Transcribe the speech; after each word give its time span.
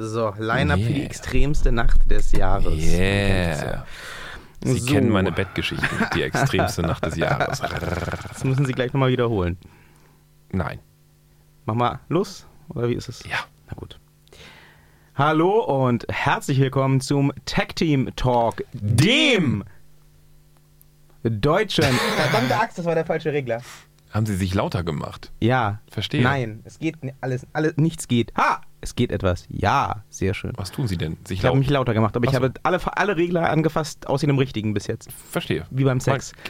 So, 0.00 0.32
Line-Up 0.38 0.78
Yeah. 0.78 0.86
für 0.86 0.92
die 0.94 1.02
extremste 1.04 1.72
Nacht 1.72 2.08
des 2.08 2.30
Jahres. 2.30 2.72
Yeah. 2.72 3.84
Sie 4.62 4.78
So. 4.78 4.92
kennen 4.92 5.08
meine 5.10 5.32
Bettgeschichten, 5.32 5.88
die 6.14 6.22
extremste 6.22 6.82
Nacht 6.82 7.04
des 7.04 7.16
Jahres. 7.16 7.58
Das 7.60 8.44
müssen 8.44 8.64
Sie 8.64 8.72
gleich 8.74 8.92
nochmal 8.92 9.10
wiederholen. 9.10 9.58
Nein. 10.52 10.78
Mach 11.66 11.74
mal 11.74 11.98
los, 12.08 12.46
oder 12.68 12.88
wie 12.88 12.94
ist 12.94 13.08
es? 13.08 13.24
Ja. 13.24 13.38
Na 13.66 13.74
gut. 13.74 13.98
Hallo 15.16 15.64
und 15.64 16.06
herzlich 16.08 16.60
willkommen 16.60 17.00
zum 17.00 17.32
Tag 17.44 17.74
Team 17.74 18.08
Talk, 18.14 18.62
dem 18.72 19.64
deutschen. 21.24 21.82
Verdammte 22.16 22.56
Axt, 22.56 22.78
das 22.78 22.84
war 22.84 22.94
der 22.94 23.04
falsche 23.04 23.32
Regler. 23.32 23.62
Haben 24.10 24.24
Sie 24.24 24.36
sich 24.36 24.54
lauter 24.54 24.82
gemacht? 24.84 25.32
Ja. 25.40 25.80
Verstehe. 25.90 26.22
Nein, 26.22 26.60
es 26.64 26.78
geht 26.78 26.96
alles, 27.20 27.46
alles, 27.52 27.76
nichts 27.76 28.08
geht. 28.08 28.32
Ha! 28.36 28.62
Es 28.80 28.94
geht 28.94 29.12
etwas. 29.12 29.44
Ja, 29.50 30.04
sehr 30.08 30.34
schön. 30.34 30.52
Was 30.56 30.70
tun 30.70 30.88
Sie 30.88 30.96
denn? 30.96 31.18
Sich 31.26 31.40
Ich 31.40 31.44
habe 31.44 31.58
mich 31.58 31.68
lauter 31.68 31.92
gemacht, 31.94 32.16
aber 32.16 32.24
ich 32.24 32.30
Ach 32.30 32.34
so. 32.40 32.44
habe 32.44 32.54
alle, 32.62 32.80
alle 32.96 33.16
Regler 33.16 33.50
angefasst, 33.50 34.06
außer 34.06 34.26
dem 34.26 34.38
richtigen 34.38 34.72
bis 34.72 34.86
jetzt. 34.86 35.10
Verstehe. 35.12 35.66
Wie 35.70 35.84
beim 35.84 36.00
Sex. 36.00 36.32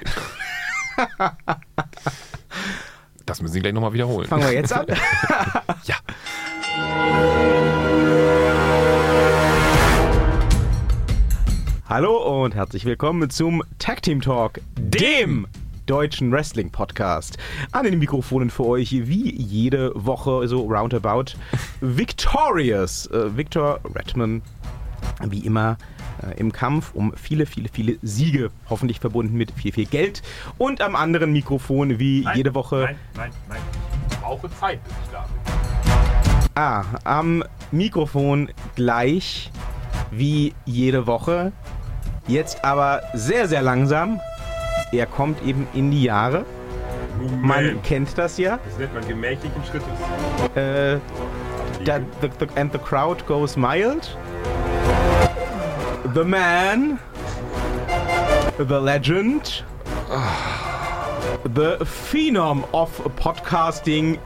Das 3.24 3.42
müssen 3.42 3.52
Sie 3.52 3.60
gleich 3.60 3.74
nochmal 3.74 3.92
wiederholen. 3.92 4.26
Fangen 4.26 4.44
wir 4.44 4.54
jetzt 4.54 4.72
an. 4.72 4.86
Ja. 5.84 5.96
Hallo 11.86 12.42
und 12.44 12.54
herzlich 12.54 12.84
willkommen 12.86 13.28
zum 13.28 13.62
Tag 13.78 14.02
Team 14.02 14.22
Talk, 14.22 14.60
dem 14.78 15.46
deutschen 15.88 16.30
Wrestling 16.30 16.70
Podcast. 16.70 17.38
An 17.72 17.84
den 17.84 17.98
Mikrofonen 17.98 18.50
für 18.50 18.66
euch 18.66 18.92
wie 18.92 19.34
jede 19.34 19.90
Woche 19.94 20.46
so 20.46 20.60
roundabout 20.66 21.32
Victorious 21.80 23.06
äh, 23.06 23.34
Victor 23.34 23.80
Redman 23.94 24.42
wie 25.24 25.40
immer 25.40 25.78
äh, 26.22 26.38
im 26.38 26.52
Kampf 26.52 26.92
um 26.94 27.14
viele, 27.16 27.46
viele, 27.46 27.70
viele 27.72 27.98
Siege, 28.02 28.50
hoffentlich 28.68 29.00
verbunden 29.00 29.36
mit 29.36 29.50
viel, 29.52 29.72
viel 29.72 29.86
Geld. 29.86 30.22
Und 30.58 30.82
am 30.82 30.94
anderen 30.94 31.32
Mikrofon 31.32 31.98
wie 31.98 32.26
jede 32.34 32.54
Woche 32.54 32.80
Nein, 32.84 32.96
nein, 33.16 33.30
nein. 33.48 33.58
Ich 34.10 34.18
brauche 34.18 34.50
Zeit, 34.60 34.84
bis 34.84 34.92
ich 35.04 35.10
da 35.10 35.22
bin. 35.22 36.52
Ah, 36.54 36.84
am 37.04 37.42
Mikrofon 37.70 38.50
gleich 38.76 39.50
wie 40.10 40.52
jede 40.66 41.06
Woche. 41.06 41.52
Jetzt 42.26 42.62
aber 42.62 43.00
sehr, 43.14 43.48
sehr 43.48 43.62
langsam. 43.62 44.20
Er 44.92 45.06
kommt 45.06 45.42
eben 45.44 45.66
in 45.74 45.90
die 45.90 46.04
Jahre. 46.04 46.44
Man 47.42 47.82
kennt 47.82 48.16
das 48.16 48.38
ja. 48.38 48.58
Das 48.64 48.78
nennt 48.78 48.94
man 48.94 49.06
gemächlichen 49.06 49.62
Schrittes. 49.64 49.88
Äh, 50.54 50.98
da, 51.84 51.98
the, 52.20 52.28
the, 52.38 52.46
and 52.56 52.72
the 52.72 52.78
crowd 52.78 53.26
goes 53.26 53.56
mild. 53.56 54.16
The 56.14 56.24
man. 56.24 56.98
The 58.56 58.78
legend. 58.80 59.64
The 61.54 61.84
phenom 61.84 62.64
of 62.72 62.90
podcasting. 63.16 64.18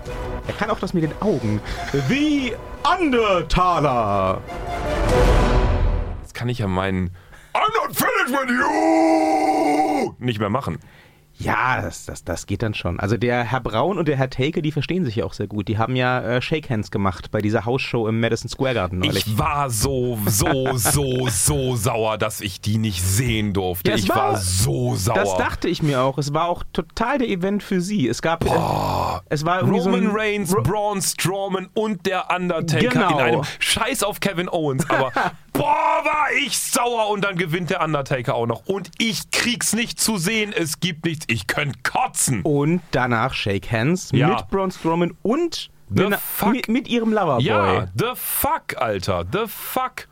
Er 0.47 0.55
kann 0.55 0.71
auch 0.71 0.79
das 0.79 0.95
mit 0.95 1.03
den 1.03 1.13
Augen. 1.21 1.61
The 2.09 2.55
Undertaler. 2.85 4.41
Jetzt 6.21 6.35
kann 6.35 6.49
ich 6.49 6.59
ja 6.59 6.67
meinen 6.67 7.11
I'm 7.55 7.73
not 7.87 7.95
finished 7.97 8.31
with 8.31 8.51
you 8.51 10.15
nicht 10.19 10.39
mehr 10.39 10.51
machen. 10.51 10.79
Ja, 11.39 11.81
das, 11.81 12.05
das, 12.05 12.23
das 12.25 12.47
geht 12.47 12.63
dann 12.63 12.75
schon. 12.75 13.01
Also 13.01 13.17
der 13.17 13.43
Herr 13.43 13.61
Braun 13.61 13.99
und 13.99 14.07
der 14.07 14.17
Herr 14.17 14.31
Take, 14.31 14.63
die 14.63 14.71
verstehen 14.71 15.05
sich 15.05 15.17
ja 15.17 15.25
auch 15.25 15.33
sehr 15.33 15.49
gut. 15.49 15.67
Die 15.67 15.77
haben 15.79 15.97
ja 15.97 16.21
äh, 16.21 16.43
Shake 16.43 16.71
Hands 16.71 16.89
gemacht 16.91 17.31
bei 17.33 17.41
dieser 17.41 17.65
Hausshow 17.65 18.07
im 18.07 18.21
Madison 18.21 18.49
Square 18.49 18.75
Garden 18.75 18.99
neulich. 19.01 19.27
Ich 19.27 19.39
war 19.39 19.69
so, 19.71 20.19
so, 20.27 20.47
so, 20.77 21.27
so 21.29 21.75
sauer, 21.75 22.19
dass 22.19 22.43
ich 22.43 22.61
die 22.61 22.79
nicht 22.79 23.03
sehen 23.03 23.55
durfte. 23.55 23.91
Ja, 23.91 23.97
ich 23.97 24.09
war, 24.11 24.35
war- 24.35 24.37
so 24.37 24.95
sauer. 24.95 25.15
Das 25.17 25.37
dachte 25.37 25.69
ich 25.69 25.83
mir 25.83 26.03
auch. 26.03 26.17
Es 26.19 26.33
war 26.33 26.49
auch 26.49 26.63
total 26.73 27.19
der 27.19 27.29
Event 27.29 27.63
für 27.65 27.81
sie. 27.81 28.07
Es 28.07 28.23
gab. 28.23 28.45
Äh, 28.45 28.51
es 29.31 29.45
war 29.45 29.63
Roman 29.63 29.83
so 29.83 29.91
ein, 29.95 30.11
Reigns, 30.13 30.55
Ro- 30.55 30.63
Braun 30.63 31.01
Strowman 31.03 31.69
und 31.75 32.07
der 32.07 32.31
Undertaker 32.31 32.89
Genau. 32.89 33.11
in 33.11 33.17
einem 33.25 33.43
Scheiß 33.59 34.05
auf 34.05 34.21
Kevin 34.21 34.49
Owens. 34.49 34.89
Aber 34.91 35.11
boah, 35.53 36.03
war 36.05 36.33
ich 36.45 36.59
sauer 36.59 37.09
und 37.11 37.23
dann 37.25 37.37
gewinnt 37.37 37.71
der 37.71 37.83
Undertaker 37.83 38.35
auch 38.35 38.47
noch. 38.47 38.67
Und 38.67 38.91
ich 38.99 39.31
krieg's 39.31 39.73
nicht 39.73 40.01
zu 40.01 40.17
sehen. 40.17 40.53
Es 40.57 40.81
gibt 40.81 41.05
nichts. 41.05 41.27
Ich 41.29 41.47
könnte 41.47 41.79
kotzen. 41.83 42.43
Und 42.43 42.81
danach 42.91 43.35
Shake 43.35 43.71
Hands 43.71 44.11
Ja. 44.13 44.29
mit 44.29 44.49
Braun 44.49 44.71
Strowman 44.71 45.15
und 45.23 45.71
The 45.95 46.05
mit, 46.09 46.19
fuck? 46.21 46.53
mit, 46.53 46.69
mit 46.69 46.89
ihrem 46.89 47.13
Loverboy. 47.13 47.43
Ja, 47.45 47.87
the 47.95 48.13
fuck, 48.15 48.77
Alter. 48.81 49.25
The 49.31 49.45
fuck. 49.47 50.09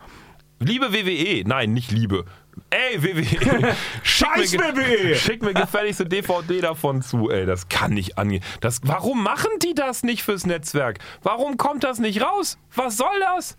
Liebe 0.59 0.93
WWE. 0.93 1.43
Nein, 1.47 1.73
nicht 1.73 1.91
Liebe. 1.91 2.27
Ey, 2.69 3.03
WWE. 3.03 3.75
Scheiß 4.03 4.53
mir, 4.59 4.77
WWE. 4.77 5.15
Schick 5.15 5.43
mir 5.43 5.55
gefälligste 5.55 6.05
DVD 6.05 6.61
davon 6.61 7.01
zu, 7.01 7.31
ey. 7.31 7.47
Das 7.47 7.69
kann 7.71 7.95
nicht 7.95 8.19
angehen. 8.19 8.45
Das, 8.61 8.81
warum 8.85 9.23
machen 9.23 9.49
die 9.63 9.73
das 9.73 10.03
nicht 10.03 10.23
fürs 10.23 10.45
Netzwerk? 10.45 10.99
Warum 11.23 11.57
kommt 11.57 11.83
das 11.85 11.99
nicht 11.99 12.21
raus? 12.21 12.59
Was 12.75 12.99
soll 12.99 13.09
das? 13.37 13.57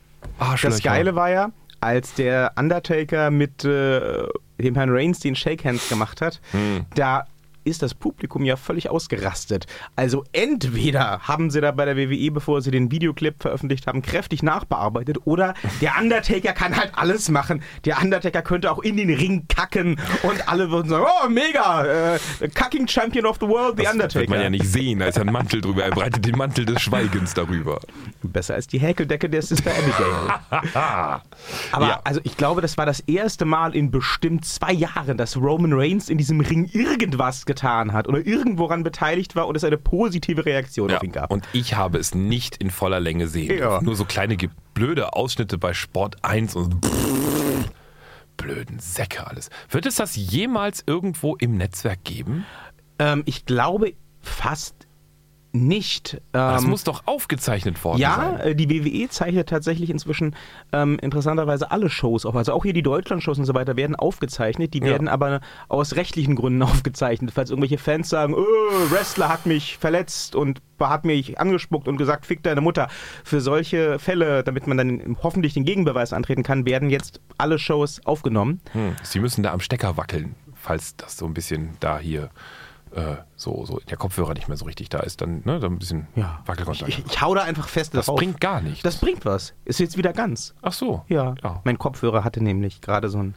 Das 0.62 0.84
Geile 0.84 1.16
war 1.16 1.32
ja, 1.32 1.50
als 1.82 2.14
der 2.14 2.54
Undertaker 2.58 3.32
mit 3.32 3.66
äh, 3.66 4.28
dem 4.60 4.76
Herrn 4.76 4.90
Reigns 4.92 5.20
den 5.20 5.36
Shake 5.36 5.66
Hands 5.66 5.88
gemacht 5.90 6.22
hat, 6.22 6.40
Hm. 6.52 6.86
da 6.96 7.26
ist 7.64 7.82
das 7.82 7.94
Publikum 7.94 8.44
ja 8.46 8.56
völlig 8.56 8.90
ausgerastet. 8.90 9.66
Also 9.96 10.24
entweder 10.34 11.20
haben 11.22 11.50
sie 11.52 11.62
da 11.62 11.72
bei 11.72 11.86
der 11.86 11.98
WWE, 11.98 12.32
bevor 12.32 12.62
sie 12.62 12.72
den 12.72 12.92
Videoclip 12.92 13.42
veröffentlicht 13.42 13.88
haben, 13.88 14.02
kräftig 14.02 14.44
nachbearbeitet 14.44 15.18
oder 15.26 15.54
der 15.82 15.94
Undertaker 16.00 16.54
kann 16.54 16.76
halt 16.76 16.92
alles 16.96 17.30
machen. 17.30 17.62
Der 17.86 18.02
Undertaker 18.02 18.42
könnte 18.42 18.72
auch 18.72 18.80
in 18.80 18.98
den 18.98 19.14
Ring 19.14 19.46
kacken 19.48 20.00
und 20.24 20.48
alle 20.50 20.70
würden 20.72 20.90
sagen, 20.90 21.06
oh 21.26 21.30
mega, 21.30 21.86
äh, 22.16 22.20
Cucking 22.54 22.88
Champion 22.88 23.26
of 23.26 23.38
the 23.40 23.48
World, 23.48 23.78
the 23.78 23.84
Das 23.84 23.94
Undertaker. 23.94 24.20
wird 24.22 24.30
man 24.30 24.42
ja 24.42 24.50
nicht 24.50 24.66
sehen. 24.66 25.00
Da 25.00 25.06
ist 25.08 25.16
ja 25.18 25.24
ein 25.24 25.32
Mantel 25.32 25.62
drüber. 25.62 25.84
Er 25.84 25.92
breitet 25.92 26.26
den 26.26 26.38
Mantel 26.38 26.66
des 26.66 26.82
Schweigens 26.82 27.34
darüber. 27.34 27.80
Besser 28.24 28.56
als 28.56 28.68
die 28.68 28.80
Häkeldecke 28.80 29.30
der 29.30 29.42
Sister 29.42 29.72
Abigail. 29.72 30.62
Aber 31.72 31.88
Ja. 31.88 32.00
also 32.04 32.22
ich 32.24 32.38
glaube, 32.38 32.62
das 32.62 32.78
war 32.78 32.86
das 32.86 33.00
erste 33.02 33.46
Mal 33.46 33.76
in 33.76 33.92
bestimmt 33.92 34.46
zwei 34.46 34.74
Jahren, 34.74 35.18
dass 35.18 35.38
Roman 35.38 35.74
Reigns 35.74 36.10
in 36.10 36.18
diesem 36.18 36.40
Ring 36.42 36.70
irgendwas 36.72 37.46
getan 37.54 37.92
hat 37.94 38.08
oder 38.08 38.26
irgendworan 38.26 38.84
beteiligt 38.84 39.36
war 39.36 39.48
und 39.48 39.56
es 39.56 39.64
eine 39.64 39.78
positive 39.78 40.46
Reaktion 40.46 40.90
Ja, 40.90 40.98
auf 40.98 41.04
ihn 41.04 41.12
gab. 41.12 41.32
und 41.32 41.46
ich 41.54 41.76
habe 41.76 41.98
es 41.98 42.16
nicht 42.16 42.58
in 42.58 42.70
voller 42.72 43.00
Länge 43.00 43.28
sehen. 43.28 43.58
Ja. 43.58 43.82
Nur 43.82 43.96
so 43.96 44.06
kleine 44.06 44.38
blöde 44.74 45.14
Ausschnitte 45.14 45.58
bei 45.58 45.74
Sport 45.74 46.16
1 46.24 46.56
und 46.56 46.78
blöden 48.38 48.80
Säcke 48.80 49.28
alles. 49.28 49.50
Wird 49.70 49.86
es 49.86 49.96
das 49.96 50.16
jemals 50.16 50.84
irgendwo 50.88 51.36
im 51.36 51.58
Netzwerk 51.58 52.04
geben? 52.04 52.46
ähm, 53.00 53.24
ich 53.26 53.46
glaube 53.46 53.94
fast 54.22 54.76
nicht. 55.54 56.22
Das 56.32 56.64
Ähm, 56.64 56.70
muss 56.70 56.84
doch 56.84 57.04
aufgezeichnet 57.08 57.84
worden 57.84 58.00
ja, 58.00 58.16
sein. 58.38 58.40
äh, 58.52 58.56
die 58.56 58.70
WWE 58.70 59.10
zeichnet 59.10 59.50
tatsächlich 59.50 59.90
inzwischen 59.90 60.36
ähm, 60.72 60.98
interessanterweise 61.00 61.72
alle 61.72 61.90
Shows 61.90 62.26
auf. 62.26 62.36
Also 62.36 62.54
auch 62.54 62.64
hier 62.64 62.74
die 62.74 62.84
Deutschland-Shows 62.84 63.38
und 63.40 63.46
so 63.46 63.54
weiter 63.54 63.76
werden 63.76 63.96
aufgezeichnet. 63.96 64.74
Die 64.74 64.80
Ja. 64.80 64.86
werden 64.86 65.08
aber 65.08 65.42
aus 65.68 65.96
rechtlichen 65.96 66.36
Gründen 66.36 66.62
aufgezeichnet. 66.64 67.32
Falls 67.34 67.50
irgendwelche 67.50 67.78
Fans 67.78 68.10
sagen, 68.10 68.34
oh, 68.34 68.44
Wrestler 68.90 69.30
hat 69.30 69.46
mich 69.46 69.78
verletzt 69.78 70.36
und 70.36 70.62
hat 70.80 71.06
mich 71.06 71.40
angespuckt 71.40 71.88
und 71.88 71.98
gesagt, 71.98 72.26
fick 72.26 72.42
deine 72.44 72.62
Mutter. 72.62 72.88
Für 73.24 73.40
solche 73.42 74.00
Fälle, 74.00 74.44
damit 74.44 74.66
man 74.68 74.78
dann 74.78 75.18
hoffentlich 75.22 75.54
den 75.54 75.64
Gegenbeweis 75.66 76.12
antreten 76.14 76.44
kann, 76.44 76.66
werden 76.66 76.90
jetzt 76.90 77.20
alle 77.38 77.60
Shows 77.60 78.04
aufgenommen. 78.06 78.62
Hm, 78.72 78.96
Sie 79.04 79.20
müssen 79.20 79.44
da 79.44 79.52
am 79.54 79.60
Stecker 79.60 79.98
wackeln, 79.98 80.34
falls 80.56 80.96
das 80.96 81.18
so 81.18 81.26
ein 81.26 81.34
bisschen 81.36 81.72
da 81.82 82.00
hier 82.00 82.30
äh, 82.96 83.16
so, 83.36 83.66
so 83.66 83.80
der 83.90 83.98
Kopfhörer 83.98 84.34
nicht 84.34 84.48
mehr 84.48 84.58
so 84.58 84.66
richtig 84.66 84.90
da 84.90 85.00
ist. 85.00 85.22
Dann, 85.22 85.42
ne, 85.46 85.60
dann 85.60 85.74
ein 85.74 85.80
bisschen 85.80 86.08
Ja. 86.16 86.42
Wackelkontakt. 86.46 86.90
Ich, 86.90 87.04
ich 87.06 87.22
hau 87.22 87.34
da 87.36 87.42
einfach 87.44 87.68
fest 87.68 87.94
das 87.96 88.06
drauf. 88.08 88.18
bringt 88.18 88.40
gar 88.42 88.62
nichts. 88.62 88.84
Das 88.84 88.98
bringt 88.98 89.26
was. 89.26 89.54
Ist 89.66 89.80
jetzt 89.80 89.98
wieder 89.98 90.14
ganz. 90.14 90.54
Ach 90.62 90.74
so. 90.74 91.04
Ja. 91.08 91.36
Ja. 91.44 91.62
Mein 91.64 91.78
Kopfhörer 91.78 92.24
hatte 92.24 92.44
nämlich 92.44 92.82
gerade 92.82 93.10
so 93.10 93.20
ein. 93.20 93.34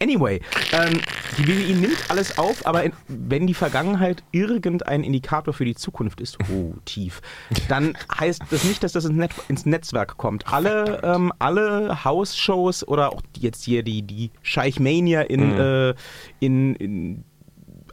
Anyway, 0.00 0.40
ähm, 0.72 1.00
die 1.38 1.46
WWE 1.48 1.74
nimmt 1.80 2.10
alles 2.10 2.38
auf, 2.38 2.64
aber 2.66 2.84
in, 2.84 2.92
wenn 3.08 3.46
die 3.46 3.54
Vergangenheit 3.54 4.22
irgendein 4.32 5.02
Indikator 5.04 5.54
für 5.54 5.64
die 5.64 5.74
Zukunft 5.74 6.20
ist, 6.20 6.38
oh, 6.52 6.74
tief, 6.84 7.20
dann 7.68 7.96
heißt 8.18 8.42
das 8.50 8.64
nicht, 8.64 8.82
dass 8.82 8.92
das 8.92 9.04
ins, 9.04 9.16
Net 9.16 9.30
ins 9.48 9.66
Netzwerk 9.66 10.16
kommt. 10.16 10.52
Alle, 10.52 11.00
ähm, 11.02 11.32
alle 11.38 12.04
House-Shows 12.04 12.86
oder 12.86 13.12
auch 13.12 13.22
jetzt 13.38 13.64
hier 13.64 13.82
die, 13.82 14.02
die 14.02 14.30
Scheichmania 14.42 15.22
in, 15.22 15.42
Mhm. 15.54 15.60
äh, 15.60 15.94
in, 16.40 16.74
in 16.76 17.24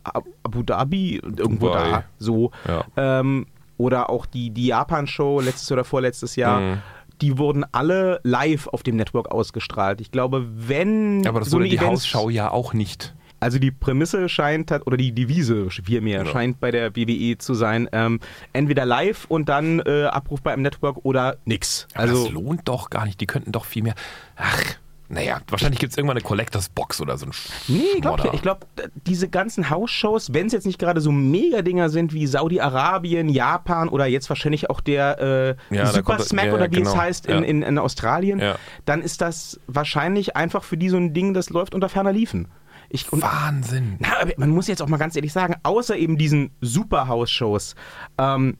Abu 0.03 0.63
Dhabi, 0.63 1.15
irgendwo 1.17 1.67
Dubai. 1.67 1.89
da, 1.91 2.03
so. 2.17 2.51
Ja. 2.67 2.85
Ähm, 2.97 3.45
oder 3.77 4.09
auch 4.09 4.25
die, 4.25 4.49
die 4.51 4.67
Japan-Show 4.67 5.39
letztes 5.41 5.71
oder 5.71 5.83
vorletztes 5.83 6.35
Jahr. 6.35 6.59
Mhm. 6.59 6.77
Die 7.21 7.37
wurden 7.37 7.65
alle 7.73 8.19
live 8.23 8.67
auf 8.67 8.81
dem 8.83 8.95
Network 8.95 9.29
ausgestrahlt. 9.31 9.99
Ich 10.01 10.11
glaube, 10.11 10.45
wenn 10.53 11.25
Aber 11.27 11.39
das 11.39 11.49
so 11.49 11.57
wurde 11.57 11.67
die 11.69 11.77
Events- 11.77 12.03
Hausschau 12.03 12.29
ja 12.29 12.49
auch 12.51 12.73
nicht. 12.73 13.13
Also 13.41 13.57
die 13.57 13.71
Prämisse 13.71 14.27
scheint, 14.27 14.69
oder 14.85 14.97
die 14.97 15.13
Devise 15.13 15.69
vielmehr, 15.69 16.25
Ja. 16.25 16.25
scheint 16.25 16.59
bei 16.59 16.71
der 16.71 16.93
WWE 16.95 17.37
zu 17.37 17.53
sein, 17.53 17.87
ähm, 17.93 18.19
entweder 18.51 18.85
live 18.85 19.25
und 19.29 19.47
dann 19.47 19.79
äh, 19.79 20.03
abrufbar 20.05 20.53
im 20.53 20.61
Network 20.61 20.97
oder 21.03 21.37
nix. 21.45 21.87
Aber 21.93 22.01
Also 22.03 22.23
das 22.25 22.33
lohnt 22.33 22.67
doch 22.67 22.89
gar 22.89 23.05
nicht. 23.05 23.21
Die 23.21 23.27
könnten 23.27 23.53
doch 23.53 23.63
viel 23.63 23.83
mehr. 23.83 23.95
Ach, 24.35 24.61
naja, 25.09 25.41
wahrscheinlich 25.47 25.79
gibt 25.79 25.91
es 25.91 25.97
irgendwann 25.97 26.17
eine 26.17 26.23
Collectors 26.23 26.69
Box 26.69 27.01
oder 27.01 27.17
so 27.17 27.25
ein 27.25 27.31
Nee, 27.67 27.81
ich 27.95 28.01
glaube 28.01 28.29
ich 28.31 28.41
glaub, 28.44 28.67
diese 29.07 29.27
ganzen 29.27 29.69
House-Shows, 29.69 30.33
wenn 30.33 30.47
es 30.47 30.53
jetzt 30.53 30.67
nicht 30.67 30.77
gerade 30.77 31.01
so 31.01 31.11
Mega-Dinger 31.11 31.89
sind 31.89 32.13
wie 32.13 32.27
Saudi-Arabien, 32.27 33.27
Japan 33.27 33.89
oder 33.89 34.06
jetzt 34.06 34.29
wahrscheinlich 34.29 34.69
auch 34.69 34.81
der 34.81 35.57
äh, 35.71 35.75
Ja, 35.75 35.88
Super 35.88 36.19
Smack 36.19 36.45
ja, 36.45 36.53
oder 36.53 36.71
wie 36.71 36.81
es 36.81 36.89
genau. 36.89 36.97
heißt 37.01 37.25
in, 37.25 37.44
in, 37.44 37.63
in 37.63 37.77
Australien, 37.79 38.39
Ja. 38.39 38.56
dann 38.85 39.01
ist 39.01 39.21
das 39.21 39.59
wahrscheinlich 39.67 40.35
einfach 40.35 40.63
für 40.63 40.77
die 40.77 40.89
so 40.89 40.97
ein 40.97 41.13
Ding, 41.13 41.33
das 41.33 41.50
läuft 41.50 41.73
unter 41.73 41.89
ferner 41.89 42.13
Liefen. 42.13 42.47
Ich, 42.89 43.11
und, 43.11 43.21
Wahnsinn. 43.21 43.97
na, 44.00 44.09
man 44.38 44.50
muss 44.50 44.67
jetzt 44.67 44.81
auch 44.81 44.88
mal 44.88 44.97
ganz 44.97 45.15
ehrlich 45.15 45.33
sagen, 45.33 45.56
außer 45.63 45.95
eben 45.95 46.17
diesen 46.17 46.51
Super-House-Shows, 46.61 47.75
ähm, 48.17 48.57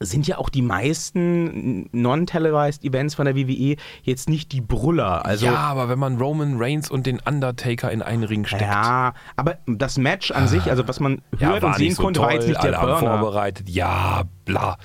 sind 0.00 0.26
ja 0.26 0.38
auch 0.38 0.48
die 0.50 0.62
meisten 0.62 1.88
non-televised 1.92 2.84
Events 2.84 3.14
von 3.14 3.24
der 3.26 3.34
WWE 3.36 3.76
jetzt 4.02 4.28
nicht 4.28 4.52
die 4.52 4.60
Brüller. 4.60 5.24
Also, 5.24 5.46
ja, 5.46 5.56
aber 5.56 5.88
wenn 5.88 5.98
man 5.98 6.18
Roman 6.18 6.56
Reigns 6.58 6.90
und 6.90 7.06
den 7.06 7.18
Undertaker 7.20 7.90
in 7.90 8.02
einen 8.02 8.24
Ring 8.24 8.44
steckt. 8.46 8.62
Ja, 8.62 9.14
aber 9.36 9.58
das 9.66 9.96
Match 9.98 10.30
an 10.30 10.48
sich, 10.48 10.70
also 10.70 10.86
was 10.86 11.00
man 11.00 11.22
hört 11.38 11.64
und 11.64 11.76
sehen 11.76 11.94
so 11.94 12.02
konnte, 12.02 12.20
toll, 12.20 12.26
war 12.28 12.34
jetzt 12.34 12.48
nicht 12.48 12.62
der 12.62 12.72
Burner. 12.78 12.98
vorbereitet. 12.98 13.68
Ja, 13.68 14.24
bla. 14.44 14.78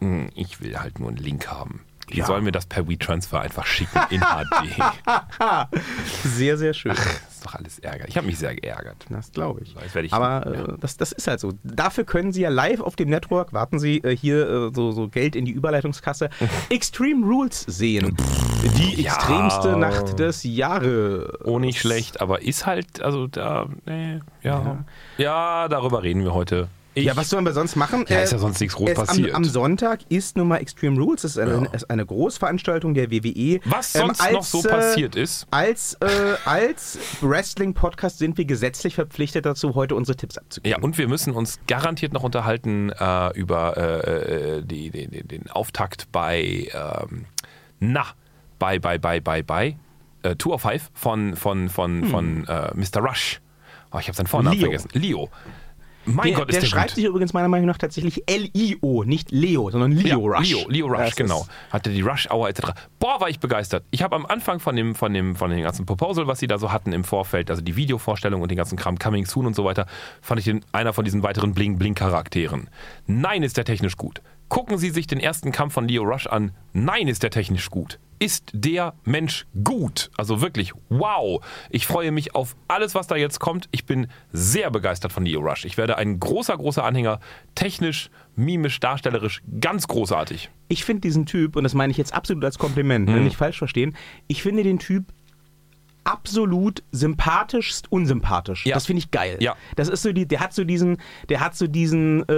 Hm, 0.00 0.28
Ich 0.34 0.60
will 0.60 0.78
halt 0.78 0.98
nur 0.98 1.08
einen 1.08 1.16
Link 1.18 1.48
haben. 1.48 1.80
Die 2.12 2.18
Ja. 2.18 2.26
sollen 2.26 2.44
mir 2.44 2.52
das 2.52 2.66
per 2.66 2.88
WeTransfer 2.88 3.40
einfach 3.40 3.64
schicken 3.64 3.98
in 4.10 4.20
HD. 4.20 4.82
Sehr, 6.24 6.58
sehr 6.58 6.74
schön. 6.74 6.94
Ist 7.42 7.46
doch 7.48 7.54
alles 7.58 7.78
Ärger. 7.80 8.06
Ich 8.06 8.16
habe 8.16 8.26
mich 8.28 8.38
sehr 8.38 8.54
geärgert. 8.54 9.04
Das 9.10 9.32
glaube 9.32 9.62
ich. 9.62 9.74
Das 9.74 9.94
ich- 9.96 10.12
Aber 10.12 10.54
ja. 10.54 10.64
äh, 10.74 10.78
das, 10.78 10.96
das 10.96 11.10
ist 11.10 11.26
halt 11.26 11.40
so. 11.40 11.52
Dafür 11.64 12.04
können 12.04 12.32
Sie 12.32 12.42
ja 12.42 12.50
live 12.50 12.80
auf 12.80 12.94
dem 12.94 13.08
Network, 13.10 13.52
warten 13.52 13.80
Sie, 13.80 13.98
äh, 13.98 14.16
hier 14.16 14.48
äh, 14.48 14.70
so, 14.72 14.92
so 14.92 15.08
Geld 15.08 15.34
in 15.34 15.44
die 15.44 15.50
Überleitungskasse, 15.50 16.30
Extreme 16.70 17.26
Rules 17.26 17.62
sehen. 17.66 18.16
Die 18.78 19.02
Ja. 19.02 19.14
extremste 19.14 19.76
Nacht 19.76 20.20
des 20.20 20.44
Jahres. 20.44 21.26
Oh, 21.42 21.58
nicht 21.58 21.80
schlecht, 21.80 22.20
aber 22.20 22.42
ist 22.42 22.64
halt, 22.64 23.02
also 23.02 23.26
da, 23.26 23.66
nee, 23.86 24.20
ja. 24.42 24.84
Ja, 25.18 25.66
darüber 25.68 26.04
reden 26.04 26.22
wir 26.22 26.34
heute. 26.34 26.68
Ich, 26.94 27.04
Ja, 27.04 27.16
was 27.16 27.30
sollen 27.30 27.44
wir 27.44 27.52
sonst 27.52 27.74
machen? 27.76 28.04
Ja, 28.08 28.20
ist 28.20 28.32
ja 28.32 28.38
sonst 28.38 28.60
nichts 28.60 28.74
groß 28.76 28.90
es 28.90 28.94
passiert. 28.96 29.30
Am, 29.30 29.36
am 29.36 29.44
Sonntag 29.44 30.00
ist 30.10 30.36
nun 30.36 30.48
mal 30.48 30.58
Extreme 30.58 30.98
Rules. 31.00 31.22
Das 31.22 31.32
ist 31.32 31.38
eine, 31.38 31.64
Ja. 31.64 31.70
ist 31.72 31.88
eine 31.90 32.04
Großveranstaltung 32.04 32.94
der 32.94 33.10
WWE. 33.10 33.60
was 33.64 33.94
Ähm, 33.94 34.02
sonst 34.06 34.20
als, 34.20 34.32
noch 34.32 34.42
so 34.44 34.62
äh, 34.64 34.68
passiert 34.68 35.16
ist. 35.16 35.46
Als, 35.50 35.94
äh, 36.00 36.06
als 36.44 36.98
Wrestling-Podcast 37.22 38.18
sind 38.18 38.36
wir 38.36 38.44
gesetzlich 38.44 38.94
verpflichtet 38.94 39.46
dazu, 39.46 39.74
heute 39.74 39.94
unsere 39.94 40.16
Tipps 40.16 40.36
abzugeben. 40.38 40.70
Ja, 40.78 40.84
und 40.84 40.98
wir 40.98 41.08
müssen 41.08 41.32
uns 41.32 41.58
garantiert 41.66 42.12
noch 42.12 42.22
unterhalten 42.22 42.90
äh, 42.90 43.30
über 43.38 43.76
äh, 43.76 44.58
äh, 44.58 44.62
die, 44.62 44.90
die, 44.90 45.08
die, 45.08 45.22
den 45.26 45.50
Auftakt 45.50 46.08
bei, 46.12 46.68
ähm, 46.74 47.24
na, 47.80 48.04
bei, 48.58 48.78
bei, 48.78 48.98
bei, 48.98 49.18
bei, 49.20 49.42
bei, 49.42 49.76
äh, 50.22 50.36
Two 50.36 50.52
of 50.52 50.60
Five 50.62 50.90
von, 50.94 51.36
von, 51.36 51.68
von, 51.68 52.04
von 52.04 52.46
äh, 52.46 52.70
Mr. 52.74 53.00
Rush. 53.00 53.40
Oh, 53.92 53.98
ich 53.98 54.08
habe 54.08 54.16
seinen 54.16 54.26
Vornamen 54.26 54.56
Leo. 54.56 54.66
vergessen. 54.70 54.90
Leo. 54.94 55.30
Mein 56.04 56.28
der, 56.28 56.34
Gott, 56.36 56.48
ist 56.48 56.54
der 56.54 56.60
der 56.62 56.66
schreibt 56.68 56.88
gut. 56.88 56.96
sich 56.96 57.04
übrigens 57.04 57.32
meiner 57.32 57.48
Meinung 57.48 57.66
nach 57.66 57.78
tatsächlich 57.78 58.22
L-I-O, 58.26 59.04
nicht 59.04 59.30
Leo, 59.30 59.70
sondern 59.70 59.92
Ja, 59.92 60.16
Leo 60.16 60.26
Rush. 60.26 60.48
Leo, 60.50 60.68
Leo 60.68 60.86
Rush, 60.88 60.98
Das 60.98 61.16
genau. 61.16 61.46
Hatte 61.70 61.90
die 61.90 62.00
Rush 62.00 62.28
Hour 62.30 62.48
etc. 62.48 62.72
Boah, 62.98 63.20
war 63.20 63.28
ich 63.28 63.38
begeistert. 63.40 63.84
Ich 63.90 64.02
habe 64.02 64.16
am 64.16 64.26
Anfang 64.26 64.60
von 64.60 64.74
dem, 64.76 64.94
von 64.94 65.12
dem, 65.12 65.36
von 65.36 65.50
dem 65.50 65.62
ganzen 65.62 65.86
Proposal, 65.86 66.26
was 66.26 66.38
sie 66.40 66.46
da 66.46 66.58
so 66.58 66.72
hatten 66.72 66.92
im 66.92 67.04
Vorfeld, 67.04 67.50
also 67.50 67.62
die 67.62 67.76
Videovorstellung 67.76 68.42
und 68.42 68.50
den 68.50 68.56
ganzen 68.58 68.76
Kram 68.76 68.98
Coming 68.98 69.26
Soon 69.26 69.46
und 69.46 69.54
so 69.54 69.64
weiter, 69.64 69.86
fand 70.20 70.38
ich 70.40 70.44
den, 70.44 70.64
einer 70.72 70.92
von 70.92 71.04
diesen 71.04 71.22
weiteren 71.22 71.54
Bling-Bling-Charakteren. 71.54 72.68
Nein, 73.06 73.42
ist 73.42 73.56
der 73.56 73.64
technisch 73.64 73.96
gut. 73.96 74.20
Gucken 74.52 74.76
Sie 74.76 74.90
sich 74.90 75.06
den 75.06 75.18
ersten 75.18 75.50
Kampf 75.50 75.72
von 75.72 75.88
Leo 75.88 76.02
Rush 76.02 76.26
an. 76.26 76.50
Nein, 76.74 77.08
ist 77.08 77.22
der 77.22 77.30
technisch 77.30 77.70
gut. 77.70 77.98
Ist 78.18 78.50
der 78.52 78.92
Mensch 79.02 79.46
gut? 79.64 80.10
Also 80.18 80.42
wirklich, 80.42 80.74
wow. 80.90 81.42
Ich 81.70 81.86
freue 81.86 82.12
mich 82.12 82.34
auf 82.34 82.54
alles, 82.68 82.94
was 82.94 83.06
da 83.06 83.16
jetzt 83.16 83.40
kommt. 83.40 83.70
Ich 83.70 83.86
bin 83.86 84.08
sehr 84.30 84.70
begeistert 84.70 85.10
von 85.10 85.24
Leo 85.24 85.40
Rush. 85.40 85.64
Ich 85.64 85.78
werde 85.78 85.96
ein 85.96 86.20
großer, 86.20 86.54
großer 86.54 86.84
Anhänger. 86.84 87.18
Technisch, 87.54 88.10
mimisch, 88.36 88.78
darstellerisch, 88.78 89.40
ganz 89.58 89.88
großartig. 89.88 90.50
Ich 90.68 90.84
finde 90.84 91.00
diesen 91.00 91.24
Typ, 91.24 91.56
und 91.56 91.64
das 91.64 91.72
meine 91.72 91.90
ich 91.90 91.96
jetzt 91.96 92.12
absolut 92.12 92.44
als 92.44 92.58
Kompliment, 92.58 93.08
Mhm. 93.08 93.24
nicht 93.24 93.36
falsch 93.36 93.56
verstehen, 93.56 93.96
ich 94.28 94.42
finde 94.42 94.64
den 94.64 94.78
Typ 94.78 95.14
absolut 96.04 96.82
sympathischst 96.92 97.90
unsympathisch. 97.90 98.66
Ja. 98.66 98.74
Das 98.74 98.86
finde 98.86 99.00
ich 99.00 99.10
geil. 99.10 99.36
Ja. 99.40 99.54
Das 99.76 99.88
ist 99.88 100.02
so 100.02 100.12
die, 100.12 100.26
der 100.26 100.40
hat 100.40 100.52
so 100.54 100.64
diesen, 100.64 100.98
der 101.28 101.40
hat 101.40 101.54
so 101.56 101.66
diesen, 101.66 102.28
äh, 102.28 102.32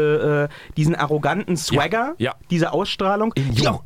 äh, 0.44 0.49
diesen 0.76 0.94
arroganten 0.94 1.56
Swagger, 1.56 2.14
Ja. 2.19 2.34
diese 2.50 2.72
Ausstrahlung, 2.72 3.32
In 3.34 3.55
die 3.55 3.66
auch, 3.69 3.82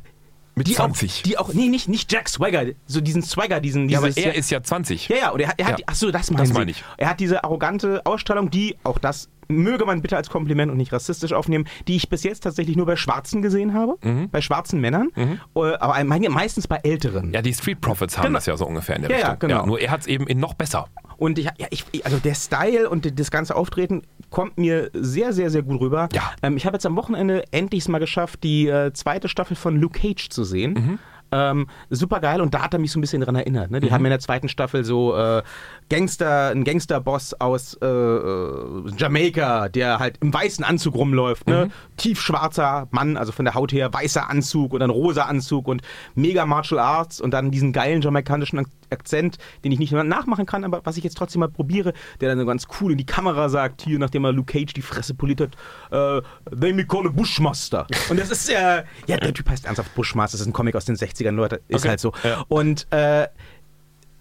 Mit 0.55 0.67
die 0.67 0.75
20. 0.75 1.11
auch, 1.19 1.23
die 1.23 1.39
auch, 1.39 1.55
nee, 1.55 1.69
nicht, 1.69 1.89
nicht 1.89 2.13
Jack 2.13 2.29
Swagger, 2.29 2.67
so 2.87 3.01
diesen 3.01 3.23
Swagger, 3.23 3.61
diesen, 3.61 3.89
ja, 3.89 3.99
aber 3.99 4.09
dieses, 4.09 4.25
er 4.25 4.35
ist 4.35 4.51
ja 4.51 4.63
20. 4.63 5.09
Ja, 5.09 5.17
ja, 5.17 5.31
und 5.31 5.41
er, 5.41 5.49
hat- 5.49 5.61
er 5.61 5.67
hat, 5.67 5.79
Ja. 5.81 5.85
ach 5.89 5.95
so, 5.95 6.11
das 6.11 6.27
Das 6.27 6.53
meine 6.53 6.71
ich. 6.71 6.83
Er 6.97 7.11
hat 7.11 7.21
diese 7.21 7.45
arrogante 7.45 8.05
Ausstrahlung, 8.05 8.51
die, 8.51 8.77
auch 8.85 8.99
das 8.99 9.29
möge 9.49 9.85
man 9.85 10.03
bitte 10.03 10.17
als 10.17 10.31
Kompliment 10.31 10.71
und 10.71 10.77
nicht 10.77 10.93
rassistisch 10.93 11.33
aufnehmen, 11.33 11.67
die 11.89 11.97
ich 11.97 12.09
bis 12.09 12.23
jetzt 12.23 12.41
tatsächlich 12.41 12.77
nur 12.77 12.87
bei 12.87 12.97
Schwarzen 12.97 13.43
gesehen 13.43 13.75
habe, 13.75 13.97
Mhm. 14.03 14.29
bei 14.31 14.41
schwarzen 14.41 14.81
Männern, 14.81 15.11
äh, 15.17 15.31
aber 15.57 15.97
meistens 16.31 16.67
bei 16.69 16.77
Älteren. 16.77 17.33
Ja, 17.33 17.43
die 17.43 17.53
Street 17.55 17.81
Profits 17.81 18.17
haben 18.19 18.27
Genau. 18.27 18.37
das 18.37 18.47
ja 18.47 18.57
so 18.57 18.67
ungefähr 18.67 18.97
in 18.97 19.03
der 19.03 19.11
Ja, 19.11 19.19
ja, 19.19 19.31
Richtung. 19.33 19.49
genau. 19.49 19.67
nur 19.67 19.81
er 19.81 19.91
hat 19.91 20.03
es 20.03 20.07
eben 20.07 20.25
noch 20.39 20.55
besser. 20.55 20.87
Und 21.17 21.39
ich, 21.39 21.47
ja, 21.47 21.67
ich, 21.71 21.85
also 22.05 22.19
der 22.19 22.35
Style 22.35 22.89
und 22.89 23.19
das 23.19 23.31
ganze 23.33 23.57
Auftreten 23.57 24.03
kommt 24.31 24.57
mir 24.57 24.91
sehr, 24.93 25.33
sehr, 25.33 25.51
sehr 25.51 25.63
gut 25.63 25.81
rüber. 25.81 26.09
Ja. 26.13 26.31
Ähm, 26.43 26.57
ich 26.57 26.65
habe 26.65 26.77
jetzt 26.77 26.87
am 26.87 26.95
Wochenende 26.97 27.43
endlich 27.51 27.89
mal 27.89 27.99
geschafft, 27.99 28.45
die 28.45 28.69
äh, 28.69 28.93
zweite 28.93 29.29
Staffel 29.29 29.57
von 29.57 29.77
Luke 29.77 29.99
Cage 29.99 30.29
zu 30.29 30.45
sehen. 30.45 30.73
Mhm. 30.75 30.99
Ähm, 31.31 31.69
super 31.91 32.21
geil 32.21 32.41
und 32.41 32.55
da 32.55 32.63
hat 32.63 32.73
er 32.73 32.79
mich 32.79 32.93
so 32.93 32.99
ein 32.99 33.03
bisschen 33.03 33.21
dran 33.21 33.35
erinnert. 33.35 33.71
Ne? 33.71 33.81
Die 33.81 33.93
haben 33.93 34.05
in 34.05 34.11
der 34.11 34.21
zweiten 34.21 34.49
Staffel 34.49 34.85
so 34.85 35.17
äh, 35.17 35.43
Gangster, 35.91 36.49
einen 36.49 36.65
Gangsterboss 36.65 37.35
aus 37.35 37.75
äh, 37.83 37.87
äh, 37.87 38.91
Jamaika, 38.97 39.69
der 39.69 39.99
halt 39.99 40.19
im 40.21 40.33
weißen 40.33 40.65
Anzug 40.65 40.95
rumläuft. 40.95 41.47
Ne? 41.47 41.71
Tiefschwarzer 41.97 42.89
Mann, 42.91 43.17
also 43.17 43.33
von 43.33 43.45
der 43.45 43.55
Haut 43.55 43.73
her 43.73 43.93
weißer 43.93 44.29
Anzug 44.31 44.73
und 44.73 44.81
dann 44.81 44.91
rosa 44.91 45.23
Anzug 45.23 45.69
und 45.69 45.83
mega 46.15 46.47
Martial 46.47 46.81
Arts 46.81 47.21
und 47.21 47.33
dann 47.33 47.51
diesen 47.51 47.73
geilen 47.73 48.01
jamaikanischen 48.01 48.59
Akzent, 48.91 49.39
den 49.65 49.73
ich 49.73 49.79
nicht 49.79 49.93
nachmachen 49.93 50.47
kann, 50.47 50.65
aber 50.65 50.81
was 50.85 50.97
ich 50.97 51.05
jetzt 51.05 51.17
trotzdem 51.17 51.41
mal 51.41 51.49
probiere, 51.49 51.93
der 52.21 52.29
dann 52.29 52.39
so 52.39 52.47
ganz 52.47 52.67
cool 52.81 52.93
in 52.93 52.99
die 52.99 53.07
Kamera 53.07 53.49
sagt, 53.49 53.83
hier, 53.83 53.99
nachdem 53.99 54.25
er 54.25 54.33
Luke 54.33 54.53
Cage 54.53 54.73
die 54.73 54.83
Fresse 54.83 55.15
poliert 55.15 55.41
hat, 55.41 55.55
äh, 55.91 56.23
they 56.59 56.73
me 56.73 56.85
call 56.87 57.07
a 57.07 57.11
Bushmaster. 57.11 57.87
Und 58.11 58.19
das 58.19 58.31
ist 58.31 58.49
ja, 58.49 58.85
ja, 59.07 59.17
der 59.17 59.35
Typ 59.35 59.49
heißt 59.49 59.65
ernsthaft 59.67 59.95
Bushmaster, 59.95 60.35
das 60.37 60.43
ist 60.43 60.47
ein 60.47 60.53
Comic 60.53 60.77
aus 60.77 60.85
den 60.85 60.97
60ern, 60.97 61.33
Leute, 61.33 61.61
ist 61.69 61.81
Okay. 61.81 61.89
halt 61.91 62.01
so. 62.01 62.13
Ja. 62.25 62.45
Und 62.49 62.87
äh, 62.93 63.29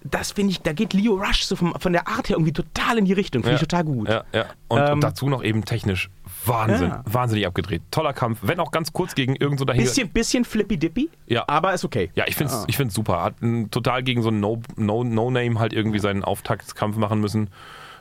das 0.03 0.31
finde 0.31 0.51
ich, 0.51 0.61
da 0.61 0.73
geht 0.73 0.93
Leo 0.93 1.15
Rush 1.15 1.43
so 1.43 1.55
vom, 1.55 1.73
von 1.79 1.91
der 1.91 2.07
Art 2.07 2.29
her 2.29 2.35
irgendwie 2.37 2.53
total 2.53 2.97
in 2.97 3.05
die 3.05 3.13
Richtung, 3.13 3.41
finde 3.43 3.55
ich 3.55 3.61
total 3.61 3.83
gut. 3.83 4.07
Ja, 4.07 4.23
ja. 4.31 4.45
Und, 4.67 4.79
Ähm, 4.79 4.93
und 4.93 5.01
dazu 5.03 5.27
noch 5.27 5.43
eben 5.43 5.65
technisch 5.65 6.09
Wahnsinn. 6.47 6.89
Ja. 6.89 7.03
Wahnsinnig 7.05 7.45
abgedreht. 7.47 7.81
Toller 7.91 8.13
Kampf. 8.13 8.39
Wenn 8.41 8.59
auch 8.59 8.71
ganz 8.71 8.93
kurz 8.93 9.15
gegen 9.15 9.35
irgend 9.35 9.59
so 9.59 9.65
dahin. 9.65 9.83
Bisschen, 9.83 10.09
bisschen 10.09 10.45
flippy-dippy, 10.45 11.09
Ja. 11.27 11.45
aber 11.47 11.73
ist 11.73 11.85
okay. 11.85 12.11
Ja, 12.15 12.25
ich 12.27 12.35
finde 12.35 12.53
es 12.53 12.65
ich 12.67 12.77
find's 12.77 12.93
super. 12.93 13.23
Hat 13.23 13.41
mm, 13.41 13.65
total 13.71 14.03
gegen 14.03 14.21
so 14.21 14.29
ein 14.29 14.39
No-Name 14.39 14.63
no, 14.77 15.03
no 15.03 15.31
Name 15.31 15.59
halt 15.59 15.73
irgendwie 15.73 15.99
seinen 15.99 16.23
Auftaktskampf 16.23 16.97
machen 16.97 17.19
müssen. 17.19 17.49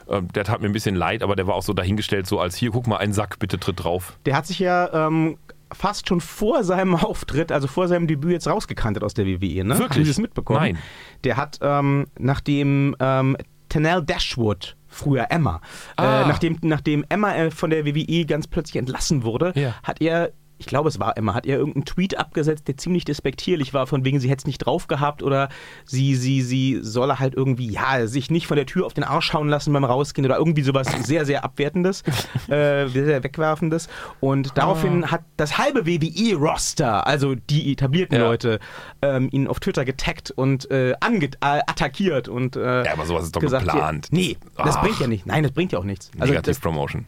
Ähm, 0.09 0.29
der 0.29 0.43
tat 0.45 0.61
mir 0.61 0.67
ein 0.67 0.73
bisschen 0.73 0.95
leid, 0.95 1.21
aber 1.23 1.35
der 1.35 1.47
war 1.47 1.55
auch 1.55 1.63
so 1.63 1.73
dahingestellt, 1.73 2.27
so 2.27 2.39
als 2.39 2.55
hier, 2.55 2.71
guck 2.71 2.87
mal, 2.87 2.97
ein 2.97 3.11
Sack, 3.13 3.39
bitte 3.39 3.59
tritt 3.59 3.83
drauf. 3.83 4.17
Der 4.25 4.35
hat 4.37 4.45
sich 4.45 4.59
ja 4.59 5.07
ähm, 5.07 5.37
fast 5.73 6.07
schon 6.07 6.21
vor 6.21 6.63
seinem 6.63 6.95
Auftritt, 6.95 7.51
also 7.51 7.67
vor 7.67 7.87
seinem 7.89 8.07
Debüt 8.07 8.31
jetzt 8.31 8.47
rausgekantet 8.47 9.03
aus 9.03 9.13
der 9.13 9.25
WWE, 9.25 9.65
ne? 9.65 9.77
Wirklich? 9.77 9.89
Haben 9.97 10.03
Sie 10.05 10.09
das 10.11 10.19
mitbekommen? 10.19 10.59
Nein. 10.59 10.77
Der 11.25 11.35
hat, 11.35 11.59
ähm, 11.61 12.07
nachdem 12.17 12.95
ähm, 13.01 13.35
Tanel 13.67 14.01
Dashwood, 14.01 14.76
früher 14.87 15.27
Emma, 15.29 15.61
Ah. 15.95 16.23
äh, 16.23 16.27
nachdem, 16.27 16.57
nachdem 16.61 17.05
Emma 17.09 17.35
äh, 17.35 17.51
von 17.51 17.69
der 17.69 17.85
WWE 17.85 18.25
ganz 18.25 18.47
plötzlich 18.47 18.77
entlassen 18.77 19.23
wurde, 19.23 19.53
Ja. 19.55 19.75
hat 19.83 20.01
er 20.01 20.31
ich 20.59 20.65
glaube, 20.65 20.89
es 20.89 20.99
war 20.99 21.17
Emma, 21.17 21.33
hat 21.33 21.45
er 21.45 21.57
irgendeinen 21.57 21.85
Tweet 21.85 22.17
abgesetzt, 22.17 22.67
der 22.67 22.77
ziemlich 22.77 23.05
despektierlich 23.05 23.73
war, 23.73 23.87
von 23.87 24.03
wegen, 24.05 24.19
sie 24.19 24.29
hätte 24.29 24.41
es 24.41 24.45
nicht 24.47 24.59
drauf 24.59 24.87
gehabt 24.87 25.21
oder 25.23 25.49
sie, 25.85 26.15
sie, 26.15 26.41
sie 26.41 26.79
solle 26.81 27.19
halt 27.19 27.35
irgendwie, 27.35 27.69
ja, 27.69 28.07
sich 28.07 28.31
nicht 28.31 28.47
von 28.47 28.57
der 28.57 28.65
Tür 28.65 28.85
auf 28.85 28.93
den 28.93 29.03
Arsch 29.03 29.27
schauen 29.27 29.49
lassen 29.49 29.73
beim 29.73 29.83
Rausgehen 29.83 30.25
oder 30.25 30.37
irgendwie 30.37 30.63
sowas 30.63 30.87
sehr, 31.03 31.25
sehr 31.25 31.43
Abwertendes, 31.43 32.01
äh, 32.47 32.87
sehr, 32.87 33.05
sehr 33.05 33.23
Wegwerfendes. 33.23 33.87
Und 34.19 34.57
daraufhin 34.57 35.11
hat 35.11 35.21
das 35.37 35.57
halbe 35.57 35.85
WWE-Roster, 35.85 37.05
also 37.05 37.35
die 37.35 37.71
etablierten 37.71 38.17
Ja. 38.17 38.23
Leute, 38.25 38.59
ähm, 39.01 39.29
ihn 39.31 39.47
auf 39.47 39.59
Twitter 39.59 39.85
getaggt 39.85 40.31
und 40.31 40.69
äh, 40.71 40.93
ange 40.99 41.25
äh, 41.25 41.29
attackiert 41.41 42.27
und 42.27 42.55
äh, 42.55 42.83
Ja, 42.85 42.93
aber 42.93 43.05
sowas 43.05 43.25
ist 43.25 43.35
doch 43.35 43.41
gesagt, 43.41 43.65
geplant. 43.65 44.09
Ja, 44.11 44.17
nee, 44.17 44.37
das 44.57 44.77
Ach. 44.77 44.81
bringt 44.81 44.99
ja 44.99 45.07
nicht. 45.07 45.25
Nein, 45.25 45.43
das 45.43 45.51
bringt 45.51 45.71
ja 45.71 45.79
auch 45.79 45.83
nichts. 45.83 46.11
Also 46.19 46.33
Negative 46.33 46.53
das, 46.55 46.59
Promotion. 46.59 47.05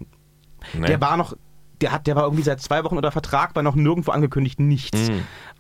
Nee. 0.74 0.88
der 0.88 1.01
war 1.01 1.18
noch, 1.18 1.36
der 1.81 1.91
hat, 1.91 2.07
der 2.07 2.15
war 2.15 2.24
irgendwie 2.24 2.43
seit 2.43 2.62
zwei 2.62 2.83
Wochen 2.83 2.98
unter 2.98 3.12
Vertrag, 3.12 3.55
war 3.55 3.63
noch 3.63 3.75
nirgendwo 3.75 4.12
angekündigt, 4.12 4.59
nichts. 4.59 5.09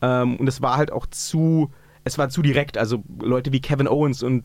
Ähm, 0.01 0.35
und 0.37 0.47
es 0.47 0.61
war 0.61 0.77
halt 0.77 0.91
auch 0.91 1.05
zu, 1.07 1.71
es 2.03 2.17
war 2.17 2.29
zu 2.29 2.41
direkt. 2.41 2.77
Also 2.77 3.03
Leute 3.19 3.51
wie 3.51 3.61
Kevin 3.61 3.87
Owens 3.87 4.23
und 4.23 4.43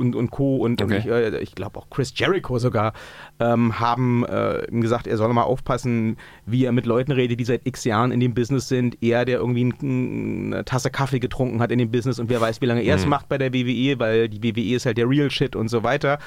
und, 0.00 0.16
und 0.16 0.30
Co. 0.30 0.56
und, 0.56 0.80
und 0.82 0.90
Okay. 0.90 0.98
ich, 0.98 1.06
äh, 1.06 1.38
ich 1.40 1.54
glaube 1.54 1.78
auch 1.78 1.88
Chris 1.90 2.12
Jericho 2.16 2.58
sogar 2.58 2.92
ähm, 3.38 3.78
haben 3.78 4.24
äh, 4.26 4.64
ihm 4.70 4.80
gesagt, 4.80 5.06
er 5.06 5.16
soll 5.16 5.32
mal 5.32 5.42
aufpassen, 5.44 6.16
wie 6.46 6.64
er 6.64 6.72
mit 6.72 6.86
Leuten 6.86 7.12
redet, 7.12 7.38
die 7.38 7.44
seit 7.44 7.66
x 7.66 7.84
Jahren 7.84 8.10
in 8.10 8.20
dem 8.20 8.34
Business 8.34 8.68
sind. 8.68 9.02
Er, 9.02 9.24
der 9.24 9.38
irgendwie 9.38 9.64
ein, 9.64 10.52
eine 10.52 10.64
Tasse 10.64 10.90
Kaffee 10.90 11.20
getrunken 11.20 11.60
hat 11.60 11.70
in 11.70 11.78
dem 11.78 11.90
Business 11.90 12.18
und 12.18 12.28
wer 12.30 12.40
weiß, 12.40 12.60
wie 12.60 12.66
lange 12.66 12.82
er 12.82 12.96
es 12.96 13.04
Mhm. 13.04 13.10
macht 13.10 13.28
bei 13.28 13.38
der 13.38 13.52
WWE, 13.52 13.98
weil 13.98 14.28
die 14.28 14.42
WWE 14.42 14.74
ist 14.76 14.86
halt 14.86 14.98
der 14.98 15.08
Real 15.08 15.30
Shit 15.30 15.54
und 15.54 15.68
so 15.68 15.82
weiter. 15.82 16.18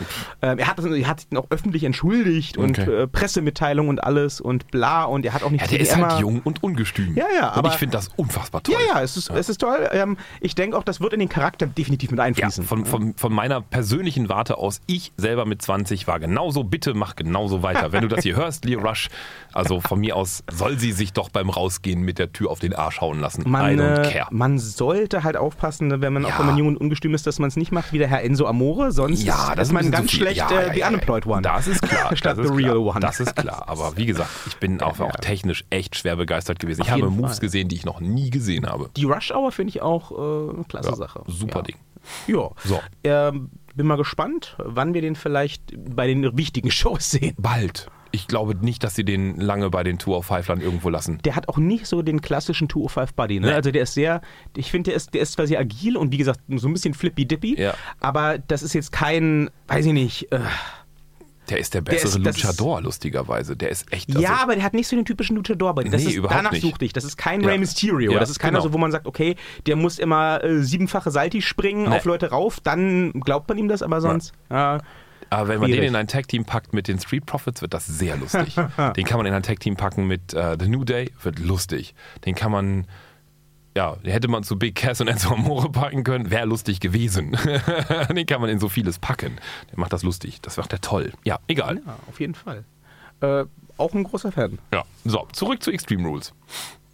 Ähm, 0.41 0.59
er, 0.59 0.67
hat, 0.67 0.79
er 0.79 1.07
hat 1.07 1.19
sich 1.19 1.29
dann 1.29 1.39
auch 1.39 1.47
öffentlich 1.49 1.83
entschuldigt 1.83 2.57
und 2.57 2.77
Okay. 2.79 3.03
äh, 3.03 3.07
Pressemitteilung 3.07 3.87
und 3.89 4.03
alles 4.03 4.39
und 4.41 4.69
bla 4.71 5.03
und 5.05 5.25
er 5.25 5.33
hat 5.33 5.43
auch 5.43 5.49
nicht 5.51 5.61
Ja, 5.61 5.67
der 5.67 5.79
ist 5.79 5.95
halt 5.95 6.19
jung 6.21 6.41
und 6.43 6.61
ungestüm. 6.63 7.15
Ja, 7.15 7.25
ja, 7.35 7.49
Und 7.49 7.57
aber- 7.57 7.69
ich 7.69 7.75
finde 7.75 7.93
das 7.97 8.09
unfassbar 8.15 8.61
toll. 8.63 8.75
Ja, 8.87 8.95
ja, 8.97 9.01
es 9.01 9.17
ist, 9.17 9.29
es 9.31 9.49
ist 9.49 9.59
toll. 9.61 9.87
Ähm, 9.91 10.17
ich 10.41 10.55
denke 10.55 10.77
auch, 10.77 10.83
das 10.83 11.01
wird 11.01 11.13
in 11.13 11.19
den 11.19 11.29
Charakter 11.29 11.65
definitiv 11.67 12.11
mit 12.11 12.17
Ja, 12.19 12.25
einfließen. 12.25 12.63
von, 12.63 12.85
von, 12.85 13.13
von 13.15 13.33
meiner 13.33 13.62
persönlichen 13.69 14.29
Warte 14.29 14.57
aus, 14.57 14.81
ich 14.87 15.11
selber 15.17 15.45
mit 15.45 15.61
20 15.61 16.07
war 16.07 16.19
genauso, 16.19 16.63
bitte 16.63 16.93
mach 16.93 17.15
genauso 17.15 17.63
weiter. 17.63 17.91
Wenn 17.91 18.01
du 18.01 18.07
das 18.07 18.23
hier 18.23 18.35
hörst, 18.35 18.65
Leo 18.65 18.79
Rush, 18.81 19.09
also 19.53 19.79
von 19.81 19.99
mir 19.99 20.15
aus 20.15 20.43
soll 20.51 20.77
sie 20.79 20.91
sich 20.91 21.13
doch 21.13 21.29
beim 21.29 21.49
Rausgehen 21.49 22.01
mit 22.01 22.19
der 22.19 22.31
Tür 22.31 22.51
auf 22.51 22.59
den 22.59 22.73
Arsch 22.73 23.01
hauen 23.01 23.19
lassen. 23.19 23.43
I 23.45 23.49
man, 23.49 23.79
don't 23.79 24.07
äh, 24.07 24.11
care. 24.11 24.27
man 24.31 24.59
sollte 24.59 25.23
halt 25.23 25.37
aufpassen, 25.37 25.87
ne, 25.87 26.01
wenn 26.01 26.13
man 26.13 26.25
auch 26.25 26.29
Ja. 26.29 26.39
wenn 26.39 26.45
man 26.47 26.57
jung 26.57 26.67
und 26.67 26.77
ungestüm 26.77 27.13
ist, 27.13 27.25
dass 27.27 27.39
man 27.39 27.47
es 27.49 27.55
nicht 27.55 27.71
macht 27.71 27.93
wie 27.93 27.97
der 27.97 28.07
Herr 28.07 28.23
Enzo 28.23 28.45
Amore, 28.47 28.91
sonst 28.91 29.23
Ja, 29.23 29.49
ist, 29.49 29.57
das 29.57 29.67
ist 29.69 29.73
man 29.73 29.91
ganz 29.91 30.11
viel. 30.11 30.19
schlecht 30.21 30.37
Ja, 30.37 30.49
äh, 30.51 30.67
ja, 30.67 30.73
the 30.73 30.93
unemployed 30.93 31.25
one. 31.25 31.41
Das 31.41 31.67
ist 31.67 31.81
klar. 31.81 32.15
Statt 32.15 32.37
das 32.37 32.47
the 32.47 32.53
ist 32.53 32.57
real 32.59 32.73
klar. 32.75 32.85
one. 32.95 32.99
Das 32.99 33.19
ist 33.19 33.35
klar. 33.35 33.63
Aber 33.67 33.95
wie 33.97 34.05
gesagt, 34.05 34.29
ich 34.47 34.57
bin 34.57 34.81
auch, 34.81 34.99
auch 34.99 35.11
technisch 35.17 35.65
echt 35.69 35.95
schwer 35.95 36.15
begeistert 36.15 36.59
gewesen. 36.59 36.81
Ich 36.81 36.87
Auf 36.87 36.91
habe 36.93 37.01
jeden 37.01 37.15
Moves 37.17 37.33
Fall. 37.33 37.39
gesehen, 37.41 37.67
die 37.69 37.75
ich 37.75 37.85
noch 37.85 37.99
nie 37.99 38.29
gesehen 38.29 38.67
habe. 38.67 38.89
Die 38.97 39.05
Rush 39.05 39.31
Hour 39.31 39.51
finde 39.51 39.69
ich 39.69 39.81
auch 39.81 40.11
äh, 40.11 40.53
eine 40.55 40.63
klasse 40.67 40.95
Sache. 40.95 41.21
super. 41.27 41.63
Ding. 41.63 41.75
Ja. 42.27 42.49
So. 42.65 42.81
Ähm, 43.05 43.49
bin 43.75 43.87
mal 43.87 43.97
gespannt, 43.97 44.55
wann 44.59 44.93
wir 44.93 45.01
den 45.01 45.15
vielleicht 45.15 45.63
bei 45.95 46.07
den 46.07 46.37
wichtigen 46.37 46.71
Shows 46.71 47.11
sehen. 47.11 47.35
Bald. 47.37 47.89
Ich 48.15 48.27
glaube 48.27 48.53
nicht, 48.55 48.83
dass 48.83 48.93
sie 48.93 49.03
den 49.03 49.39
lange 49.39 49.71
bei 49.71 49.83
den 49.83 49.97
Tour 49.97 50.17
of 50.19 50.27
Five-Land 50.27 50.61
irgendwo 50.61 50.89
lassen. 50.89 51.17
Der 51.25 51.35
hat 51.35 51.49
auch 51.49 51.57
nicht 51.57 51.87
so 51.87 52.03
den 52.03 52.21
klassischen 52.21 52.69
205 52.69 53.15
Body. 53.15 53.39
Ne? 53.39 53.47
Nee. 53.47 53.53
Also 53.53 53.71
der 53.71 53.81
ist 53.83 53.95
sehr, 53.95 54.21
ich 54.55 54.69
finde, 54.69 54.91
der 54.91 54.97
ist, 54.97 55.15
der 55.15 55.21
ist 55.21 55.33
zwar 55.33 55.47
sehr 55.47 55.59
agil 55.59 55.97
und 55.97 56.11
wie 56.11 56.17
gesagt 56.17 56.39
so 56.47 56.67
ein 56.67 56.73
bisschen 56.73 56.93
flippy-dippy, 56.93 57.59
Ja. 57.59 57.73
aber 58.01 58.37
das 58.37 58.61
ist 58.61 58.73
jetzt 58.73 58.91
kein, 58.91 59.49
weiß 59.67 59.87
ich 59.87 59.93
nicht, 59.93 60.31
äh, 60.31 60.41
Der 61.49 61.57
ist 61.59 61.73
der 61.73 61.81
ist- 61.81 61.85
bessere 61.85 62.21
das 62.21 62.37
ist- 62.37 62.43
Luchador, 62.43 62.81
lustigerweise. 62.81 63.55
Der 63.57 63.69
ist 63.69 63.91
echt. 63.91 64.09
also 64.09 64.21
ja, 64.21 64.37
aber 64.41 64.55
der 64.55 64.63
hat 64.63 64.73
nicht 64.73 64.87
so 64.87 64.95
den 64.95 65.05
typischen 65.05 65.35
Luchador 65.35 65.75
Body. 65.75 65.89
Das 65.89 66.01
Nee, 66.03 66.09
ist, 66.11 66.15
überhaupt 66.15 66.37
danach 66.39 66.51
nicht. 66.53 66.61
suchte 66.61 66.85
ich. 66.85 66.93
Das 66.93 67.03
ist 67.03 67.17
kein 67.17 67.41
Ja. 67.41 67.49
Rey 67.49 67.57
Mysterio. 67.57 68.11
Ja, 68.13 68.19
das 68.19 68.29
ist 68.29 68.39
keiner 68.39 68.59
genau. 68.59 68.63
so, 68.69 68.73
wo 68.73 68.77
man 68.77 68.91
sagt, 68.91 69.05
okay, 69.07 69.35
der 69.65 69.75
muss 69.75 69.99
immer 69.99 70.43
äh, 70.43 70.61
siebenfache 70.63 71.11
Salti 71.11 71.41
springen, 71.41 71.89
Nee. 71.89 71.97
auf 71.97 72.05
Leute 72.05 72.29
rauf, 72.29 72.59
dann 72.61 73.11
glaubt 73.13 73.49
man 73.49 73.57
ihm 73.57 73.67
das, 73.67 73.81
aber 73.81 73.99
sonst. 74.01 74.33
Ja. 74.49 74.79
Aber 75.29 75.47
wenn 75.47 75.59
man 75.59 75.69
Schwierig. 75.69 75.81
den 75.85 75.89
in 75.89 75.95
ein 75.95 76.07
Tag-Team 76.07 76.45
packt 76.45 76.73
mit 76.73 76.87
den 76.87 76.99
Street 76.99 77.25
Profits, 77.25 77.61
wird 77.61 77.73
das 77.73 77.87
sehr 77.87 78.15
lustig. 78.17 78.55
den 78.95 79.03
kann 79.05 79.17
man 79.17 79.25
in 79.25 79.33
ein 79.33 79.41
Tag-Team 79.43 79.75
packen 79.75 80.05
mit 80.05 80.33
äh, 80.33 80.57
The 80.59 80.67
New 80.67 80.83
Day, 80.83 81.11
wird 81.23 81.39
lustig. 81.39 81.95
Den 82.25 82.35
kann 82.35 82.51
man, 82.51 82.85
ja, 83.75 83.97
hätte 84.03 84.27
man 84.27 84.43
zu 84.43 84.57
Big 84.57 84.75
Cass 84.75 85.01
und 85.01 85.07
Enzo 85.07 85.33
Amore 85.33 85.71
packen 85.71 86.03
können, 86.03 86.29
wäre 86.31 86.45
lustig 86.45 86.79
gewesen. 86.79 87.37
den 88.15 88.25
kann 88.25 88.41
man 88.41 88.49
in 88.49 88.59
so 88.59 88.69
vieles 88.69 88.99
packen. 88.99 89.37
Der 89.71 89.79
macht 89.79 89.93
das 89.93 90.03
lustig. 90.03 90.41
Das 90.41 90.57
macht 90.57 90.71
der 90.71 90.81
toll. 90.81 91.11
Ja, 91.23 91.39
egal. 91.47 91.81
ja, 91.85 91.97
auf 92.07 92.19
jeden 92.19 92.35
Fall. 92.35 92.63
Äh, 93.21 93.45
auch 93.77 93.93
ein 93.93 94.03
großer 94.03 94.31
Fan. 94.31 94.59
Ja, 94.71 94.83
so, 95.05 95.27
zurück 95.31 95.63
zu 95.63 95.71
Extreme 95.71 96.07
Rules. 96.07 96.33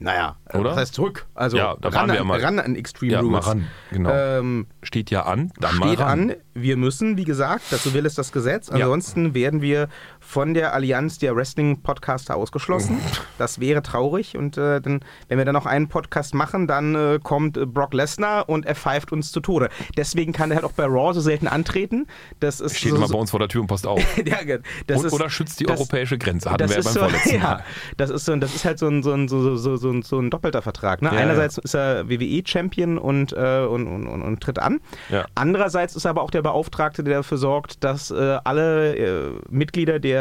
Naja, 0.01 0.37
äh, 0.45 0.57
Oder? 0.57 0.69
was 0.71 0.77
heißt 0.77 0.93
zurück? 0.93 1.25
Also 1.35 1.57
Ja, 1.57 1.75
da 1.81 1.89
ran, 1.89 1.95
waren 1.95 2.07
wir 2.07 2.15
ja 2.15 2.21
an, 2.21 2.27
mal. 2.27 2.39
ran 2.39 2.59
an 2.59 2.75
Extreme 2.75 3.11
Ja, 3.11 3.19
Rules. 3.19 3.31
mal 3.31 3.39
ran, 3.51 3.67
genau. 3.91 4.09
Ähm, 4.13 4.67
Steht 4.81 5.11
ja 5.11 5.23
an, 5.23 5.51
dann 5.59 5.75
mal 5.75 5.87
steht 5.87 5.99
ran. 5.99 6.29
an, 6.31 6.35
wir 6.53 6.77
müssen, 6.77 7.17
wie 7.17 7.25
gesagt, 7.25 7.63
dazu 7.71 7.93
will 7.93 8.05
es 8.05 8.15
das 8.15 8.31
Gesetz. 8.31 8.69
Ja. 8.69 8.75
Ansonsten 8.75 9.33
werden 9.33 9.61
wir 9.61 9.89
von 10.29 10.53
der 10.53 10.75
Allianz 10.75 11.17
der 11.17 11.35
Wrestling-Podcaster 11.35 12.35
ausgeschlossen. 12.35 12.99
Das 13.39 13.59
wäre 13.59 13.81
traurig. 13.81 14.37
Und 14.37 14.59
äh, 14.59 14.79
dann, 14.79 14.99
wenn 15.27 15.39
wir 15.39 15.45
dann 15.45 15.55
noch 15.55 15.65
einen 15.65 15.87
Podcast 15.87 16.35
machen, 16.35 16.67
dann 16.67 16.93
äh, 16.93 17.19
kommt 17.23 17.57
äh, 17.57 17.65
Brock 17.65 17.95
Lesnar 17.95 18.47
und 18.47 18.67
er 18.67 18.75
pfeift 18.75 19.11
uns 19.11 19.31
zu 19.31 19.39
Tode. 19.39 19.69
Deswegen 19.97 20.31
kann 20.31 20.51
er 20.51 20.57
halt 20.57 20.65
auch 20.65 20.73
bei 20.73 20.83
Raw 20.85 21.15
so 21.15 21.19
selten 21.19 21.47
antreten. 21.47 22.05
Das 22.41 22.61
ist 22.61 22.77
Steht 22.77 22.91
so, 22.91 22.97
immer 22.97 23.07
bei 23.07 23.17
uns 23.17 23.31
vor 23.31 23.39
der 23.39 23.49
Tür 23.49 23.61
und 23.61 23.67
passt 23.67 23.87
auf. 23.87 24.03
ja, 24.23 24.37
das 24.85 24.99
Und, 24.99 25.05
ist, 25.07 25.13
oder 25.13 25.31
schützt 25.31 25.59
die 25.61 25.63
das- 25.63 25.79
europäische 25.79 26.19
Grenze, 26.19 26.51
hatten 26.51 26.59
das 26.59 26.69
wir 26.69 26.75
ja 26.75 26.79
ist 26.81 26.85
beim 26.85 26.93
so, 26.93 26.99
vorletzten 27.09 27.35
ja, 27.35 27.41
Mal. 27.41 27.63
das 27.97 28.09
ist 28.11 28.25
so, 28.25 28.35
das 28.35 28.53
ist 28.53 28.65
halt 28.65 28.77
so 28.77 28.87
ein, 28.87 29.01
so 29.01 29.11
ein, 29.13 29.27
so, 29.27 29.57
so, 29.57 29.77
so, 29.77 29.89
ein, 29.89 30.03
so 30.03 30.19
ein 30.19 30.29
doppelter 30.29 30.61
Vertrag. 30.61 31.01
Ne? 31.01 31.09
Ja, 31.11 31.17
Einerseits 31.17 31.57
ist 31.57 31.73
er 31.73 32.07
WWE-Champion 32.07 32.99
und, 32.99 33.33
äh, 33.33 33.65
und, 33.67 33.87
und, 33.87 34.05
und, 34.05 34.21
und 34.21 34.41
tritt 34.41 34.59
an. 34.59 34.79
Ja. 35.09 35.25
Andererseits 35.33 35.95
ist 35.95 36.05
er 36.05 36.11
aber 36.11 36.21
auch 36.21 36.29
der 36.29 36.43
Beauftragte, 36.43 37.03
der 37.03 37.15
dafür 37.15 37.39
sorgt, 37.39 37.83
dass 37.83 38.11
äh, 38.11 38.37
alle 38.43 38.95
äh, 38.95 39.31
Mitglieder 39.49 39.97
der 39.99 40.18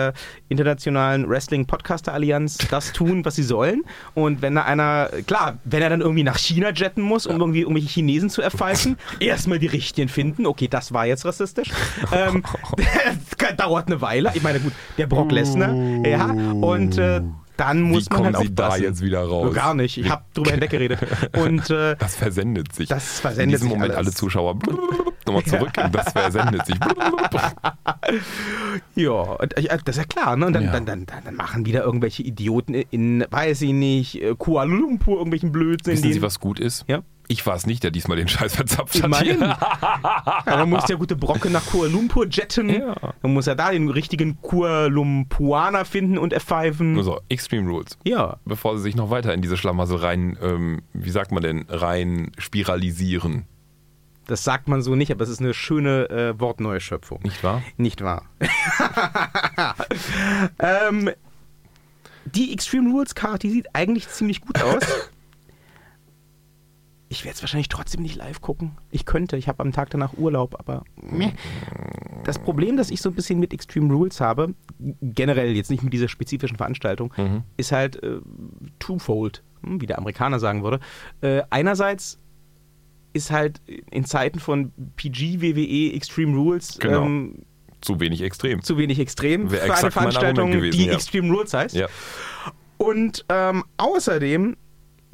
internationalen 0.49 1.29
Wrestling-Podcaster-Allianz 1.29 2.59
das 2.71 2.93
tun, 2.93 3.25
was 3.25 3.37
sie 3.37 3.43
sollen. 3.43 3.85
Und 4.15 4.43
wenn 4.43 4.55
da 4.55 4.63
einer, 4.63 5.11
klar, 5.27 5.59
wenn 5.65 5.83
er 5.83 5.91
dann 5.91 6.01
irgendwie 6.01 6.23
nach 6.23 6.39
China 6.39 6.71
jetten 6.71 7.03
muss, 7.03 7.27
um 7.27 7.41
irgendwie 7.41 7.61
irgendwelche 7.61 7.89
Chinesen 7.89 8.31
zu 8.31 8.43
erpfeifen, 8.43 8.97
erstmal 9.21 9.59
die 9.59 9.67
richtigen 9.67 10.09
finden. 10.09 10.47
Okay, 10.47 10.69
das 10.69 10.93
war 10.93 11.07
jetzt 11.07 11.25
rassistisch. 11.25 11.71
ähm, 12.13 12.43
das 13.39 13.57
dauert 13.57 13.87
eine 13.87 14.01
Weile. 14.01 14.31
Ich 14.35 14.43
meine, 14.43 14.61
gut, 14.61 14.73
der 14.97 15.07
Brock 15.07 15.33
Lesnar, 15.33 15.75
ja, 16.05 16.27
und 16.27 16.99
äh, 16.99 17.21
dann 17.59 17.83
muss 17.83 18.07
Wie 18.07 18.15
man 18.15 18.23
kommen 18.23 18.37
halt 18.37 18.47
Sie 18.49 18.55
da 18.55 18.77
jetzt 18.77 19.03
wieder 19.03 19.23
raus? 19.25 19.55
Gar 19.55 19.75
nicht. 19.75 19.99
Ich 19.99 20.09
habe 20.09 20.23
drüber 20.33 20.51
hinweggeredet. 20.53 20.99
Und 21.37 21.69
äh, 21.71 21.97
Das 21.99 22.17
versendet 22.17 22.73
sich. 22.75 22.89
Das 22.89 23.21
versendet 23.21 23.45
In 23.45 23.51
diesem 23.51 23.69
sich 23.69 23.77
Moment 23.77 23.95
alles. 23.95 24.07
alle 24.07 24.15
Zuschauer 24.15 24.59
nochmal 25.27 25.45
zurück. 25.47 25.73
Das 25.93 26.13
versendet 26.13 26.65
sich. 26.67 26.77
ja, 28.95 29.37
äh, 29.37 29.79
das 29.85 29.97
ist 29.97 29.99
ja 29.99 30.05
klar, 30.05 30.37
ne? 30.37 30.47
Und 30.47 30.53
dann, 30.55 30.63
Ja. 30.65 30.73
dann, 30.73 30.87
dann, 30.87 31.07
dann 31.25 31.35
machen 31.35 31.67
wieder 31.67 31.83
irgendwelche 31.85 32.23
Idioten 32.23 32.75
in, 32.75 33.25
weiß 33.31 33.63
ich 33.63 33.73
nicht, 33.73 34.23
äh, 34.23 34.35
Kuala 34.37 34.71
Lumpur 34.73 35.17
irgendwelchen 35.17 35.53
Blödsinn. 35.53 35.95
Wissen 35.95 36.13
Sie, 36.13 36.23
was 36.23 36.41
gut 36.41 36.61
ist? 36.61 36.85
Ja. 36.89 37.01
Ich 37.31 37.45
war 37.47 37.55
es 37.55 37.67
nicht, 37.67 37.85
der 37.85 37.91
diesmal 37.91 38.17
den 38.17 38.27
Scheiß 38.27 38.57
verzapft 38.57 38.95
hat. 38.97 39.05
Immerhin. 39.05 39.41
Ja, 40.49 40.57
dann 40.57 40.71
muss 40.71 40.85
der 40.85 40.97
gute 40.97 41.15
Brocke 41.15 41.51
nach 41.51 41.65
Kuala 41.67 41.93
Lumpur 41.93 42.27
jetten. 42.27 42.71
Ja. 42.71 42.95
Dann 43.21 43.35
muss 43.35 43.47
er 43.47 43.55
da 43.55 43.71
den 43.71 43.91
richtigen 43.91 44.41
Kuala 44.41 44.87
Lumpuaner 44.87 45.85
finden 45.85 46.17
und 46.17 46.33
erpfeifen. 46.33 47.01
So, 47.03 47.21
Extreme 47.29 47.69
Rules. 47.69 47.99
Ja. 48.05 48.39
Bevor 48.45 48.77
Sie 48.79 48.83
sich 48.83 48.97
noch 48.97 49.11
weiter 49.11 49.35
in 49.35 49.43
diese 49.43 49.57
Schlamassel 49.57 49.99
rein, 49.99 50.39
ähm, 50.41 50.83
wie 50.95 51.11
sagt 51.11 51.33
man 51.33 51.43
denn, 51.43 51.67
rein 51.69 52.33
spiralisieren. 52.39 53.45
Das 54.27 54.45
sagt 54.45 54.69
man 54.69 54.83
so 54.83 54.95
nicht, 54.95 55.11
aber 55.11 55.25
es 55.25 55.31
ist 55.31 55.41
eine 55.41 55.55
schöne 55.55 56.09
äh, 56.11 56.41
Wortneuschöpfung. 56.41 57.21
Nicht 57.23 57.43
wahr? 57.43 57.63
Nicht 57.77 58.03
wahr. 58.03 58.25
ähm, 60.59 61.11
die 62.27 62.53
Extreme 62.53 62.91
Rules 62.91 63.15
die 63.43 63.51
sieht 63.51 63.75
eigentlich 63.75 64.09
ziemlich 64.09 64.41
gut 64.41 64.63
aus. 64.63 64.83
Ich 67.11 67.25
werde 67.25 67.37
es 67.37 67.43
wahrscheinlich 67.43 67.69
trotzdem 67.69 68.03
nicht 68.03 68.17
live 68.17 68.41
gucken. 68.43 68.73
Ich 68.91 69.07
könnte, 69.07 69.37
ich 69.39 69.49
habe 69.49 69.61
am 69.63 69.73
Tag 69.73 69.89
danach 69.91 70.13
Urlaub, 70.19 70.57
aber 70.59 70.85
meh. 71.01 71.31
das 72.25 72.39
Problem, 72.39 72.77
das 72.77 72.91
ich 72.91 73.01
so 73.01 73.09
ein 73.09 73.15
bisschen 73.15 73.39
mit 73.39 73.55
Extreme 73.55 73.93
Rules 73.93 74.21
habe, 74.21 74.55
generell 75.01 75.53
jetzt 75.57 75.71
nicht 75.71 75.83
mit 75.83 75.93
dieser 75.95 76.09
spezifischen 76.09 76.59
Veranstaltung, 76.59 77.13
ist 77.57 77.73
halt 77.73 78.03
äh, 78.03 78.19
twofold, 78.79 79.43
hm, 79.63 79.81
wie 79.81 79.87
der 79.87 79.97
Amerikaner 79.99 80.39
sagen 80.39 80.63
würde. 80.63 80.81
Äh, 81.23 81.43
einerseits 81.49 82.19
ist 83.15 83.31
halt 83.31 83.63
in 83.91 84.05
Zeiten 84.05 84.39
von 84.39 84.73
PG, 84.97 85.41
WWE, 85.41 85.95
Extreme 85.95 86.37
Rules 86.37 86.79
Genau. 86.79 87.07
ähm, 87.07 87.43
Zu 87.81 87.99
wenig 88.01 88.21
extrem. 88.21 88.63
zu 88.63 88.77
wenig 88.77 88.99
extrem 88.99 89.51
Wäre 89.51 89.67
für 89.67 89.75
eine 89.75 89.91
Veranstaltung, 89.91 90.51
gewesen, 90.51 90.77
die 90.79 90.87
ja. 90.87 90.93
Extreme 90.93 91.33
Rules 91.33 91.55
heißt. 91.55 91.75
Ja. 91.75 91.87
Und 92.77 93.25
ähm, 93.31 93.65
außerdem 93.79 94.57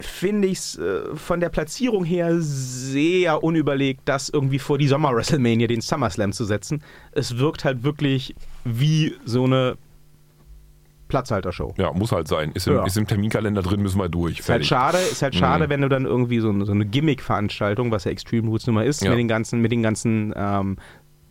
finde 0.01 0.49
ich 0.49 0.59
es 0.59 0.79
äh, 0.79 1.15
von 1.15 1.39
der 1.41 1.49
Platzierung 1.51 2.05
her 2.05 2.35
sehr 2.41 3.45
unüberlegt, 3.45 4.01
das 4.07 4.29
irgendwie 4.29 4.59
vor 4.59 4.77
die 4.79 4.89
Sommer-WrestleMania, 4.89 5.67
den 5.69 5.81
SummerSlam 5.81 6.33
zu 6.33 6.45
setzen. 6.45 6.83
Es 7.13 7.39
wirkt 7.39 7.65
halt 7.65 7.85
wirklich 7.85 8.35
wie 8.65 9.15
so 9.25 9.45
eine 9.45 9.77
Platzhaltershow. 11.09 11.75
ja, 11.77 11.93
muss 11.93 12.13
halt 12.13 12.27
sein. 12.29 12.51
Ist 12.55 12.67
im, 12.67 12.75
Ja. 12.75 12.85
ist 12.87 12.97
im 12.97 13.07
Terminkalender 13.07 13.63
drin, 13.63 13.83
müssen 13.83 13.99
wir 13.99 14.09
durch. 14.09 14.41
Ist 14.41 14.49
halt 14.49 14.65
schade, 14.67 14.99
ist 14.99 15.23
halt 15.23 15.35
schade, 15.35 15.67
Mhm. 15.67 15.71
wenn 15.71 15.81
du 15.83 15.89
dann 15.89 16.07
irgendwie 16.07 16.41
so, 16.41 16.49
eine- 16.49 16.65
so 16.65 16.73
eine 16.73 16.87
Gimmick-Veranstaltung, 16.87 17.91
was 17.91 18.05
ja 18.05 18.11
Extreme 18.11 18.49
nun 18.49 18.75
mal 18.75 18.87
ist, 18.87 19.03
Ja. 19.03 19.11
mit 19.11 19.19
den 19.19 19.29
ganzen, 19.29 19.61
mit 19.61 19.71
den 19.71 19.83
ganzen 19.83 20.33
ähm, 20.35 20.77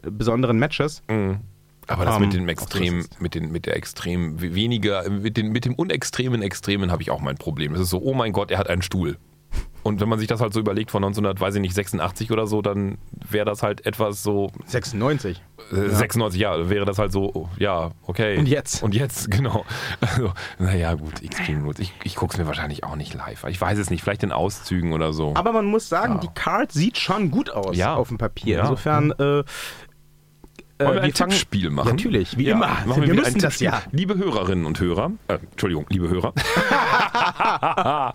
besonderen 0.04 0.58
Matches. 0.60 1.02
Mhm. 1.10 1.40
Aber 1.88 2.06
das 2.06 2.16
Ähm, 2.16 2.22
mit 2.22 2.34
dem 2.34 2.50
Extrem, 2.50 3.06
mit, 3.20 3.36
den, 3.36 3.52
mit 3.52 3.66
der 3.66 3.76
Extrem, 3.76 4.42
weniger, 4.42 5.10
mit, 5.10 5.38
den, 5.38 5.52
mit 5.52 5.66
dem 5.66 5.76
unextremen 5.76 6.42
Extremen 6.42 6.92
habe 6.92 7.02
ich 7.02 7.12
auch 7.12 7.22
mein 7.22 7.36
Problem. 7.38 7.74
Es 7.74 7.82
ist 7.82 7.90
so, 7.90 8.02
oh 8.02 8.14
mein 8.14 8.32
Gott, 8.34 8.52
er 8.52 8.58
hat 8.58 8.70
einen 8.70 8.82
Stuhl. 8.82 9.18
Und 9.84 10.00
wenn 10.00 10.08
man 10.08 10.18
sich 10.18 10.30
das 10.30 10.40
halt 10.40 10.54
so 10.54 10.62
überlegt 10.62 10.92
von 10.92 11.04
1900, 11.04 11.42
weiß 11.42 11.56
ich 11.56 11.62
nicht, 11.62 11.76
86 11.76 12.32
oder 12.32 12.48
so, 12.48 12.62
dann 12.62 12.98
wäre 13.30 13.44
das 13.44 13.64
halt 13.64 13.86
etwas 13.86 14.24
so, 14.24 14.50
96. 14.66 15.42
äh, 15.74 15.76
96 15.90 16.40
Jahre, 16.40 16.70
wäre 16.70 16.86
das 16.86 17.00
halt 17.00 17.12
so, 17.12 17.30
oh, 17.34 17.50
ja, 17.60 17.92
okay. 18.08 18.38
Und 18.38 18.48
jetzt? 18.48 18.82
Und 18.82 18.96
jetzt, 18.96 19.30
genau. 19.32 19.66
Also, 20.00 20.32
naja, 20.58 20.94
gut, 20.94 21.22
Extreme 21.22 21.64
Rules. 21.66 21.80
Ich, 21.80 21.94
ich 22.06 22.16
gucke 22.16 22.32
es 22.34 22.40
mir 22.40 22.48
wahrscheinlich 22.48 22.86
auch 22.86 22.96
nicht 22.96 23.14
live. 23.14 23.44
Ich 23.50 23.60
weiß 23.60 23.78
es 23.78 23.90
nicht, 23.90 24.02
vielleicht 24.04 24.24
in 24.24 24.32
Auszügen 24.32 24.94
oder 24.94 25.12
so. 25.12 25.34
Aber 25.36 25.52
man 25.52 25.66
muss 25.66 25.90
sagen, 25.90 26.14
Ja. 26.14 26.20
die 26.22 26.30
Card 26.34 26.72
sieht 26.72 26.98
schon 26.98 27.30
gut 27.30 27.50
aus 27.50 27.76
Ja. 27.76 27.96
auf 27.96 28.08
dem 28.08 28.18
Papier. 28.18 28.56
Ja. 28.60 28.62
Insofern, 28.62 29.12
äh, 29.12 29.40
Äh, 29.40 29.44
Wollen 30.86 30.96
wir 30.96 31.04
ein 31.04 31.14
fangen- 31.14 31.32
Tippspiel 31.32 31.70
machen? 31.70 31.88
Ja, 31.88 31.94
natürlich, 31.94 32.38
wie 32.38 32.44
Ja, 32.46 32.56
immer. 32.56 32.68
machen 32.86 33.02
Wir 33.02 33.08
wir, 33.08 33.14
müssen 33.16 33.40
das 33.40 33.60
ja. 33.60 33.82
Liebe 33.92 34.18
Hörerinnen 34.18 34.66
und 34.66 34.80
Hörer, 34.80 35.12
äh, 35.28 35.38
Entschuldigung, 35.52 35.86
liebe 35.90 36.10
Hörer. 36.10 36.34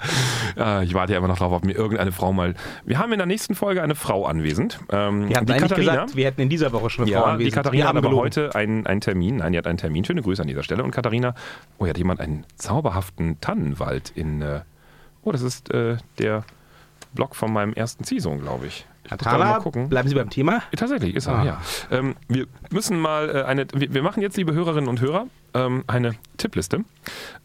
äh, 0.56 0.84
ich 0.84 0.94
warte 0.94 1.12
ja 1.12 1.18
immer 1.18 1.28
noch 1.28 1.38
darauf, 1.38 1.52
ob 1.54 1.64
mir 1.64 1.72
irgendeine 1.74 2.12
Frau 2.12 2.32
mal. 2.32 2.54
Wir 2.84 2.98
haben 2.98 3.12
in 3.12 3.18
der 3.18 3.26
nächsten 3.26 3.54
Folge 3.54 3.82
eine 3.82 3.94
Frau 3.94 4.26
anwesend. 4.26 4.78
Ähm, 4.90 5.28
Wir 5.28 5.36
hatten 5.36 5.46
die 5.46 5.52
Katharina. 5.54 5.92
gesagt, 5.92 6.16
wir 6.16 6.26
hätten 6.26 6.40
in 6.40 6.48
dieser 6.48 6.72
Woche 6.72 6.90
schon 6.90 7.04
eine 7.04 7.12
Frau 7.12 7.20
Ja, 7.20 7.26
die 7.26 7.32
anwesend. 7.34 7.54
Katharina 7.54 7.84
Wir 7.84 7.88
hat 7.88 7.96
aber 7.96 8.00
gelogen. 8.08 8.24
heute 8.24 8.54
einen, 8.54 8.86
einen 8.86 9.00
Termin. 9.00 9.36
Nein, 9.36 9.52
die 9.52 9.58
hat 9.58 9.66
einen 9.66 9.78
Termin. 9.78 10.04
Schöne 10.04 10.22
Grüße 10.22 10.42
an 10.42 10.48
dieser 10.48 10.62
Stelle. 10.62 10.82
Und 10.84 10.90
Katharina, 10.90 11.34
oh, 11.78 11.84
hier 11.84 11.90
hat 11.90 11.98
jemand 11.98 12.20
einen 12.20 12.44
zauberhaften 12.56 13.40
Tannenwald 13.40 14.12
in. 14.14 14.42
Äh, 14.42 14.60
oh, 15.22 15.32
das 15.32 15.42
ist 15.42 15.72
äh, 15.72 15.96
der 16.18 16.44
Block 17.14 17.34
von 17.36 17.52
meinem 17.52 17.72
ersten 17.72 18.04
Season, 18.04 18.40
glaube 18.40 18.66
ich. 18.66 18.86
Gucken. 19.60 19.88
bleiben 19.88 20.08
Sie 20.08 20.14
beim 20.14 20.30
Thema. 20.30 20.62
Tatsächlich, 20.76 21.14
ist 21.14 21.26
er, 21.26 21.34
Ah. 21.38 21.44
ja. 21.44 21.60
Ähm, 21.90 22.14
wir 22.28 22.46
müssen 22.70 22.98
mal 23.00 23.28
äh, 23.30 23.42
eine, 23.44 23.66
wir, 23.74 23.92
wir 23.94 24.02
machen 24.02 24.22
jetzt, 24.22 24.36
liebe 24.36 24.52
Hörerinnen 24.52 24.88
und 24.88 25.00
Hörer, 25.00 25.26
ähm, 25.54 25.84
eine 25.86 26.14
Tippliste, 26.36 26.84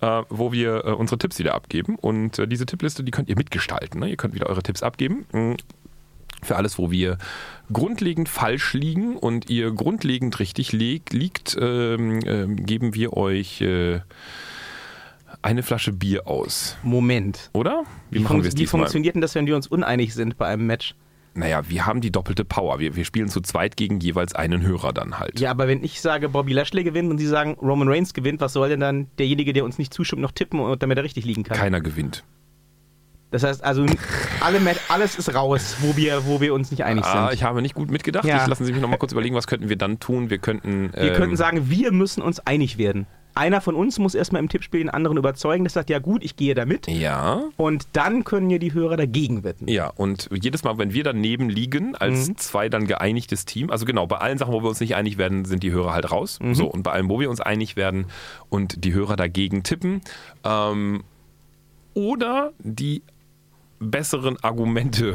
äh, 0.02 0.22
wo 0.30 0.52
wir 0.52 0.86
äh, 0.86 0.92
unsere 0.92 1.18
Tipps 1.18 1.40
wieder 1.40 1.54
abgeben. 1.56 1.96
Und 1.96 2.40
äh, 2.40 2.48
diese 2.48 2.66
Tippliste, 2.66 3.04
die 3.04 3.12
könnt 3.12 3.30
ihr 3.30 3.36
mitgestalten. 3.38 4.00
Ne? 4.00 4.10
Ihr 4.10 4.18
könnt 4.18 4.34
wieder 4.34 4.48
eure 4.48 4.62
Tipps 4.64 4.84
abgeben. 4.84 5.26
Mm, 5.32 5.54
Für 6.42 6.58
alles, 6.58 6.78
wo 6.78 6.92
wir 6.92 7.18
grundlegend 7.72 8.28
falsch 8.28 8.74
liegen 8.74 9.16
und 9.16 9.50
ihr 9.50 9.72
grundlegend 9.72 10.40
richtig 10.40 10.74
leg, 10.74 11.14
liegt, 11.14 11.56
ähm, 11.60 12.20
ähm, 12.26 12.66
geben 12.66 12.94
wir 12.96 13.14
euch 13.14 13.62
äh, 13.62 14.02
eine 15.42 15.64
Flasche 15.64 15.94
Bier 15.94 16.28
aus. 16.28 16.78
Moment. 16.84 17.50
Oder? 17.54 17.84
Wie, 18.10 18.20
machen 18.20 18.36
fun 18.38 18.44
wir 18.44 18.50
es 18.50 18.58
wie 18.58 18.66
funktioniert 18.68 19.16
denn 19.16 19.22
das, 19.22 19.36
wenn 19.36 19.46
wir 19.48 19.56
uns 19.56 19.68
uneinig 19.68 20.14
sind 20.14 20.38
bei 20.38 20.48
einem 20.48 20.66
Match? 20.68 20.96
Naja, 21.36 21.62
wir 21.68 21.86
haben 21.86 22.02
die 22.02 22.12
doppelte 22.12 22.46
Power. 22.46 22.80
Wir, 22.80 22.96
wir 22.96 23.06
spielen 23.06 23.28
zu 23.28 23.42
zweit 23.42 23.76
gegen 23.76 24.00
jeweils 24.00 24.36
einen 24.36 24.62
Hörer 24.62 24.94
dann 24.94 25.20
halt. 25.20 25.40
Ja, 25.40 25.50
aber 25.52 25.68
wenn 25.68 25.84
ich 25.84 26.00
sage, 26.00 26.30
Bobby 26.30 26.54
Lashley 26.54 26.84
gewinnt 26.84 27.10
und 27.10 27.18
Sie 27.18 27.26
sagen, 27.26 27.58
Roman 27.62 27.88
Reigns 27.88 28.14
gewinnt, 28.14 28.40
was 28.40 28.54
soll 28.54 28.70
denn 28.70 28.80
dann 28.80 29.08
derjenige, 29.18 29.54
der 29.54 29.66
uns 29.66 29.78
nicht 29.80 29.94
zustimmt, 29.94 30.22
noch 30.22 30.32
tippen, 30.32 30.60
und 30.60 30.84
damit 30.84 30.98
er 30.98 31.04
richtig 31.04 31.26
liegen 31.26 31.44
kann? 31.44 31.58
Keiner 31.58 31.82
gewinnt. 31.82 32.24
Das 33.32 33.42
heißt 33.42 33.64
also, 33.64 33.84
alle 34.42 34.60
alles 34.90 35.18
ist 35.18 35.34
raus, 35.34 35.78
wo 35.80 35.98
wir, 35.98 36.28
wo 36.28 36.40
wir 36.40 36.54
uns 36.54 36.70
nicht 36.70 36.84
einig 36.84 37.04
Ah, 37.04 37.30
sind. 37.30 37.34
ich 37.34 37.44
habe 37.44 37.64
nicht 37.64 37.74
gut 37.74 37.90
mitgedacht. 37.90 38.26
Ja. 38.26 38.44
Ich 38.44 38.48
lassen 38.48 38.64
Sie 38.64 38.72
mich 38.72 38.80
noch 38.80 38.90
mal 38.90 38.98
kurz 38.98 39.12
überlegen, 39.12 39.34
was 39.34 39.48
könnten 39.48 39.70
wir 39.70 39.76
dann 39.76 40.00
tun? 40.00 40.30
Wir 40.30 40.38
könnten. 40.38 40.94
wir 40.94 41.02
ähm, 41.02 41.16
könnten 41.16 41.36
sagen, 41.36 41.68
wir 41.68 41.92
müssen 41.92 42.22
uns 42.22 42.40
einig 42.42 42.78
werden. 42.78 43.08
Einer 43.36 43.62
von 43.62 43.76
uns 43.76 43.98
muss 44.00 44.14
erstmal 44.16 44.42
im 44.42 44.50
Tippspiel 44.50 44.82
den 44.82 44.90
anderen 44.90 45.18
überzeugen, 45.18 45.64
das 45.64 45.74
sagt, 45.74 45.90
ja 45.90 46.00
gut, 46.00 46.24
ich 46.24 46.36
gehe 46.36 46.54
da 46.54 46.66
mit. 46.66 46.88
Ja. 46.88 47.44
Und 47.58 47.88
dann 47.94 48.24
können 48.24 48.50
ja 48.50 48.60
die 48.60 48.74
Hörer 48.74 48.96
dagegen 48.98 49.44
wetten. 49.44 49.68
Ja, 49.68 49.88
und 49.88 50.30
jedes 50.32 50.64
Mal, 50.64 50.78
wenn 50.78 50.94
wir 50.94 51.04
daneben 51.04 51.50
liegen, 51.50 51.96
als 51.96 52.30
Mhm. 52.30 52.38
zwei 52.38 52.70
dann 52.70 52.86
geeinigtes 52.86 53.46
Team, 53.46 53.70
also 53.72 53.86
genau, 53.86 54.06
bei 54.06 54.18
allen 54.18 54.38
Sachen, 54.38 54.54
wo 54.54 54.62
wir 54.62 54.70
uns 54.70 54.80
nicht 54.80 54.96
einig 54.96 55.18
werden, 55.18 55.46
sind 55.46 55.64
die 55.64 55.72
Hörer 55.72 55.94
halt 55.94 56.12
raus. 56.12 56.40
Mhm. 56.42 56.54
So, 56.54 56.68
und 56.68 56.84
bei 56.84 56.92
allem, 56.92 57.10
wo 57.10 57.20
wir 57.20 57.30
uns 57.30 57.42
einig 57.42 57.76
werden 57.76 58.06
und 58.50 58.86
die 58.86 58.94
Hörer 58.94 59.16
dagegen 59.16 59.64
tippen, 59.64 60.02
ähm, 60.44 61.04
oder 61.96 62.54
die 62.60 63.02
besseren 63.84 64.38
Argumente 64.44 65.14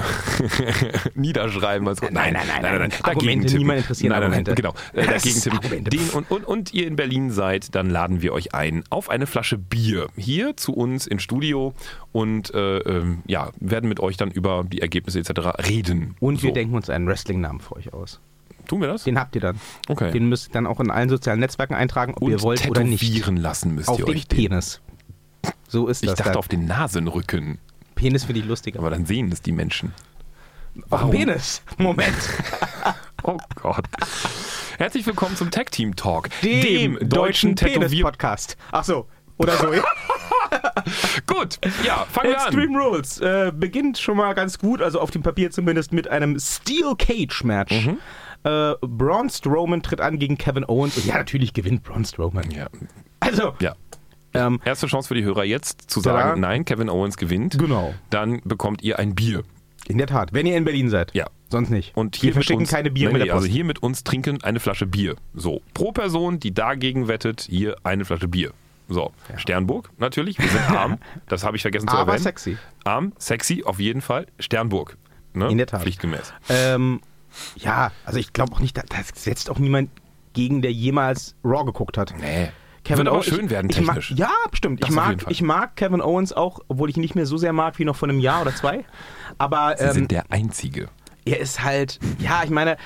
niederschreiben. 1.15 1.87
Also, 1.89 2.07
Nein, 2.11 2.33
nein, 2.35 2.47
nein, 2.47 2.63
nein. 2.63 2.79
dagegen 2.91 3.05
Argumente, 3.05 3.47
tippen. 3.47 3.59
niemand 3.59 3.79
interessieren 3.81 4.11
nein, 4.13 4.21
nein, 4.21 4.31
nein, 4.31 4.49
Argumente. 4.49 4.55
Genau, 4.55 4.75
äh, 4.93 5.07
dagegen 5.07 5.41
tippen. 5.41 5.59
Argumente. 5.59 5.91
Den 5.91 6.11
und, 6.11 6.31
und, 6.31 6.45
und 6.45 6.75
ihr 6.75 6.87
in 6.87 6.97
Berlin 6.97 7.31
seid, 7.31 7.75
dann 7.75 7.91
laden 7.91 8.23
wir 8.23 8.33
euch 8.33 8.55
ein 8.55 8.85
auf 8.91 9.11
eine 9.11 9.27
Flasche 9.27 9.59
Bier 9.59 10.09
hier 10.17 10.57
zu 10.57 10.73
uns 10.75 11.07
ins 11.07 11.23
Studio 11.23 11.75
und 12.13 12.53
äh, 12.55 12.79
ähm, 12.79 13.23
ja, 13.27 13.51
werden 13.61 13.89
mit 13.89 14.01
euch 14.01 14.17
dann 14.17 14.31
über 14.31 14.65
die 14.67 14.81
Ergebnisse 14.81 15.19
etc. 15.21 15.31
reden. 15.69 16.15
Und 16.21 16.43
wir 16.43 16.51
So. 16.51 16.55
denken 16.55 16.75
uns 16.75 16.91
einen 16.91 17.07
Wrestling-Namen 17.07 17.61
für 17.61 17.77
euch 17.77 17.93
aus. 17.93 18.21
Tun 18.67 18.81
wir 18.83 18.89
das? 18.89 19.05
Den 19.05 19.19
habt 19.19 19.35
ihr 19.35 19.41
dann. 19.41 19.59
Okay. 19.89 20.11
Den 20.13 20.29
müsst 20.29 20.51
ihr 20.51 20.53
dann 20.53 20.67
auch 20.67 20.79
in 20.81 20.91
allen 20.91 21.09
sozialen 21.09 21.41
Netzwerken 21.41 21.75
eintragen, 21.75 22.13
ob 22.15 22.23
und 22.23 22.31
ihr 22.33 22.43
wollt 22.43 22.69
oder 22.69 22.85
nicht. 22.85 23.27
lassen 23.27 23.75
müsst 23.75 23.89
Auf 23.89 23.99
ihr 24.01 24.09
euch 24.09 24.27
den. 24.29 24.37
Penis. 24.51 24.81
So 25.69 25.87
ist 25.89 26.03
Ich 26.03 26.09
das. 26.11 26.19
dachte 26.19 26.31
dann. 26.33 26.39
auf 26.39 26.49
den 26.49 26.67
Nasenrücken, 26.67 27.59
Penis 27.99 28.25
finde 28.27 28.41
ich 28.41 28.47
lustiger. 28.47 28.79
aber 28.79 28.91
dann 28.91 29.07
sehen 29.07 29.33
es 29.33 29.43
die 29.43 29.51
Menschen. 29.51 29.93
Auf 30.89 31.01
den 31.01 31.11
Penis. 31.11 31.63
Moment. 31.79 32.15
Oh 33.25 33.37
Gott. 33.57 33.85
Herzlich 34.79 35.05
willkommen 35.05 35.35
zum 35.35 35.51
Tag 35.51 35.73
Team 35.73 35.97
Talk, 35.97 36.29
Dem, 36.41 36.97
deutschen 37.01 37.57
Tätowier- 37.57 37.89
Penis-Podcast. 37.89 38.57
Ach 38.71 38.85
so. 38.85 39.09
Oder 39.39 39.57
so. 39.57 39.67
Gut, 41.27 41.59
ja, 41.85 42.07
fangen 42.13 42.31
wir 42.31 42.39
an. 42.41 42.47
Extreme 42.47 42.79
Rules 42.79 43.21
äh, 43.21 43.53
beginnt 43.55 43.99
schon 43.99 44.17
mal 44.17 44.35
ganz 44.35 44.57
gut, 44.61 44.81
also 44.81 45.01
auf 45.01 45.11
dem 45.11 45.25
Papier 45.25 45.51
zumindest, 45.51 45.93
mit 45.93 46.07
einem 46.09 46.39
Steel 46.39 46.95
Cage 46.97 47.43
Match. 47.43 47.87
Mhm. 47.87 47.99
Äh, 48.45 48.75
Braun 48.83 49.29
Strowman 49.29 49.83
tritt 49.83 50.01
an 50.01 50.21
gegen 50.21 50.39
Kevin 50.39 50.65
Owens 50.65 50.97
und 50.97 51.05
ja, 51.05 51.17
natürlich 51.17 51.53
gewinnt 51.53 51.83
Braun 51.83 52.05
Strowman. 52.05 52.49
Ja. 52.53 52.69
Also, 53.19 53.55
ja. 53.59 53.75
Ähm, 54.35 54.61
Erste 54.65 54.87
Chance 54.87 55.09
für 55.09 55.15
die 55.15 55.25
Hörer 55.25 55.45
jetzt 55.45 55.91
zu 55.91 56.01
sagen, 56.01 56.41
nein, 56.41 56.65
Kevin 56.65 56.89
Owens 56.91 57.17
gewinnt. 57.17 57.59
Genau. 57.59 57.95
Dann 58.11 58.41
bekommt 58.45 58.83
ihr 58.83 58.99
ein 58.99 59.15
Bier. 59.15 59.43
in 59.87 59.99
der 59.99 60.07
Tat, 60.07 60.33
wenn 60.33 60.47
ihr 60.47 60.57
in 60.57 60.65
Berlin 60.65 60.91
seid. 60.91 61.15
Ja. 61.15 61.27
Sonst 61.51 61.71
nicht. 61.71 61.97
Und 61.97 62.17
hier 62.17 62.29
Wir 62.29 62.33
verschicken 62.35 62.61
uns, 62.61 62.71
keine 62.71 62.91
Bier 62.91 63.09
nee, 63.09 63.15
mit 63.15 63.23
der 63.27 63.33
Post. 63.33 63.45
Also 63.45 63.55
hier 63.55 63.65
mit 63.65 63.83
uns 63.83 64.05
trinken 64.05 64.43
eine 64.45 64.61
Flasche 64.61 64.85
Bier. 64.87 65.17
So, 65.33 65.63
pro 65.73 65.93
Person, 65.93 66.39
die 66.41 66.53
dagegen 66.53 67.09
wettet, 67.09 67.47
hier 67.49 67.77
eine 67.85 68.05
Flasche 68.05 68.29
Bier. 68.29 68.53
So, 68.91 69.13
Sternburg 69.37 69.91
natürlich, 69.99 70.39
wir 70.39 70.49
sind 70.49 70.71
arm, 70.71 70.99
das 71.29 71.45
habe 71.45 71.57
ich 71.57 71.63
vergessen 71.63 71.89
zu 71.89 71.95
Aber 71.95 72.13
erwähnen. 72.13 72.23
sexy. 72.25 72.57
Arm, 72.85 73.13
sexy, 73.19 73.63
auf 73.65 73.81
jeden 73.81 74.01
Fall. 74.03 74.27
Sternburg. 74.39 74.97
Ne? 75.33 75.49
In 75.49 75.57
der 75.59 75.67
Tat. 75.67 75.83
Pflichtgemäß. 75.83 76.33
Ähm, 76.51 77.01
ja, 77.57 77.93
also 78.05 78.19
ich 78.19 78.33
glaube 78.35 78.53
auch 78.53 78.61
nicht, 78.61 78.77
da- 78.77 78.83
das 78.89 79.09
setzt 79.15 79.49
auch 79.51 79.59
niemand 79.59 79.91
gegen, 80.35 80.61
der 80.63 80.73
jemals 80.73 81.35
Raw 81.45 81.65
geguckt 81.65 81.97
hat. 81.99 82.15
Nee. 82.21 82.49
Wird 82.85 83.01
aber 83.01 83.19
Owens- 83.19 83.25
schön 83.27 83.45
ich, 83.47 83.51
werden 83.51 83.71
ich 83.71 83.81
mag, 83.81 83.97
technisch. 83.97 84.19
Ja, 84.19 84.31
bestimmt. 84.51 84.83
Das 84.83 84.89
Ich 84.91 84.95
mag, 84.95 85.25
ich 85.29 85.43
mag 85.43 85.77
Kevin 85.77 86.01
Owens 86.01 86.33
auch, 86.33 86.61
obwohl 86.69 86.89
ich 86.91 86.97
ihn 86.97 87.01
nicht 87.03 87.15
mehr 87.15 87.27
so 87.27 87.37
sehr 87.37 87.53
mag 87.53 87.79
wie 87.79 87.85
noch 87.85 87.97
vor 87.97 88.09
einem 88.09 88.21
Jahr 88.21 88.43
oder 88.43 88.55
zwei. 88.55 88.85
Aber 89.39 89.75
Sie 89.77 89.85
ähm, 89.85 89.93
sind 89.93 90.11
der 90.11 90.25
Einzige. 90.31 90.89
er 91.25 91.39
ist 91.41 91.63
halt, 91.63 91.99
ja, 92.19 92.43
ich 92.45 92.51
meine, 92.51 92.77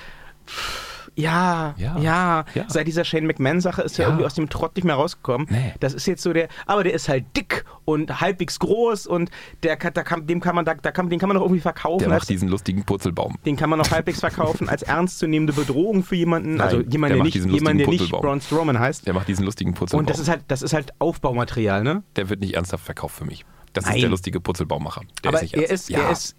ja, 1.15 1.75
Ja. 1.77 1.99
ja, 1.99 2.45
Ja. 2.55 2.65
seit 2.69 2.87
dieser 2.87 3.05
Shane 3.05 3.27
McMahon-Sache 3.27 3.83
ist 3.83 3.99
er 3.99 4.05
Ja. 4.05 4.09
irgendwie 4.09 4.25
aus 4.27 4.35
dem 4.35 4.49
Trott 4.49 4.77
nicht 4.77 4.85
mehr 4.85 4.95
rausgekommen. 4.95 5.47
Nee. 5.51 5.75
Das 5.81 5.93
ist 5.95 6.07
jetzt 6.07 6.23
so 6.23 6.33
der, 6.33 6.49
aber 6.67 6.85
der 6.85 6.95
ist 6.95 7.09
halt 7.09 7.25
dick 7.37 7.65
und 7.85 8.21
halbwegs 8.21 8.59
groß 8.59 9.07
und 9.07 9.31
der 9.63 9.77
da 9.77 10.03
kann, 10.03 10.27
dem 10.27 10.41
kann 10.41 10.55
man, 10.55 10.65
da, 10.65 10.75
da 10.75 10.91
kann, 10.91 11.11
den 11.11 11.19
kann 11.19 11.29
man 11.29 11.37
doch 11.37 11.43
irgendwie 11.43 11.61
verkaufen. 11.61 11.99
Der 11.99 12.11
als, 12.13 12.23
macht 12.23 12.31
diesen 12.31 12.49
lustigen 12.49 12.85
Purzelbaum. 12.85 13.37
den 13.45 13.57
kann 13.57 13.69
man 13.69 13.79
noch 13.79 13.91
halbwegs 13.91 14.21
verkaufen 14.21 14.69
als 14.69 14.83
ernstzunehmende 14.83 15.53
Bedrohung 15.53 16.03
für 16.03 16.17
jemanden, 16.17 16.53
Nein, 16.57 16.61
also 16.63 16.83
der 16.83 16.91
jemand, 16.93 17.11
der, 17.13 17.19
macht 17.19 17.35
nicht, 17.35 17.45
jemand, 17.47 17.81
der 17.81 17.89
nicht. 17.89 18.11
Braun 18.11 18.41
Strowman 18.41 18.79
heißt. 18.79 19.07
Der 19.07 19.15
macht 19.15 19.29
diesen 19.29 19.45
lustigen 19.45 19.75
Purzelbaum. 19.75 20.01
Und 20.01 20.11
das 20.11 20.19
ist 20.19 20.29
halt, 20.29 20.43
das 20.49 20.63
ist 20.63 20.73
halt 20.73 20.93
Aufbaumaterial, 20.99 21.83
ne? 21.83 22.03
der 22.17 22.29
wird 22.31 22.41
nicht 22.41 22.55
ernsthaft 22.55 22.85
verkauft 22.85 23.17
für 23.17 23.25
mich. 23.25 23.45
Das 23.75 23.87
Nein. 23.87 23.97
ist 23.97 24.03
der 24.03 24.11
lustige 24.11 24.41
Purzelbaummacher. 24.41 25.03
Der 25.25 25.29
aber 25.31 25.39
ist 25.39 25.43
nicht 25.43 25.55
er 25.55 25.61
ernst. 25.69 25.73
ist, 25.73 25.89
ja. 25.91 25.99
er 26.01 26.11
ist 26.11 26.37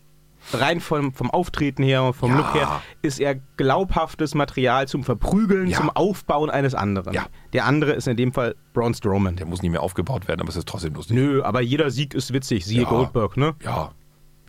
rein 0.52 0.80
vom, 0.82 1.14
vom 1.14 1.32
Auftreten 1.32 1.84
her, 1.84 2.14
vom 2.14 2.32
Ja. 2.32 2.38
Look 2.38 2.54
her, 2.54 2.82
ist 3.02 3.20
er 3.20 3.36
glaubhaftes 3.58 4.36
Material 4.36 4.88
zum 4.88 5.04
Verprügeln, 5.04 5.68
Ja. 5.68 5.78
zum 5.78 5.90
Aufbauen 5.90 6.50
eines 6.50 6.76
anderen. 6.76 7.14
Ja. 7.14 7.26
Der 7.54 7.66
andere 7.66 7.94
ist 7.94 8.08
in 8.08 8.18
dem 8.18 8.34
Fall 8.34 8.56
Braun 8.74 8.94
Strowman. 8.94 9.36
Der 9.36 9.46
muss 9.46 9.62
nicht 9.62 9.72
mehr 9.72 9.82
aufgebaut 9.82 10.28
werden, 10.28 10.42
aber 10.42 10.50
es 10.50 10.56
ist 10.56 10.68
trotzdem 10.68 10.94
lustig. 10.94 11.16
Nö, 11.16 11.42
aber 11.44 11.62
jeder 11.62 11.90
Sieg 11.92 12.14
ist 12.14 12.34
witzig, 12.34 12.66
siehe. 12.66 12.84
Goldberg, 12.86 13.38
ne? 13.38 13.56
Ja, 13.64 13.92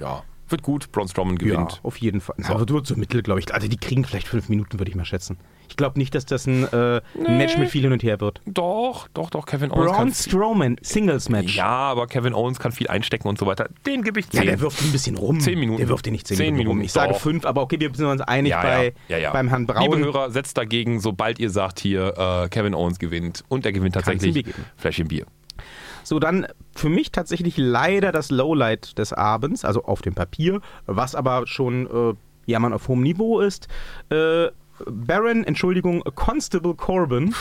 ja. 0.00 0.22
Wird 0.48 0.62
gut. 0.62 0.92
Braun 0.92 1.09
Strowman 1.09 1.38
gewinnt. 1.38 1.72
Ja, 1.72 1.78
auf 1.83 1.96
jeden 1.96 2.20
Fall. 2.20 2.37
Na, 2.38 2.48
So. 2.48 2.54
aber 2.54 2.66
du 2.66 2.85
so 2.85 2.96
mittel, 2.96 3.22
glaube 3.22 3.40
ich. 3.40 3.52
Also 3.54 3.66
die 3.68 3.76
kriegen 3.78 4.04
vielleicht 4.04 4.28
fünf 4.28 4.48
Minuten, 4.48 4.78
würde 4.78 4.90
ich 4.90 4.94
mal 4.96 5.04
schätzen. 5.04 5.38
Ich 5.68 5.76
glaube 5.76 5.98
nicht, 5.98 6.14
dass 6.14 6.26
das 6.26 6.46
ein, 6.46 6.64
äh, 6.72 7.00
ein 7.26 7.38
Match 7.38 7.57
mit 7.57 7.70
viel 7.70 7.83
hin 7.83 7.92
und 7.92 8.02
her 8.02 8.20
wird. 8.20 8.42
Doch, 8.46 9.09
doch, 9.14 9.30
doch. 9.30 9.46
Kevin 9.46 9.70
Owens 9.72 9.87
Braun 9.87 9.96
kann 9.96 10.12
Strowman, 10.12 10.76
Singles-Match. 10.83 11.57
Ja, 11.57 11.66
aber 11.66 12.07
Kevin 12.07 12.35
Owens 12.35 12.59
kann 12.61 12.72
viel 12.72 12.88
einstecken 12.88 13.26
und 13.28 13.38
so 13.38 13.46
weiter. 13.46 13.68
Den 13.87 14.02
gebe 14.02 14.20
ich 14.20 14.26
Ja, 14.26 14.40
10. 14.42 14.46
der 14.46 14.61
wirft 14.61 14.83
ihn 14.83 14.88
ein 14.88 14.92
bisschen 14.92 15.16
rum. 15.16 15.40
Zehn 15.40 15.59
Minuten. 15.59 15.78
Der 15.78 15.88
wirft 15.88 16.07
ihn 16.07 16.12
nicht 16.12 16.26
zehn, 16.26 16.37
Zehn 16.37 16.54
Minuten 16.54 16.68
rum. 16.76 16.80
Ich 16.85 16.92
sage 16.92 17.14
doch. 17.14 17.20
fünf, 17.20 17.46
aber 17.46 17.62
okay, 17.62 17.80
wir 17.80 17.90
sind 17.94 18.07
uns 18.07 18.20
einig 18.20 18.50
ja, 18.50 18.61
bei, 18.62 18.94
ja, 19.09 19.16
ja, 19.16 19.22
ja. 19.24 19.33
beim 19.33 19.48
Herrn 19.48 19.66
Braun. 19.66 19.83
Liebe 19.90 20.04
Hörer, 20.04 20.30
setzt 20.30 20.59
dagegen, 20.59 21.00
sobald 21.00 21.38
ihr 21.38 21.48
sagt 21.48 21.80
hier, 21.80 22.14
äh, 22.44 22.48
Kevin 22.50 22.74
Owens 22.74 22.98
gewinnt 22.98 23.44
und 23.48 23.64
er 23.64 23.72
gewinnt 23.72 23.94
tatsächlich. 23.94 24.44
Fläschchen 24.76 25.09
Bier. 25.09 25.24
So, 26.05 26.19
dann 26.19 26.47
für 26.77 26.88
mich 26.88 27.11
tatsächlich 27.12 27.57
leider 27.57 28.12
das 28.12 28.31
Lowlight 28.31 28.97
des 28.99 29.12
Abends, 29.12 29.64
also 29.64 29.85
auf 29.85 30.03
dem 30.03 30.14
Papier, 30.14 30.61
was 30.87 31.14
aber 31.14 31.47
schon 31.47 31.87
äh, 31.87 32.14
Jammern 32.47 32.73
auf 32.73 32.88
hohem 32.88 33.03
Niveau 33.03 33.40
ist. 33.40 33.69
Äh, 34.11 34.49
Baron, 34.90 35.45
Entschuldigung, 35.45 36.03
Constable 36.17 36.75
Corbin 36.75 37.33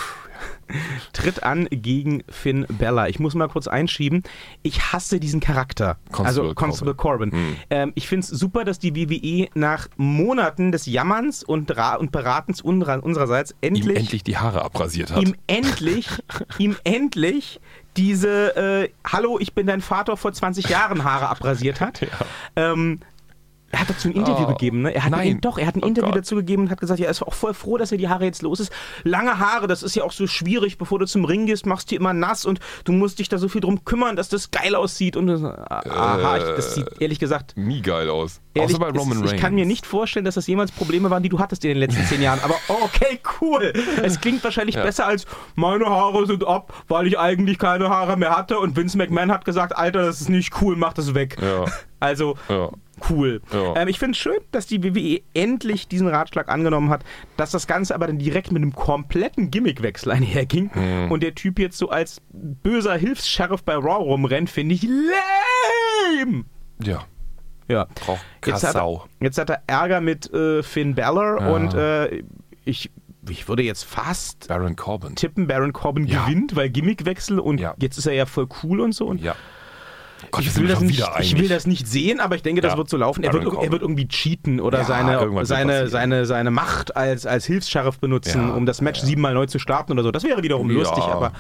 tritt 1.14 1.42
an 1.42 1.68
gegen 1.72 2.24
Finn 2.30 2.66
Bella. 2.70 3.08
Ich 3.08 3.20
muss 3.20 3.34
mal 3.34 3.48
kurz 3.48 3.68
einschieben. 3.68 4.22
Ich 4.62 4.94
hasse 4.94 5.20
diesen 5.20 5.40
Charakter. 5.40 5.98
Constable 6.12 6.28
also 6.50 6.54
Constable 6.54 6.94
Corbin. 6.94 7.32
Hm. 7.32 7.56
Ähm, 7.72 7.92
ich 7.96 8.08
finde 8.08 8.26
es 8.26 8.28
super, 8.30 8.64
dass 8.66 8.78
die 8.78 8.96
WWE 8.96 9.50
nach 9.56 9.88
Monaten 9.98 10.72
des 10.72 10.86
Jammerns 10.86 11.44
und, 11.44 11.72
und 11.72 12.12
Beratens 12.12 12.62
unserer- 12.62 13.04
unsererseits 13.04 13.52
Ihm 13.62 13.76
endlich 13.76 13.98
endlich 13.98 14.24
die 14.24 14.38
Haare 14.38 14.64
abrasiert 14.64 15.12
hat. 15.12 15.22
ihm 15.24 15.36
endlich, 15.48 16.08
ihm 16.60 16.76
endlich 16.84 17.60
diese 17.98 18.56
äh, 18.56 18.90
Hallo, 19.06 19.40
ich 19.40 19.54
bin 19.54 19.68
dein 19.68 19.82
Vater 19.82 20.18
vor 20.18 20.34
20 20.34 20.70
Jahren 20.70 21.04
Haare 21.04 21.30
abrasiert 21.30 21.82
hat. 21.82 22.02
Ähm, 22.56 23.00
Er 23.74 23.80
hat 23.80 23.90
dazu 23.90 24.08
ein 24.08 24.14
Interview 24.14 24.46
Oh, 24.46 24.50
gegeben, 24.50 24.84
ne? 24.84 24.94
Er 24.94 25.04
hat 25.04 25.10
nein. 25.12 25.28
Ein, 25.30 25.42
doch, 25.42 25.58
er 25.58 25.66
hat 25.66 25.76
ein 25.76 25.84
Oh 25.84 25.88
Interview 25.88 26.10
Gott. 26.12 26.20
dazu 26.20 26.36
gegeben 26.36 26.64
und 26.64 26.70
hat 26.70 26.80
gesagt, 26.80 27.00
ja, 27.00 27.06
er 27.08 27.12
ist 27.12 27.24
auch 27.24 27.34
voll 27.34 27.56
froh, 27.56 27.78
dass 27.78 27.92
er 27.92 27.98
die 27.98 28.08
Haare 28.08 28.24
jetzt 28.26 28.44
los 28.44 28.60
ist. 28.60 28.72
Lange 29.04 29.40
Haare, 29.40 29.66
das 29.66 29.82
ist 29.82 29.96
ja 29.96 30.04
auch 30.04 30.12
so 30.12 30.28
schwierig, 30.28 30.78
bevor 30.78 31.00
du 31.00 31.08
zum 31.08 31.26
Ring 31.26 31.48
gehst, 31.48 31.66
machst 31.66 31.90
die 31.90 31.96
immer 31.96 32.14
nass 32.14 32.46
und 32.46 32.60
du 32.86 32.92
musst 32.92 33.18
dich 33.18 33.30
da 33.30 33.40
so 33.40 33.50
viel 33.50 33.62
drum 33.62 33.84
kümmern, 33.84 34.16
dass 34.16 34.30
das 34.30 34.52
geil 34.52 34.76
aussieht. 34.76 35.18
Und 35.18 35.26
das, 35.26 35.44
aha, 35.44 36.38
ich, 36.38 36.44
das 36.56 36.76
sieht 36.76 36.86
ehrlich 37.02 37.18
gesagt. 37.18 37.54
Nie 37.58 37.82
geil 37.82 38.10
aus. 38.12 38.42
Ehrlich, 38.54 38.76
Außer 38.76 38.80
bei 38.80 38.92
Roman 38.98 39.18
Reigns. 39.18 39.32
ich 39.34 39.42
kann 39.42 39.56
mir 39.56 39.66
nicht 39.66 39.88
vorstellen, 39.88 40.26
dass 40.26 40.36
das 40.36 40.46
jemals 40.46 40.72
Probleme 40.72 41.10
waren, 41.10 41.24
die 41.24 41.30
du 41.30 41.40
hattest 41.40 41.66
in 41.66 41.70
den 41.70 41.78
letzten 41.80 42.06
zehn 42.06 42.22
Jahren. 42.22 42.40
Aber 42.44 42.54
okay, 42.68 43.20
cool. 43.42 43.74
Es 44.04 44.22
klingt 44.22 44.44
wahrscheinlich 44.44 44.76
Ja. 44.84 44.84
besser 44.84 45.08
als 45.08 45.26
meine 45.56 45.86
Haare 45.88 46.28
sind 46.28 46.46
ab, 46.46 46.74
weil 46.88 47.08
ich 47.08 47.18
eigentlich 47.18 47.58
keine 47.58 47.90
Haare 47.90 48.18
mehr 48.18 48.38
hatte. 48.38 48.60
Und 48.60 48.76
Vince 48.78 48.98
McMahon 49.00 49.32
hat 49.32 49.46
gesagt, 49.46 49.76
Alter, 49.76 50.04
das 50.04 50.22
ist 50.22 50.30
nicht 50.30 50.62
cool, 50.62 50.76
mach 50.76 50.94
das 50.94 51.16
weg. 51.16 51.38
Ja. 51.42 51.66
Also 52.00 52.36
Ja. 52.50 52.70
Cool. 53.10 53.42
Ja. 53.52 53.76
Ähm, 53.76 53.88
ich 53.88 54.00
finde 54.00 54.12
es 54.12 54.18
schön, 54.18 54.38
dass 54.52 54.68
die 54.68 54.84
WWE 54.84 55.22
endlich 55.34 55.88
diesen 55.88 56.08
Ratschlag 56.08 56.50
angenommen 56.50 56.90
hat, 56.90 57.04
dass 57.38 57.52
das 57.52 57.68
Ganze 57.68 57.96
aber 57.96 58.08
dann 58.08 58.18
direkt 58.20 58.52
mit 58.52 58.62
einem 58.62 58.74
kompletten 58.74 59.52
Gimmickwechsel 59.52 60.12
einherging 60.12 60.72
Hm. 60.74 61.12
und 61.12 61.24
der 61.24 61.36
Typ 61.36 61.60
jetzt 61.60 61.78
so 61.78 61.90
als 61.90 62.22
böser 62.32 62.96
Hilfs-Sheriff 62.96 63.64
bei 63.64 63.76
Raw 63.76 64.04
rumrennt, 64.04 64.50
finde 64.50 64.76
ich 64.76 64.84
lame. 64.84 66.46
Ja. 66.84 67.04
Ja. 67.68 67.88
Braucht 68.06 68.22
Jetzt 68.46 68.64
hat, 68.64 68.76
er, 68.76 69.02
jetzt 69.22 69.38
hat 69.38 69.50
er 69.50 69.64
Ärger 69.68 70.02
mit 70.02 70.32
äh, 70.34 70.64
Finn 70.64 70.96
Balor 70.96 71.40
Ja. 71.42 71.50
und 71.50 71.74
äh, 71.74 72.24
ich, 72.66 72.92
ich 73.30 73.48
würde 73.48 73.64
jetzt 73.64 73.84
fast 73.84 74.50
Baron 74.50 74.76
Corbin. 74.76 75.16
tippen, 75.16 75.48
Baron 75.48 75.72
Corbin 75.72 76.06
Ja. 76.06 76.26
gewinnt, 76.26 76.56
weil 76.58 76.70
Gimmickwechsel 76.70 77.40
und 77.40 77.60
Ja. 77.62 77.74
jetzt 77.80 77.98
ist 77.98 78.06
er 78.06 78.14
ja 78.14 78.26
voll 78.26 78.48
cool 78.64 78.82
und 78.82 78.92
so 78.94 79.08
und 79.08 79.22
Ja. 79.22 79.36
Gott, 80.32 80.44
ich 80.44 80.56
will, 80.58 80.68
das 80.68 80.82
nicht, 80.82 81.04
ich 81.20 81.38
will 81.38 81.48
das 81.48 81.68
nicht 81.68 81.88
sehen, 81.88 82.20
aber 82.20 82.36
ich 82.36 82.42
denke, 82.44 82.62
das 82.62 82.72
Ja, 82.74 82.78
wird 82.78 82.90
so 82.90 82.98
laufen. 82.98 83.24
Er 83.24 83.34
wird, 83.34 83.44
ir- 83.46 83.64
er 83.64 83.72
wird 83.72 83.82
irgendwie 83.82 84.08
cheaten 84.08 84.60
oder 84.60 84.80
Ja, 84.80 84.84
seine, 84.86 85.46
seine, 85.46 85.88
seine, 85.88 86.26
seine 86.26 86.52
Macht 86.52 86.96
als, 86.96 87.26
als 87.26 87.46
Hilfs-Sheriff 87.46 88.00
benutzen, 88.00 88.48
Ja, 88.50 88.54
um 88.54 88.66
das 88.66 88.82
Match 88.82 89.02
siebenmal 89.02 89.34
neu 89.34 89.46
zu 89.46 89.60
starten 89.60 89.92
oder 89.94 90.04
so. 90.04 90.12
Das 90.12 90.24
wäre 90.24 90.42
wiederum 90.44 90.70
lustig, 90.70 91.04
aber 91.04 91.34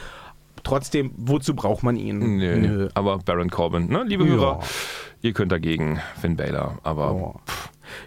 trotzdem, 0.63 1.11
wozu 1.17 1.55
braucht 1.55 1.83
man 1.83 1.95
ihn? 1.95 2.37
Nö. 2.37 2.57
Nö. 2.57 2.89
Aber 2.93 3.17
Baron 3.19 3.49
Corbin, 3.49 3.87
ne, 3.89 4.03
liebe. 4.05 4.25
Hörer, 4.27 4.59
ihr 5.21 5.33
könnt 5.33 5.51
dagegen 5.51 5.99
Finn 6.21 6.35
Balor, 6.37 6.77
aber 6.83 7.11
Oh. 7.13 7.35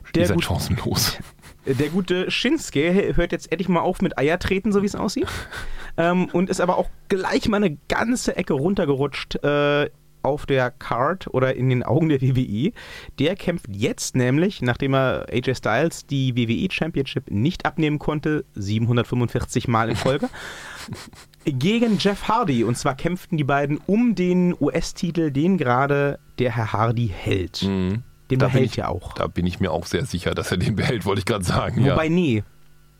ihr 0.06 0.12
Der, 0.14 0.26
seid 0.26 0.42
chancenlos. 0.42 1.18
der 1.66 1.88
gute 1.88 2.30
Shinsuke 2.30 3.16
hört 3.16 3.32
jetzt 3.32 3.50
endlich 3.50 3.68
mal 3.68 3.80
auf 3.80 4.00
mit 4.02 4.16
Eier 4.18 4.38
treten, 4.38 4.72
so 4.72 4.82
wie 4.82 4.86
es 4.86 4.94
aussieht. 4.94 5.26
ähm, 5.96 6.26
und 6.32 6.48
ist 6.48 6.60
aber 6.60 6.78
auch 6.78 6.88
gleich 7.08 7.48
mal 7.48 7.56
eine 7.58 7.76
ganze 7.88 8.36
Ecke 8.36 8.54
runtergerutscht 8.54 9.36
äh, 9.44 9.90
auf 10.26 10.44
der 10.44 10.70
Card 10.70 11.28
oder 11.32 11.56
in 11.56 11.70
den 11.70 11.82
Augen 11.82 12.08
der 12.10 12.20
WWE. 12.20 12.72
Der 13.18 13.36
kämpft 13.36 13.66
jetzt 13.70 14.14
nämlich, 14.16 14.60
nachdem 14.60 14.94
er 14.94 15.26
AJ 15.32 15.54
Styles 15.54 16.06
die 16.06 16.36
WWE 16.36 16.70
Championship 16.70 17.30
nicht 17.30 17.64
abnehmen 17.64 17.98
konnte, 17.98 18.44
745 18.54 19.68
Mal 19.68 19.88
in 19.90 19.96
Folge, 19.96 20.28
gegen 21.44 21.98
Jeff 21.98 22.28
Hardy. 22.28 22.64
Und 22.64 22.76
zwar 22.76 22.94
kämpften 22.96 23.38
die 23.38 23.44
beiden 23.44 23.78
um 23.86 24.14
den 24.14 24.54
US-Titel, 24.60 25.30
den 25.30 25.56
gerade 25.58 26.18
der 26.38 26.54
Herr 26.54 26.72
Hardy 26.72 27.08
hält. 27.14 27.62
Mhm. 27.62 28.02
Den 28.30 28.40
Da 28.40 28.46
behält 28.46 28.64
ich- 28.66 28.76
ja 28.76 28.88
auch. 28.88 29.12
Da 29.14 29.28
bin 29.28 29.46
ich 29.46 29.60
mir 29.60 29.70
auch 29.70 29.86
sehr 29.86 30.04
sicher, 30.04 30.34
dass 30.34 30.50
er 30.50 30.56
den 30.56 30.74
behält, 30.76 31.04
wollte 31.04 31.20
ich 31.20 31.26
gerade 31.26 31.44
sagen. 31.44 31.84
Wobei, 31.84 32.04
ja. 32.06 32.10
nee. 32.10 32.44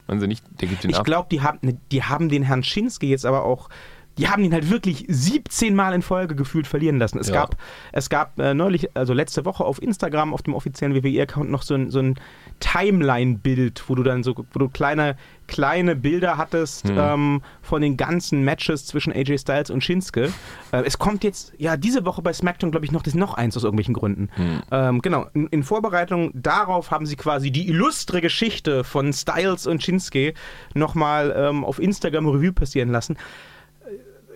Meinen 0.07 0.21
Sie 0.21 0.29
nicht, 0.29 0.45
der 0.61 0.69
gibt 0.69 0.85
den 0.85 0.91
Ich 0.91 0.99
ab? 0.99 1.05
glaube, 1.05 1.27
die 1.33 1.41
haben, 1.41 1.81
die 1.91 2.03
haben 2.05 2.29
den 2.29 2.45
Herrn 2.45 2.63
Schinske 2.63 3.07
jetzt 3.07 3.27
aber 3.27 3.45
auch, 3.45 3.69
die 4.19 4.29
haben 4.29 4.43
ihn 4.45 4.53
halt 4.53 4.71
wirklich 4.71 5.05
17 5.09 5.75
Mal 5.75 5.93
in 5.95 6.03
Folge 6.03 6.35
gefühlt 6.35 6.67
verlieren 6.67 6.99
lassen. 6.99 7.19
Es 7.19 7.29
Ja. 7.29 7.35
gab, 7.35 7.57
es 7.93 8.09
gab 8.09 8.39
äh, 8.39 8.55
neulich, 8.55 8.89
also 8.97 9.13
letzte 9.13 9.45
Woche 9.45 9.65
auf 9.65 9.83
Instagram, 9.83 10.33
auf 10.33 10.43
dem 10.43 10.55
offiziellen 10.55 10.95
WWE-Account 10.95 11.51
noch 11.51 11.63
so 11.63 11.75
ein, 11.75 11.91
so 11.91 11.99
ein 12.01 12.15
Timeline-Bild, 12.61 13.85
wo 13.89 13.95
du 13.95 14.03
dann 14.03 14.23
so, 14.23 14.35
wo 14.53 14.59
du 14.59 14.69
kleine, 14.69 15.17
kleine 15.47 15.97
Bilder 15.97 16.37
hattest 16.37 16.89
Hm. 16.89 16.97
ähm, 16.99 17.43
von 17.63 17.83
den 17.83 17.97
ganzen 17.97 18.43
Matches 18.43 18.87
zwischen 18.87 19.13
AJ 19.13 19.39
Styles 19.39 19.71
und 19.71 19.83
Shinsuke. 19.83 20.33
Äh, 20.73 20.83
es 20.85 20.99
kommt 20.99 21.25
jetzt, 21.25 21.53
ja, 21.59 21.77
diese 21.77 22.05
Woche 22.05 22.23
bei 22.23 22.33
SmackDown, 22.33 22.71
glaube 22.71 22.87
ich, 22.87 22.93
noch 22.93 23.03
das 23.03 23.15
noch 23.15 23.35
eins 23.35 23.57
aus 23.57 23.65
irgendwelchen 23.65 23.95
Gründen. 23.95 24.29
Hm. 24.35 24.63
Ähm, 24.71 25.03
genau, 25.03 25.27
in, 25.35 25.47
in 25.49 25.63
Vorbereitung 25.63 26.31
darauf 26.35 26.91
haben 26.91 27.07
sie 27.07 27.17
quasi 27.17 27.51
die 27.51 27.69
illustre 27.69 28.21
Geschichte 28.21 28.85
von 28.85 29.13
Styles 29.13 29.67
und 29.67 29.83
Shinsuke 29.83 30.35
nochmal 30.75 31.35
ähm, 31.37 31.65
auf 31.65 31.79
Instagram 31.79 32.27
Revue 32.29 32.53
passieren 32.53 32.91
lassen. 32.91 33.17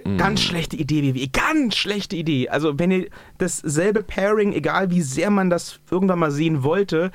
Hm. 0.05 0.19
Ganz 0.19 0.41
schlechte 0.43 0.77
Idee, 0.77 1.15
WWE. 1.15 1.29
Ganz 1.29 1.77
schlechte 1.77 2.17
Idee. 2.17 2.49
Also, 2.49 2.79
wenn 2.79 2.91
ihr 2.91 3.09
dasselbe 3.39 4.03
Pairing, 4.03 4.53
egal 4.53 4.91
wie 4.91 5.03
sehr 5.03 5.31
man 5.31 5.51
das 5.51 5.81
irgendwann 5.91 6.19
mal 6.19 6.31
sehen 6.31 6.63
wollte, 6.63 7.11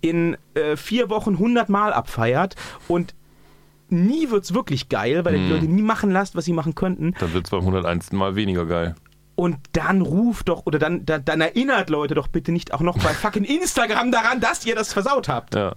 in 0.00 0.36
äh, 0.54 0.76
vier 0.76 1.10
Wochen 1.10 1.32
100 1.32 1.68
Mal 1.68 1.92
abfeiert 1.92 2.54
und 2.86 3.14
nie 3.88 4.30
wird's 4.30 4.54
wirklich 4.54 4.88
geil, 4.88 5.24
weil 5.24 5.34
ihr 5.34 5.40
die 5.46 5.52
Leute 5.52 5.66
nie 5.66 5.82
machen 5.82 6.10
lasst, 6.10 6.36
was 6.36 6.44
sie 6.44 6.52
machen 6.52 6.74
könnten. 6.74 7.14
Dann 7.18 7.32
wird 7.32 7.46
es 7.46 7.50
beim 7.50 7.60
101. 7.60 8.12
Mal 8.12 8.36
weniger 8.36 8.66
geil. 8.66 8.94
Und 9.38 9.56
dann 9.70 10.02
ruft 10.02 10.48
doch, 10.48 10.66
oder 10.66 10.80
dann, 10.80 11.06
dann, 11.06 11.24
dann 11.24 11.40
erinnert 11.40 11.90
Leute 11.90 12.16
doch 12.16 12.26
bitte 12.26 12.50
nicht 12.50 12.74
auch 12.74 12.80
noch 12.80 12.96
bei 12.98 13.10
fucking 13.14 13.44
Instagram 13.44 14.10
daran, 14.10 14.40
dass 14.40 14.66
ihr 14.66 14.74
das 14.74 14.92
versaut 14.92 15.28
habt. 15.28 15.54
Ja. 15.54 15.76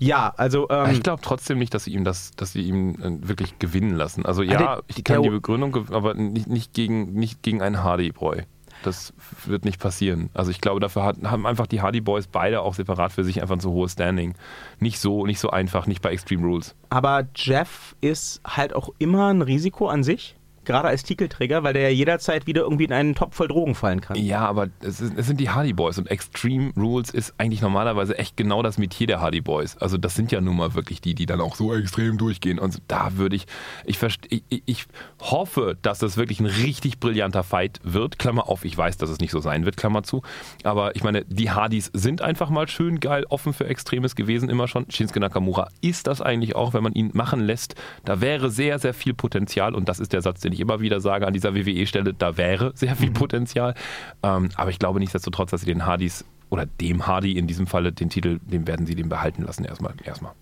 Ja, 0.00 0.34
also, 0.36 0.68
ähm, 0.70 0.90
ich 0.90 1.04
glaube 1.04 1.22
trotzdem 1.22 1.58
nicht, 1.58 1.72
dass 1.72 1.84
sie 1.84 1.92
ihm 1.92 2.02
das, 2.02 2.32
dass 2.32 2.52
sie 2.54 2.62
ihm 2.62 2.96
äh, 3.00 3.28
wirklich 3.28 3.60
gewinnen 3.60 3.94
lassen. 3.94 4.26
Also 4.26 4.42
ja, 4.42 4.58
der- 4.58 4.82
ich 4.88 5.04
kann 5.04 5.22
die 5.22 5.30
Begründung, 5.30 5.88
aber 5.92 6.14
nicht, 6.14 6.48
nicht 6.48 6.72
gegen 6.74 7.12
nicht 7.12 7.44
gegen 7.44 7.62
einen 7.62 7.84
Hardy 7.84 8.10
Boy. 8.10 8.42
Das 8.82 9.14
wird 9.44 9.64
nicht 9.64 9.80
passieren. 9.80 10.28
Also 10.34 10.50
ich 10.50 10.60
glaube, 10.60 10.80
dafür 10.80 11.04
hat, 11.04 11.16
haben 11.22 11.46
einfach 11.46 11.68
die 11.68 11.82
Hardy 11.82 12.00
Boys 12.00 12.26
beide 12.26 12.60
auch 12.60 12.74
separat 12.74 13.12
für 13.12 13.22
sich 13.22 13.40
einfach 13.40 13.54
ein 13.54 13.60
so 13.60 13.70
hohes 13.70 13.92
Standing. 13.92 14.34
Nicht 14.80 14.98
so, 14.98 15.26
nicht 15.26 15.38
so 15.38 15.50
einfach, 15.50 15.86
nicht 15.86 16.02
bei 16.02 16.10
Extreme 16.10 16.44
Rules. 16.44 16.74
aber 16.90 17.22
Jeff 17.36 17.94
ist 18.00 18.40
halt 18.44 18.74
auch 18.74 18.90
immer 18.98 19.28
ein 19.32 19.42
Risiko 19.42 19.86
an 19.88 20.02
sich. 20.02 20.34
Gerade 20.66 20.88
als 20.88 21.02
Titelträger, 21.04 21.62
weil 21.62 21.72
der 21.72 21.82
ja 21.84 21.88
jederzeit 21.88 22.46
wieder 22.46 22.62
irgendwie 22.62 22.84
in 22.84 22.92
einen 22.92 23.14
Topf 23.14 23.36
voll 23.36 23.48
Drogen 23.48 23.74
fallen 23.74 24.00
kann. 24.02 24.16
Ja, 24.16 24.46
aber 24.46 24.68
es, 24.80 25.00
ist, 25.00 25.16
es 25.16 25.26
sind 25.26 25.40
die 25.40 25.48
Hardy 25.48 25.72
Boys 25.72 25.96
und 25.98 26.10
Extreme 26.10 26.72
Rules 26.76 27.10
ist 27.10 27.34
eigentlich 27.38 27.62
normalerweise 27.62 28.18
echt 28.18 28.36
genau 28.36 28.62
das 28.62 28.76
Metier 28.76 29.06
der 29.06 29.20
Hardy 29.20 29.40
Boys. 29.40 29.76
Also 29.78 29.96
das 29.96 30.14
sind 30.14 30.32
ja 30.32 30.40
nun 30.40 30.56
mal 30.56 30.74
wirklich 30.74 31.00
die, 31.00 31.14
die 31.14 31.24
dann 31.24 31.40
auch 31.40 31.54
so 31.56 31.74
extrem 31.74 32.18
durchgehen. 32.18 32.58
Und 32.58 32.82
da 32.88 33.16
würde 33.16 33.36
ich, 33.36 33.46
ich, 33.86 33.98
ich- 34.28 34.62
ich 34.66 34.86
hoffe, 35.20 35.76
dass 35.82 35.98
das 36.00 36.16
wirklich 36.16 36.40
ein 36.40 36.46
richtig 36.46 36.98
brillanter 37.00 37.42
Fight 37.44 37.80
wird. 37.82 38.18
Klammer 38.18 38.48
auf, 38.48 38.64
ich 38.64 38.76
weiß, 38.76 38.96
dass 38.96 39.08
es 39.10 39.20
nicht 39.20 39.30
so 39.30 39.40
sein 39.40 39.64
wird, 39.64 39.76
Klammer 39.76 40.02
zu. 40.02 40.22
Aber 40.64 40.96
ich 40.96 41.04
meine, 41.04 41.24
die 41.26 41.50
Hardys 41.50 41.90
sind 41.94 42.20
einfach 42.22 42.50
mal 42.50 42.68
schön 42.68 43.00
geil 43.00 43.24
offen 43.28 43.52
für 43.52 43.66
Extremes 43.66 44.16
gewesen, 44.16 44.48
immer 44.50 44.68
schon. 44.68 44.90
Shinsuke 44.90 45.20
Nakamura 45.20 45.68
ist 45.80 46.06
das 46.06 46.20
eigentlich 46.20 46.56
auch, 46.56 46.74
wenn 46.74 46.82
man 46.82 46.92
ihn 46.94 47.10
machen 47.14 47.40
lässt. 47.40 47.74
Da 48.04 48.20
wäre 48.20 48.50
sehr, 48.50 48.78
sehr 48.78 48.94
viel 48.94 49.14
Potenzial 49.14 49.74
und 49.74 49.88
das 49.88 50.00
ist 50.00 50.12
der 50.12 50.22
Satz, 50.22 50.40
den 50.40 50.52
ich 50.52 50.55
immer 50.60 50.80
wieder 50.80 51.00
sage 51.00 51.26
an 51.26 51.32
dieser 51.32 51.54
WWE-Stelle, 51.54 52.14
da 52.14 52.36
wäre 52.36 52.72
sehr 52.74 52.96
viel 52.96 53.10
Potenzial. 53.10 53.74
Ähm, 54.22 54.50
aber 54.56 54.70
ich 54.70 54.78
glaube 54.78 55.00
nichtsdestotrotz, 55.00 55.50
dass 55.50 55.60
sie 55.60 55.66
den 55.66 55.86
Hardys 55.86 56.24
oder 56.50 56.66
dem 56.66 57.06
Hardy 57.06 57.32
in 57.32 57.46
diesem 57.46 57.66
Falle 57.66 57.92
den 57.92 58.10
Titel, 58.10 58.38
den 58.44 58.66
werden 58.66 58.86
sie 58.86 58.94
den 58.94 59.08
behalten 59.08 59.42
lassen 59.42 59.64
erstmal. 59.64 59.94
erstmal. 60.04 60.32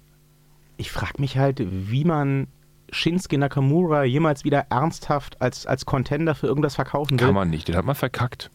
Ich 0.76 0.90
frage 0.90 1.20
mich 1.20 1.38
halt, 1.38 1.62
wie 1.64 2.04
man 2.04 2.48
Shinsuke 2.90 3.38
Nakamura 3.38 4.04
jemals 4.04 4.44
wieder 4.44 4.66
ernsthaft 4.70 5.40
als, 5.40 5.66
als 5.66 5.86
Contender 5.86 6.34
für 6.34 6.46
irgendwas 6.46 6.74
verkaufen 6.74 7.18
will. 7.18 7.26
Kann 7.26 7.34
man 7.34 7.50
nicht, 7.50 7.68
den 7.68 7.76
hat 7.76 7.84
man 7.84 7.94
verkackt. 7.94 8.50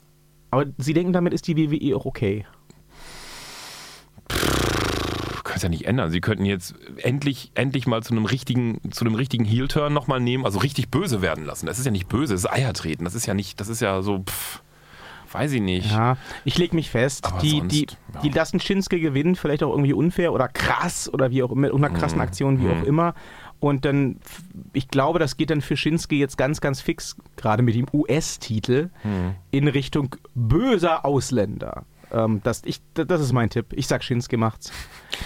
Aber 0.52 0.66
sie 0.78 0.94
denken, 0.94 1.14
damit 1.14 1.34
ist 1.34 1.48
die 1.48 1.58
WWE 1.58 1.96
auch 1.96 2.06
okay. 2.06 2.46
Du 4.28 4.38
kannst 5.60 5.64
ja 5.64 5.70
nicht 5.70 5.86
ändern. 5.86 6.10
Sie 6.12 6.22
könnten 6.22 6.46
jetzt 6.46 6.76
endlich, 6.98 7.52
endlich 7.56 7.86
mal 7.88 8.02
zu 8.02 8.14
einem 8.14 8.26
richtigen, 8.26 8.80
zu 8.92 9.04
einem 9.06 9.16
richtigen 9.16 9.44
Heel-Turn 9.46 9.94
nochmal 9.94 10.20
nehmen, 10.22 10.46
also 10.46 10.60
richtig 10.60 10.90
böse 10.90 11.22
werden 11.22 11.46
lassen. 11.46 11.66
Das 11.66 11.80
ist 11.80 11.86
ja 11.86 11.92
nicht 11.92 12.08
böse, 12.08 12.34
das 12.34 12.44
ist 12.46 12.52
Eiertreten. 12.52 13.04
Das 13.04 13.16
ist 13.16 13.26
ja 13.26 13.34
nicht, 13.34 13.60
das 13.60 13.68
ist 13.68 13.82
ja 13.82 14.02
so, 14.02 14.20
pff, 14.20 14.62
weiß 15.34 15.52
ich 15.52 15.62
nicht. 15.62 15.92
Ja, 15.92 16.16
ich 16.46 16.58
leg 16.58 16.74
mich 16.74 16.90
fest, 16.90 17.26
Aber 17.26 17.40
die, 17.42 17.58
sonst, 17.60 17.72
die, 17.74 17.88
ja. 18.14 18.22
die 18.22 18.30
lassen 18.30 18.60
Shinsuke 18.60 19.00
gewinnen, 19.00 19.36
vielleicht 19.36 19.64
auch 19.64 19.72
irgendwie 19.72 19.94
unfair 19.94 20.32
oder 20.34 20.48
krass 20.48 21.12
oder 21.14 21.30
wie 21.32 21.44
auch 21.44 21.52
immer, 21.52 21.62
mit 21.62 21.70
irgendeiner 21.72 21.96
Mhm. 21.96 22.00
krassen 22.00 22.22
Aktion, 22.22 22.62
wie 22.64 22.70
auch 22.70 22.84
immer. 22.84 23.14
Und 23.60 23.84
dann, 23.84 24.20
ich 24.72 24.88
glaube, 24.88 25.20
das 25.20 25.36
geht 25.36 25.50
dann 25.50 25.60
für 25.62 25.76
Shinsuke 25.76 26.16
jetzt 26.16 26.38
ganz, 26.38 26.62
ganz 26.62 26.80
fix, 26.80 27.18
gerade 27.36 27.62
mit 27.64 27.76
dem 27.76 27.88
US-Titel, 27.92 28.90
Mhm. 29.04 29.36
in 29.52 29.68
Richtung 29.68 30.16
böser 30.34 31.04
Ausländer. 31.06 31.84
Ähm, 32.12 32.40
das, 32.44 32.62
ich, 32.66 32.80
das 32.94 33.20
ist 33.22 33.34
mein 33.34 33.50
Tipp. 33.50 33.68
Ich 33.74 33.86
sag, 33.88 34.04
Shinsuke 34.04 34.38
macht's. 34.38 34.72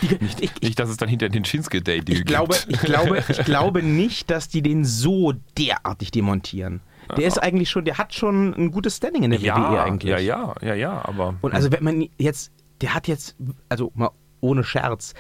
Die, 0.02 0.16
ich, 0.16 0.42
ich, 0.42 0.62
Nicht, 0.62 0.80
dass 0.80 0.90
es 0.90 0.98
dann 0.98 1.10
hinter 1.10 1.30
den 1.30 1.46
Shinsuke 1.46 1.82
Day 1.82 2.02
Deal 2.02 2.20
ich 2.20 2.26
glaube, 2.26 2.56
gibt. 2.56 2.74
ich, 2.74 2.80
glaube, 2.88 3.24
ich 3.28 3.38
glaube 3.40 3.84
nicht, 3.84 4.30
dass 4.30 4.48
die 4.48 4.62
den 4.62 4.86
so 4.86 5.34
derartig 5.58 6.12
demontieren. 6.12 6.82
Der 7.18 7.28
ist 7.28 7.38
eigentlich 7.38 7.70
schon, 7.70 7.86
der 7.86 7.98
hat 7.98 8.14
schon 8.14 8.54
ein 8.54 8.72
gutes 8.72 8.98
Standing 8.98 9.24
in 9.24 9.32
der 9.32 9.42
WWE 9.42 9.46
ja, 9.46 9.84
eigentlich. 9.84 10.10
ja, 10.10 10.18
ja, 10.20 10.56
ja, 10.62 10.74
ja, 10.74 11.06
aber. 11.06 11.36
Und 11.42 11.54
also 11.54 11.72
wenn 11.72 11.84
man 11.84 12.10
jetzt, 12.18 12.52
der 12.82 12.94
hat 12.94 13.08
jetzt, 13.08 13.36
also 13.70 13.92
mal 13.94 14.12
ohne 14.40 14.64
Scherz, 14.64 15.14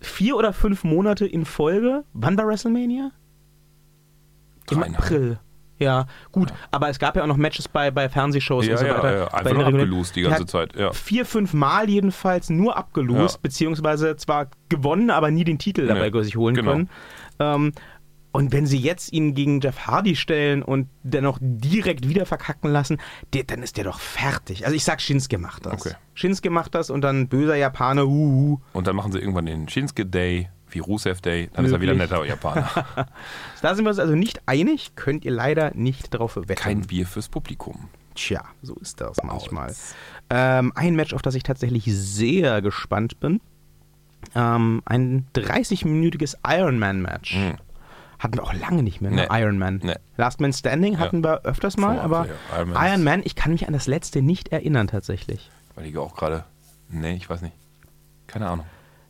vier 0.00 0.36
oder 0.36 0.52
fünf 0.52 0.84
Monate 0.84 1.26
in 1.26 1.44
Folge, 1.44 2.04
wann 2.12 2.38
war 2.38 2.46
WrestleMania? 2.46 3.10
Im. 4.70 4.82
April. 4.82 5.38
Ja, 5.78 6.06
gut, 6.32 6.52
aber 6.70 6.88
es 6.88 6.98
gab 6.98 7.16
ja 7.16 7.22
auch 7.22 7.26
noch 7.26 7.36
Matches 7.36 7.68
bei, 7.68 7.90
bei 7.90 8.08
Fernsehshows 8.08 8.66
Ja, 8.66 8.72
und 8.72 8.78
so 8.78 8.86
ja, 8.86 8.96
weiter. 8.96 9.16
ja, 9.18 9.24
einfach 9.26 9.42
Bei 9.42 9.50
den 9.50 9.56
nur 9.58 9.66
abgelost 9.66 10.16
die 10.16 10.22
ganze 10.22 10.46
Zeit, 10.46 10.74
ja. 10.74 10.92
Vier, 10.92 11.26
fünf 11.26 11.52
Mal 11.52 11.90
jedenfalls 11.90 12.48
nur 12.48 12.76
abgelost, 12.76 13.36
Ja. 13.36 13.40
beziehungsweise 13.42 14.16
zwar 14.16 14.48
gewonnen, 14.68 15.10
aber 15.10 15.30
nie 15.30 15.44
den 15.44 15.58
Titel 15.58 15.86
dabei 15.86 16.08
Nee, 16.10 16.22
sich 16.22 16.36
holen 16.36 16.54
genau. 16.54 16.72
können. 16.72 16.90
Ähm, 17.40 17.72
und 18.32 18.52
wenn 18.52 18.66
sie 18.66 18.76
jetzt 18.78 19.14
ihn 19.14 19.34
gegen 19.34 19.60
Jeff 19.62 19.86
Hardy 19.86 20.14
stellen 20.14 20.62
und 20.62 20.88
dennoch 21.02 21.38
direkt 21.40 22.06
wieder 22.06 22.26
verkacken 22.26 22.70
lassen, 22.70 22.98
der, 23.32 23.44
dann 23.44 23.62
ist 23.62 23.78
der 23.78 23.84
doch 23.84 23.98
fertig. 23.98 24.64
Also 24.66 24.76
ich 24.76 24.84
sag, 24.84 25.00
Shinsuke 25.00 25.38
macht 25.38 25.64
das. 25.64 25.72
Okay. 25.86 25.94
Shinsuke 26.12 26.50
macht 26.50 26.74
das 26.74 26.90
und 26.90 27.00
dann 27.00 27.28
böser 27.28 27.56
Japaner, 27.56 28.06
huhu. 28.06 28.58
Und 28.74 28.86
dann 28.86 28.96
machen 28.96 29.10
sie 29.12 29.20
irgendwann 29.20 29.46
den 29.46 29.68
Shinsuke 29.70 30.04
Day, 30.04 30.50
wie 30.76 30.80
Rusev 30.80 31.20
Day, 31.22 31.48
dann 31.54 31.64
ist 31.64 31.72
er 31.72 31.80
wieder 31.80 31.94
Möglich. 31.94 32.10
netter 32.10 32.24
Japaner. 32.26 32.68
Da 33.62 33.74
sind 33.74 33.84
wir 33.84 33.90
uns 33.90 33.98
also 33.98 34.14
nicht 34.14 34.42
einig, 34.46 34.92
könnt 34.94 35.24
ihr 35.24 35.32
leider 35.32 35.72
nicht 35.74 36.10
drauf 36.14 36.36
wetten. 36.36 36.54
Kein 36.54 36.82
Bier 36.82 37.06
fürs 37.06 37.28
Publikum. 37.28 37.88
Tja, 38.14 38.44
so 38.62 38.74
ist 38.76 39.00
das 39.00 39.16
manchmal. 39.24 39.74
Ähm, 40.30 40.72
ein 40.74 40.94
Match, 40.94 41.12
auf 41.14 41.22
das 41.22 41.34
ich 41.34 41.42
tatsächlich 41.42 41.84
sehr 41.86 42.62
gespannt 42.62 43.18
bin. 43.20 43.40
Ähm, 44.34 44.82
ein 44.84 45.26
30-minütiges 45.34 46.36
Ironman-Match. 46.46 47.36
Hatten 48.18 48.36
wir 48.38 48.44
auch 48.44 48.54
lange 48.54 48.82
nicht 48.82 49.00
mehr, 49.00 49.10
ne? 49.10 49.26
Nee. 49.30 49.40
Ironman. 49.42 49.80
Nee. 49.82 49.94
Last 50.16 50.40
Man 50.40 50.52
Standing 50.52 50.98
hatten 50.98 51.22
wir 51.22 51.42
öfters 51.44 51.76
mal, 51.76 51.96
Vor- 51.96 52.04
aber 52.04 52.26
ja, 52.26 52.32
Iron 52.58 52.70
Man 52.70 52.82
ist- 52.84 52.90
Ironman, 52.90 53.22
ich 53.24 53.34
kann 53.36 53.52
mich 53.52 53.66
an 53.66 53.72
das 53.74 53.86
letzte 53.86 54.22
nicht 54.22 54.48
erinnern 54.48 54.86
tatsächlich. 54.88 55.50
Weil 55.74 55.86
ich 55.86 55.96
auch 55.98 56.14
gerade. 56.14 56.44
Nee, 56.88 57.14
ich 57.14 57.28
weiß 57.28 57.42
nicht. 57.42 57.54
Keine 58.26 58.48
Ahnung. 58.48 58.66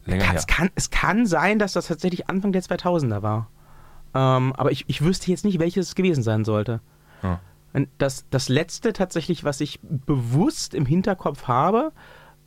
Länger 0.06 0.24
Kann, 0.24 0.30
her. 0.32 0.38
es, 0.38 0.46
kann, 0.46 0.70
es 0.74 0.90
kann 0.90 1.26
sein, 1.26 1.58
dass 1.58 1.72
das 1.72 1.88
tatsächlich 1.88 2.28
Anfang 2.28 2.52
der 2.52 2.62
2000er 2.62 3.22
war. 3.22 3.50
Ähm, 4.14 4.52
aber 4.54 4.72
ich, 4.72 4.84
ich 4.88 5.02
wüsste 5.02 5.30
jetzt 5.30 5.44
nicht, 5.44 5.58
welches 5.58 5.88
es 5.88 5.94
gewesen 5.94 6.22
sein 6.22 6.44
sollte. 6.44 6.80
Ja. 7.22 7.40
Das, 7.98 8.24
das 8.30 8.48
letzte 8.48 8.94
tatsächlich, 8.94 9.44
was 9.44 9.60
ich 9.60 9.80
bewusst 9.82 10.72
im 10.74 10.86
Hinterkopf 10.86 11.46
habe, 11.46 11.92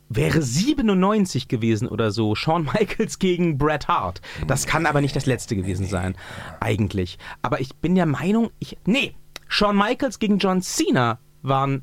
wäre 0.08 0.42
97 0.42 1.46
gewesen 1.46 1.86
oder 1.86 2.10
so. 2.10 2.34
Shawn 2.34 2.64
Michaels 2.64 3.18
gegen 3.18 3.56
Bret 3.56 3.86
Hart. 3.88 4.20
Das 4.48 4.66
kann 4.66 4.86
aber 4.86 5.00
nicht 5.00 5.14
das 5.14 5.26
letzte 5.26 5.54
gewesen 5.54 5.86
sein, 5.86 6.16
eigentlich. 6.58 7.18
Aber 7.42 7.60
ich 7.60 7.76
bin 7.76 7.94
der 7.94 8.06
Meinung, 8.06 8.50
ich. 8.58 8.76
Nee, 8.84 9.14
Shawn 9.48 9.76
Michaels 9.76 10.18
gegen 10.18 10.38
John 10.38 10.62
Cena 10.62 11.20
waren. 11.42 11.82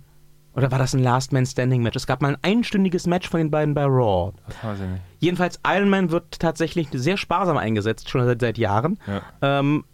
Oder 0.58 0.72
war 0.72 0.80
das 0.80 0.96
ein 0.96 1.04
Last 1.04 1.34
Man 1.34 1.46
Standing 1.46 1.84
Match? 1.84 1.96
Es 1.96 2.08
gab 2.08 2.20
mal 2.20 2.30
ein 2.30 2.38
einstündiges 2.41 3.06
Match 3.06 3.30
von 3.30 3.39
den 3.39 3.52
beiden 3.52 3.76
bei 3.76 3.86
Raw. 3.86 4.34
Das 4.48 4.63
weiß 4.63 4.80
ich 4.80 4.88
nicht. 4.88 5.02
Jedenfalls, 5.20 5.60
Iron 5.63 5.88
Man 5.88 6.10
wird 6.10 6.39
tatsächlich 6.39 6.88
sehr 6.91 7.15
sparsam 7.15 7.58
eingesetzt, 7.58 8.10
schon 8.10 8.26
seit, 8.26 8.41
seit 8.41 8.58
Jahren. 8.58 8.98
Ja. 9.06 9.22
Ähm, 9.60 9.86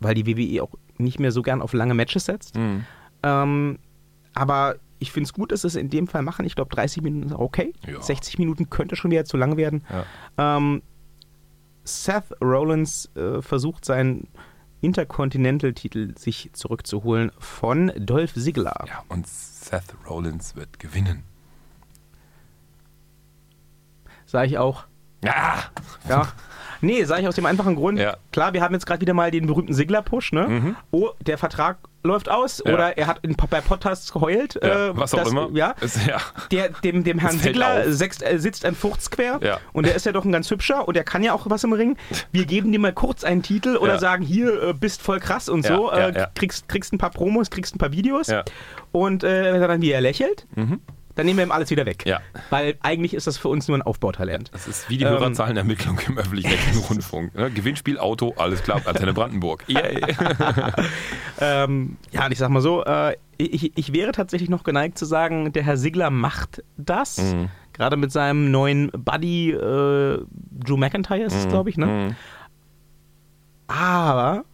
weil 0.00 0.14
die 0.14 0.26
WWE 0.26 0.62
auch 0.62 0.72
nicht 0.96 1.20
mehr 1.20 1.32
so 1.32 1.42
gern 1.42 1.60
auf 1.60 1.74
lange 1.74 1.92
Matches 1.92 2.24
setzt. 2.24 2.56
Mhm. 2.56 2.86
Ähm, 3.22 3.78
aber 4.32 4.76
ich 4.98 5.12
finde 5.12 5.26
es 5.26 5.34
gut, 5.34 5.52
dass 5.52 5.60
sie 5.60 5.68
es 5.68 5.76
in 5.76 5.90
dem 5.90 6.06
Fall 6.06 6.22
machen. 6.22 6.46
Ich 6.46 6.54
glaube, 6.54 6.74
30 6.74 7.02
Minuten 7.02 7.26
ist 7.26 7.34
okay. 7.34 7.74
Ja. 7.86 8.00
60 8.00 8.38
Minuten 8.38 8.70
könnte 8.70 8.96
schon 8.96 9.10
wieder 9.10 9.26
zu 9.26 9.36
lang 9.36 9.58
werden. 9.58 9.84
Ja. 10.38 10.56
Ähm, 10.56 10.80
Seth 11.84 12.32
Rollins 12.40 13.10
äh, 13.16 13.42
versucht 13.42 13.84
seinen 13.84 14.28
Intercontinental-Titel 14.86 16.16
sich 16.16 16.50
zurückzuholen 16.52 17.32
von 17.38 17.92
Dolph 17.96 18.34
Ziggler. 18.34 18.84
ja, 18.88 19.02
und 19.08 19.26
Seth 19.26 19.94
Rollins 20.08 20.54
wird 20.54 20.78
gewinnen. 20.78 21.24
Sage 24.26 24.46
ich 24.46 24.58
auch. 24.58 24.86
Ah! 25.28 25.58
Ja. 26.08 26.28
Nee, 26.82 27.04
sage 27.04 27.22
ich 27.22 27.28
aus 27.28 27.34
dem 27.34 27.46
einfachen 27.46 27.74
Grund. 27.74 27.98
Ja. 27.98 28.16
Klar, 28.32 28.52
wir 28.52 28.60
haben 28.62 28.74
jetzt 28.74 28.86
gerade 28.86 29.00
wieder 29.00 29.14
mal 29.14 29.30
den 29.30 29.46
berühmten 29.46 29.72
Sigler-Push, 29.72 30.32
ne? 30.32 30.76
Oh, 30.90 31.08
der 31.20 31.38
Vertrag 31.38 31.78
läuft 32.04 32.28
aus 32.28 32.62
Ja. 32.64 32.74
oder 32.74 32.98
er 32.98 33.06
hat 33.08 33.18
in, 33.22 33.34
bei 33.34 33.60
Podcasts 33.62 34.12
geheult. 34.12 34.58
Ja, 34.62 34.88
äh, 34.90 34.96
was 34.96 35.12
auch 35.14 35.20
das- 35.20 35.30
immer. 35.30 35.48
Ja. 35.54 35.70
Ist, 35.80 36.06
ja. 36.06 36.18
Der, 36.52 36.68
dem, 36.84 37.02
dem 37.02 37.18
Herrn 37.18 37.38
Sigler 37.38 37.90
sechst, 37.90 38.22
äh, 38.22 38.38
sitzt 38.38 38.64
ein 38.66 38.74
Furz 38.76 39.10
quer 39.10 39.40
Ja. 39.42 39.58
und 39.72 39.86
der 39.86 39.94
ist 39.96 40.04
ja 40.06 40.12
doch 40.12 40.24
ein 40.24 40.30
ganz 40.30 40.48
hübscher 40.50 40.86
und 40.86 40.94
der 40.94 41.02
kann 41.02 41.22
ja 41.24 41.32
auch 41.32 41.46
was 41.48 41.64
im 41.64 41.72
Ring. 41.72 41.96
Wir 42.30 42.44
geben 42.44 42.70
dir 42.70 42.78
mal 42.78 42.92
kurz 42.92 43.24
einen 43.24 43.42
Titel 43.42 43.76
oder 43.78 43.94
Ja. 43.94 43.98
sagen, 43.98 44.22
hier, 44.22 44.62
äh, 44.62 44.72
bist 44.74 45.00
voll 45.02 45.18
krass 45.18 45.48
und 45.48 45.64
Ja, 45.66 45.76
so. 45.76 45.90
ja, 45.90 46.08
äh, 46.10 46.14
ja. 46.14 46.26
Kriegst, 46.34 46.68
kriegst 46.68 46.92
ein 46.92 46.98
paar 46.98 47.10
Promos, 47.10 47.50
kriegst 47.50 47.74
ein 47.74 47.78
paar 47.78 47.90
Videos. 47.90 48.28
Ja. 48.28 48.44
Und 48.92 49.24
äh, 49.24 49.56
er 49.56 49.66
dann 49.66 49.80
wieder 49.80 50.00
lächelt, 50.02 50.46
dann 51.16 51.26
nehmen 51.26 51.38
wir 51.38 51.44
ihm 51.46 51.50
alles 51.50 51.70
wieder 51.70 51.86
weg. 51.86 52.04
Ja. 52.06 52.20
Weil 52.50 52.76
eigentlich 52.82 53.14
ist 53.14 53.26
das 53.26 53.38
für 53.38 53.48
uns 53.48 53.66
nur 53.66 53.76
ein 53.76 53.82
Aufbautalent. 53.82 54.50
Das 54.52 54.68
ist 54.68 54.88
wie 54.88 54.98
die 54.98 55.04
Ähm, 55.04 55.10
Hörerzahlenermittlung 55.10 55.98
im 56.06 56.18
öffentlich-rechtlichen 56.18 56.82
Rundfunk. 56.88 57.34
Ne? 57.34 57.50
Gewinnspiel, 57.50 57.98
Auto, 57.98 58.34
alles 58.36 58.62
klar, 58.62 58.82
Antenne 58.84 59.12
Brandenburg. 59.12 59.64
Yay. 59.66 60.00
Ähm, 61.38 61.98
ja, 62.12 62.24
und 62.24 62.32
ich 62.32 62.38
sag 62.38 62.48
mal 62.48 62.62
so, 62.62 62.82
äh, 62.84 63.14
ich, 63.36 63.76
ich 63.76 63.92
wäre 63.92 64.12
tatsächlich 64.12 64.48
noch 64.48 64.64
geneigt 64.64 64.96
zu 64.96 65.04
sagen, 65.04 65.52
der 65.52 65.64
Herr 65.64 65.76
Sigler 65.76 66.08
macht 66.08 66.62
das. 66.78 67.18
Mhm. 67.18 67.50
Gerade 67.74 67.98
mit 67.98 68.10
seinem 68.10 68.50
neuen 68.50 68.90
Buddy 68.90 69.50
äh, 69.50 70.24
Drew 70.30 70.76
McIntyre 70.78 71.24
ist 71.24 71.34
es, 71.34 71.46
glaube 71.46 71.68
ich, 71.68 71.76
ne? 71.76 71.86
Mhm. 71.86 72.16
Aber 73.66 74.46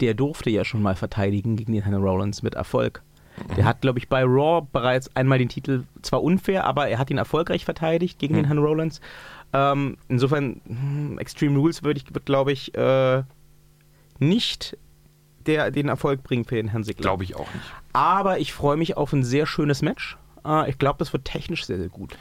der 0.00 0.14
durfte 0.14 0.48
ja 0.48 0.64
schon 0.64 0.80
mal 0.80 0.94
verteidigen 0.96 1.56
gegen 1.56 1.72
den 1.72 1.82
Herrn 1.82 2.02
Rollins 2.02 2.42
mit 2.42 2.54
Erfolg. 2.54 3.02
Mhm. 3.36 3.54
Der 3.56 3.64
hat, 3.64 3.80
glaube 3.80 3.98
ich, 3.98 4.08
bei 4.08 4.22
Raw 4.24 4.66
bereits 4.72 5.14
einmal 5.16 5.38
den 5.38 5.48
Titel, 5.48 5.84
zwar 6.02 6.22
unfair, 6.22 6.64
aber 6.64 6.88
er 6.88 6.98
hat 6.98 7.10
ihn 7.10 7.18
erfolgreich 7.18 7.64
verteidigt 7.64 8.18
gegen 8.18 8.34
Mhm. 8.34 8.38
den 8.38 8.44
Herrn 8.46 8.58
Rollins. 8.58 9.00
Ähm, 9.52 9.96
insofern, 10.08 10.60
hm, 10.66 11.18
Extreme 11.18 11.58
Rules 11.58 11.82
würde 11.82 12.00
ich, 12.00 12.12
wird, 12.14 12.26
glaube 12.26 12.52
ich, 12.52 12.74
äh, 12.76 13.22
nicht 14.18 14.76
der, 15.46 15.70
den 15.70 15.88
Erfolg 15.88 16.22
bringen 16.22 16.44
für 16.44 16.56
den 16.56 16.68
Herrn 16.68 16.84
Sigler. 16.84 17.02
Glaube 17.02 17.24
ich 17.24 17.36
auch 17.36 17.52
nicht. 17.52 17.66
Aber 17.92 18.38
ich 18.38 18.52
freue 18.52 18.76
mich 18.76 18.96
auf 18.96 19.12
ein 19.12 19.24
sehr 19.24 19.46
schönes 19.46 19.82
Match. 19.82 20.16
Äh, 20.44 20.70
ich 20.70 20.78
glaube, 20.78 20.98
das 20.98 21.12
wird 21.12 21.24
technisch 21.24 21.66
sehr, 21.66 21.78
sehr 21.78 21.88
gut. 21.88 22.16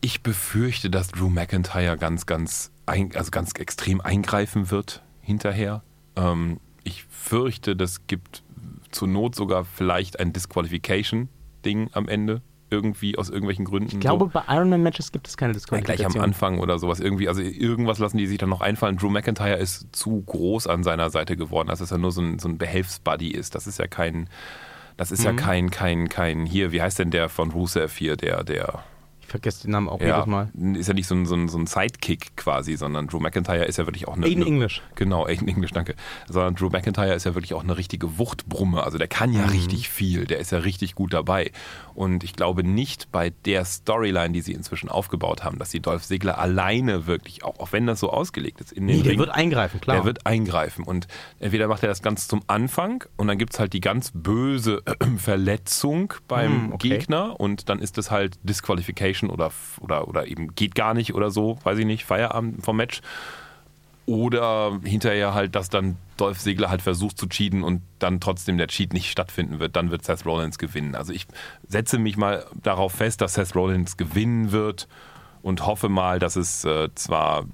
Ich 0.00 0.22
befürchte, 0.22 0.90
dass 0.90 1.08
Drew 1.08 1.28
McIntyre 1.28 1.96
ganz, 1.98 2.26
ganz, 2.26 2.70
ein, 2.86 3.10
also 3.14 3.30
ganz 3.30 3.52
extrem 3.52 4.00
eingreifen 4.00 4.70
wird 4.70 5.02
hinterher. 5.20 5.82
Ähm, 6.16 6.60
ich 6.84 7.04
fürchte, 7.04 7.76
das 7.76 8.06
gibt 8.06 8.42
zur 8.90 9.08
Not 9.08 9.34
sogar 9.34 9.64
vielleicht 9.64 10.20
ein 10.20 10.32
Disqualification-Ding 10.32 11.90
am 11.92 12.08
Ende. 12.08 12.42
Irgendwie 12.70 13.16
aus 13.16 13.30
irgendwelchen 13.30 13.64
Gründen. 13.64 13.88
Ich 13.94 14.00
glaube, 14.00 14.26
so. 14.26 14.30
bei 14.30 14.42
Ironman-Matches 14.46 15.10
gibt 15.10 15.26
es 15.26 15.38
keine 15.38 15.52
Ja, 15.52 15.54
Disqualifikation. 15.54 16.12
gleich 16.12 16.22
am 16.22 16.24
Anfang 16.24 16.58
oder 16.58 16.78
sowas 16.78 17.00
irgendwie. 17.00 17.26
Also 17.26 17.40
irgendwas 17.40 17.98
lassen 17.98 18.18
die 18.18 18.26
sich 18.26 18.36
dann 18.36 18.50
noch 18.50 18.60
einfallen. 18.60 18.98
Drew 18.98 19.08
McIntyre 19.08 19.56
ist 19.56 19.86
zu 19.92 20.22
groß 20.26 20.66
an 20.66 20.82
seiner 20.82 21.08
Seite 21.08 21.38
geworden, 21.38 21.68
dass 21.68 21.90
er 21.90 21.96
nur 21.96 22.12
so 22.12 22.20
ein, 22.20 22.38
so 22.38 22.46
ein 22.46 22.58
Behelfsbuddy 22.58 23.30
ist. 23.30 23.54
Das 23.54 23.66
ist 23.66 23.78
ja 23.78 23.86
kein, 23.86 24.28
das 24.98 25.10
ist 25.10 25.24
ja 25.24 25.32
kein, 25.32 25.70
kein, 25.70 26.10
kein, 26.10 26.44
hier, 26.44 26.70
wie 26.70 26.82
heißt 26.82 26.98
denn 26.98 27.10
der 27.10 27.30
von 27.30 27.52
Rusev 27.52 27.96
hier, 27.96 28.16
der, 28.16 28.44
der, 28.44 28.82
vergesse 29.28 29.62
den 29.62 29.72
Namen 29.72 29.88
auch 29.88 30.00
ja, 30.00 30.16
jedes 30.16 30.26
Mal. 30.26 30.50
ist 30.74 30.88
ja 30.88 30.94
nicht 30.94 31.06
so 31.06 31.14
ein, 31.14 31.26
so, 31.26 31.34
ein, 31.34 31.48
so 31.48 31.58
ein 31.58 31.66
Sidekick 31.66 32.36
quasi, 32.36 32.76
sondern 32.76 33.06
Drew 33.06 33.20
McIntyre 33.20 33.64
ist 33.64 33.78
ja 33.78 33.86
wirklich 33.86 34.08
auch 34.08 34.16
eine. 34.16 34.26
Aiden 34.26 34.42
eine, 34.42 34.46
English. 34.46 34.82
Genau, 34.94 35.26
Aiden 35.26 35.48
English, 35.48 35.72
danke. 35.72 35.94
Sondern 36.28 36.54
Drew 36.54 36.68
McIntyre 36.70 37.14
ist 37.14 37.24
ja 37.24 37.34
wirklich 37.34 37.54
auch 37.54 37.62
eine 37.62 37.76
richtige 37.76 38.18
Wuchtbrumme. 38.18 38.82
Also 38.82 38.98
der 38.98 39.08
kann 39.08 39.32
ja 39.32 39.46
richtig 39.46 39.88
viel, 39.88 40.26
der 40.26 40.38
ist 40.38 40.52
ja 40.52 40.58
richtig 40.58 40.94
gut 40.94 41.12
dabei. 41.12 41.52
Und 41.94 42.22
ich 42.24 42.34
glaube 42.34 42.62
nicht 42.62 43.10
bei 43.10 43.30
der 43.44 43.64
Storyline, 43.64 44.30
die 44.30 44.40
sie 44.40 44.52
inzwischen 44.52 44.88
aufgebaut 44.88 45.42
haben, 45.44 45.58
dass 45.58 45.70
sie 45.70 45.80
Dolph 45.80 46.04
Ziggler 46.04 46.38
alleine 46.38 47.06
wirklich, 47.06 47.44
auch, 47.44 47.58
auch 47.58 47.72
wenn 47.72 47.86
das 47.86 48.00
so 48.00 48.10
ausgelegt 48.10 48.60
ist, 48.60 48.72
in 48.72 48.86
den 48.86 48.98
Nee, 48.98 49.02
der 49.02 49.12
Ring, 49.12 49.18
wird 49.18 49.30
eingreifen, 49.30 49.80
klar. 49.80 49.96
der 49.96 50.04
wird 50.04 50.24
eingreifen. 50.26 50.84
Und 50.84 51.08
entweder 51.40 51.66
macht 51.68 51.82
er 51.82 51.88
das 51.88 52.02
ganz 52.02 52.28
zum 52.28 52.42
Anfang 52.46 53.04
und 53.16 53.26
dann 53.26 53.36
gibt 53.38 53.54
es 53.54 53.58
halt 53.60 53.72
die 53.72 53.80
ganz 53.80 54.12
böse 54.14 54.82
Verletzung 55.18 56.14
beim 56.28 56.66
Hm, 56.66 56.72
okay. 56.72 56.88
Gegner 56.90 57.38
und 57.40 57.68
dann 57.68 57.80
ist 57.80 57.98
es 57.98 58.10
halt 58.10 58.38
Disqualification 58.42 59.17
oder, 59.26 59.50
oder, 59.80 60.08
oder 60.08 60.26
eben 60.26 60.54
geht 60.54 60.74
gar 60.74 60.94
nicht 60.94 61.14
oder 61.14 61.30
so, 61.30 61.58
weiß 61.64 61.78
ich 61.78 61.86
nicht, 61.86 62.04
Feierabend 62.04 62.64
vom 62.64 62.76
Match. 62.76 63.00
Oder 64.06 64.80
hinterher 64.84 65.34
halt, 65.34 65.54
dass 65.54 65.68
dann 65.68 65.98
Dolph 66.16 66.38
Ziggler 66.38 66.70
halt 66.70 66.80
versucht 66.80 67.18
zu 67.18 67.26
cheaten 67.26 67.62
und 67.62 67.82
dann 67.98 68.20
trotzdem 68.20 68.56
der 68.56 68.68
Cheat 68.68 68.94
nicht 68.94 69.10
stattfinden 69.10 69.58
wird, 69.58 69.76
dann 69.76 69.90
wird 69.90 70.02
Seth 70.02 70.24
Rollins 70.24 70.56
gewinnen. 70.56 70.94
Also 70.94 71.12
ich 71.12 71.26
setze 71.66 71.98
mich 71.98 72.16
mal 72.16 72.46
darauf 72.62 72.92
fest, 72.92 73.20
dass 73.20 73.34
Seth 73.34 73.54
Rollins 73.54 73.98
gewinnen 73.98 74.50
wird 74.50 74.88
und 75.42 75.66
hoffe 75.66 75.90
mal, 75.90 76.18
dass 76.18 76.36
es 76.36 76.64
äh, 76.64 76.88
zwar 76.94 77.44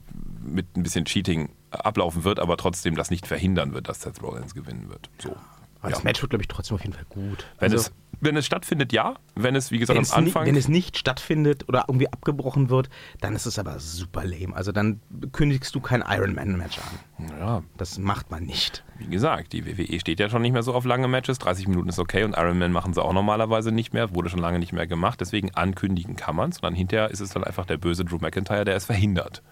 mit 0.45 0.77
ein 0.77 0.85
bisschen 0.85 1.07
Cheating 1.07 1.49
ablaufen 1.71 2.23
wird, 2.23 2.39
aber 2.39 2.57
trotzdem 2.57 2.95
das 2.95 3.11
nicht 3.11 3.27
verhindern 3.27 3.75
wird, 3.75 3.89
dass 3.89 4.03
Seth 4.03 4.23
Rollins 4.23 4.55
gewinnen 4.55 4.89
wird. 4.89 5.11
So. 5.19 5.35
Aber 5.85 5.91
das 5.93 6.01
Ja. 6.01 6.05
Match 6.05 6.23
wird, 6.23 6.31
glaube 6.31 6.43
ich, 6.43 6.49
trotzdem 6.49 6.75
auf 6.77 6.81
jeden 6.83 6.95
Fall 6.95 7.05
gut. 7.09 7.47
Wenn, 7.59 7.73
Also, 7.73 7.77
es, 7.77 7.93
wenn 8.21 8.37
es 8.37 8.47
stattfindet, 8.47 8.93
ja. 8.93 9.17
Wenn 9.35 9.55
es, 9.55 9.71
wie 9.71 9.79
gesagt, 9.79 9.99
am 9.99 10.07
Anfang. 10.19 10.47
wenn 10.47 10.57
es 10.57 10.67
nicht 10.69 10.97
stattfindet 10.97 11.69
oder 11.69 11.85
irgendwie 11.89 12.09
abgebrochen 12.11 12.71
wird, 12.71 12.89
dann 13.21 13.35
ist 13.37 13.45
es 13.45 13.59
aber 13.59 13.79
super 13.81 14.25
lame. 14.25 14.55
Also 14.57 14.73
dann 14.73 15.01
kündigst 15.33 15.75
du 15.75 15.81
kein 15.81 16.03
Ironman-Match 16.07 16.79
an. 16.79 17.29
ja, 17.39 17.63
Das 17.77 17.99
macht 17.99 18.31
man 18.31 18.45
nicht. 18.45 18.83
wie 18.99 19.07
gesagt, 19.09 19.53
die 19.53 19.67
WWE 19.67 20.01
steht 20.01 20.21
ja 20.21 20.31
schon 20.31 20.41
nicht 20.43 20.53
mehr 20.53 20.63
so 20.63 20.73
auf 20.73 20.85
lange 20.87 21.07
Matches. 21.09 21.39
30 21.39 21.69
Minuten 21.69 21.89
ist 21.91 21.99
okay 21.99 22.25
und 22.25 22.35
Ironman 22.37 22.73
machen 22.73 22.95
sie 22.95 23.03
auch 23.03 23.13
normalerweise 23.13 23.73
nicht 23.73 23.93
mehr. 23.93 24.15
Wurde 24.15 24.31
schon 24.31 24.41
lange 24.41 24.59
nicht 24.59 24.73
mehr 24.73 24.87
gemacht. 24.87 25.21
Deswegen 25.21 25.51
ankündigen 25.55 26.17
kann 26.17 26.35
man 26.37 26.51
es. 26.51 26.57
Und 26.59 26.63
dann 26.65 26.75
hinterher 26.75 27.11
ist 27.11 27.21
es 27.21 27.31
dann 27.31 27.45
einfach 27.45 27.67
der 27.67 27.77
böse 27.77 28.05
Drew 28.05 28.19
McIntyre, 28.19 28.65
der 28.65 28.77
es 28.77 28.87
verhindert. 28.87 29.43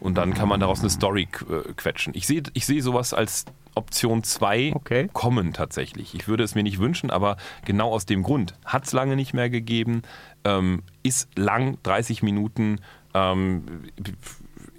Und 0.00 0.16
dann 0.16 0.34
kann 0.34 0.48
man 0.48 0.60
daraus 0.60 0.80
eine 0.80 0.90
Story 0.90 1.28
äh, 1.48 1.72
quetschen. 1.74 2.14
Ich 2.14 2.26
sehe 2.26 2.42
ich 2.52 2.66
seh 2.66 2.80
sowas 2.80 3.14
als 3.14 3.44
Option 3.74 4.22
2 4.22 4.72
Okay. 4.74 5.08
kommen 5.12 5.52
tatsächlich. 5.52 6.14
Ich 6.14 6.28
würde 6.28 6.44
es 6.44 6.54
mir 6.54 6.62
nicht 6.62 6.78
wünschen, 6.78 7.10
aber 7.10 7.36
genau 7.64 7.92
aus 7.92 8.06
dem 8.06 8.22
Grund. 8.22 8.54
Hat 8.64 8.84
es 8.84 8.92
lange 8.92 9.16
nicht 9.16 9.34
mehr 9.34 9.50
gegeben, 9.50 10.02
ähm, 10.44 10.82
ist 11.02 11.28
lang, 11.36 11.78
30 11.82 12.22
Minuten. 12.22 12.80
Ähm, 13.14 13.84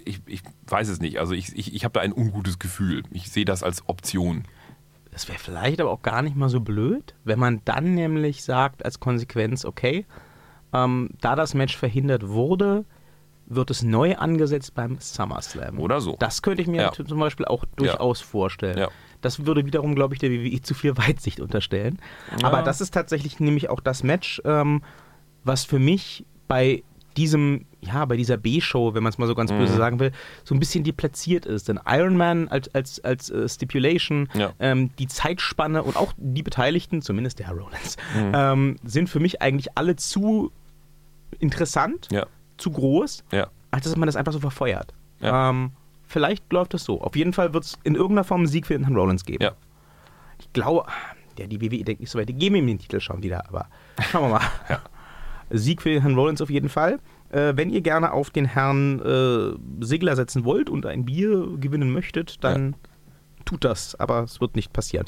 ich, 0.04 0.20
ich 0.26 0.42
weiß 0.66 0.88
es 0.88 1.00
nicht. 1.00 1.18
Also 1.20 1.34
ich, 1.34 1.56
ich, 1.56 1.74
ich 1.74 1.84
habe 1.84 1.92
da 1.92 2.00
ein 2.00 2.12
ungutes 2.12 2.58
Gefühl. 2.58 3.02
Ich 3.10 3.30
sehe 3.30 3.44
das 3.44 3.62
als 3.62 3.88
Option. 3.88 4.44
Das 5.12 5.28
wäre 5.28 5.38
vielleicht 5.38 5.80
aber 5.80 5.90
auch 5.90 6.02
gar 6.02 6.22
nicht 6.22 6.36
mal 6.36 6.48
so 6.48 6.60
blöd, 6.60 7.14
wenn 7.24 7.38
man 7.38 7.60
dann 7.64 7.94
nämlich 7.94 8.44
sagt, 8.44 8.84
als 8.84 9.00
Konsequenz, 9.00 9.64
okay, 9.64 10.06
ähm, 10.72 11.10
da 11.20 11.34
das 11.34 11.54
Match 11.54 11.76
verhindert 11.76 12.28
wurde, 12.28 12.84
wird 13.50 13.70
es 13.70 13.82
neu 13.82 14.14
angesetzt 14.16 14.74
beim 14.74 14.98
SummerSlam. 15.00 15.78
Oder 15.78 16.00
so. 16.00 16.16
Das 16.18 16.42
könnte 16.42 16.62
ich 16.62 16.68
mir 16.68 16.82
Ja. 16.82 16.92
zum 16.92 17.18
Beispiel 17.18 17.46
auch 17.46 17.64
durchaus 17.76 18.20
vorstellen. 18.20 18.78
Ja. 18.78 18.88
Das 19.22 19.46
würde 19.46 19.64
wiederum, 19.66 19.94
glaube 19.94 20.14
ich, 20.14 20.20
der 20.20 20.30
WWE 20.30 20.60
zu 20.62 20.74
viel 20.74 20.96
Weitsicht 20.98 21.40
unterstellen. 21.40 21.98
Aber 22.42 22.62
das 22.62 22.80
ist 22.80 22.92
tatsächlich 22.94 23.40
nämlich 23.40 23.70
auch 23.70 23.80
das 23.80 24.02
Match, 24.02 24.40
ähm, 24.44 24.82
was 25.44 25.64
für 25.64 25.78
mich 25.78 26.24
bei 26.46 26.82
diesem, 27.16 27.64
ja, 27.80 28.04
bei 28.04 28.16
dieser 28.16 28.36
B-Show, 28.36 28.94
wenn 28.94 29.02
man 29.02 29.10
es 29.10 29.18
mal 29.18 29.26
so 29.26 29.34
ganz 29.34 29.50
Mhm. 29.50 29.58
böse 29.58 29.74
sagen 29.76 29.98
will, 29.98 30.12
so 30.44 30.54
ein 30.54 30.60
bisschen 30.60 30.84
deplatziert 30.84 31.46
ist. 31.46 31.68
Denn 31.68 31.80
Iron 31.88 32.16
Man 32.16 32.46
als, 32.48 32.72
als, 32.76 33.02
als 33.02 33.28
äh, 33.30 33.48
Stipulation, 33.48 34.28
Ja. 34.34 34.52
ähm, 34.60 34.90
die 35.00 35.08
Zeitspanne 35.08 35.82
und 35.82 35.96
auch 35.96 36.12
die 36.16 36.44
Beteiligten, 36.44 37.02
zumindest 37.02 37.40
der 37.40 37.50
Rollins, 37.50 37.96
Mhm. 38.14 38.32
ähm, 38.34 38.76
sind 38.84 39.08
für 39.08 39.18
mich 39.18 39.42
eigentlich 39.42 39.76
alle 39.76 39.96
zu 39.96 40.52
interessant, 41.40 42.08
Ja, 42.12 42.26
zu 42.58 42.70
groß, 42.70 43.24
ja. 43.32 43.48
als 43.70 43.84
dass 43.84 43.96
man 43.96 44.06
das 44.06 44.16
einfach 44.16 44.32
so 44.32 44.40
verfeuert. 44.40 44.92
Ja. 45.20 45.50
Ähm, 45.50 45.72
vielleicht 46.06 46.52
läuft 46.52 46.74
es 46.74 46.84
so. 46.84 47.00
Auf 47.00 47.16
jeden 47.16 47.32
Fall 47.32 47.54
wird 47.54 47.64
es 47.64 47.78
in 47.84 47.94
irgendeiner 47.94 48.24
Form 48.24 48.42
einen 48.42 48.48
Sieg 48.48 48.66
für 48.66 48.78
Herrn 48.78 48.96
Rollins 48.96 49.24
geben. 49.24 49.42
Ja. 49.42 49.52
Ich 50.38 50.52
glaube, 50.52 50.88
ja, 51.38 51.46
die 51.46 51.60
WWE 51.60 51.84
denkt 51.84 52.00
nicht 52.00 52.10
so 52.10 52.18
weit, 52.18 52.28
die 52.28 52.34
geben 52.34 52.56
ihm 52.56 52.66
den 52.66 52.78
Titel 52.78 53.00
schon 53.00 53.22
wieder, 53.22 53.48
aber 53.48 53.66
schauen 54.10 54.24
wir 54.24 54.38
mal. 54.38 54.46
Ja. 54.68 54.80
Sieg 55.50 55.80
für 55.82 56.02
Herrn 56.02 56.14
Rollins 56.14 56.42
auf 56.42 56.50
jeden 56.50 56.68
Fall. 56.68 56.98
Äh, 57.30 57.54
wenn 57.56 57.70
ihr 57.70 57.80
gerne 57.80 58.12
auf 58.12 58.30
den 58.30 58.44
Herrn 58.44 59.00
äh, 59.00 59.84
Sigler 59.84 60.16
setzen 60.16 60.44
wollt 60.44 60.68
und 60.68 60.86
ein 60.86 61.04
Bier 61.04 61.46
gewinnen 61.58 61.90
möchtet, 61.90 62.42
dann 62.44 62.74
tut 63.44 63.64
das, 63.64 63.94
aber 63.94 64.24
es 64.24 64.40
wird 64.40 64.56
nicht 64.56 64.72
passieren. 64.72 65.06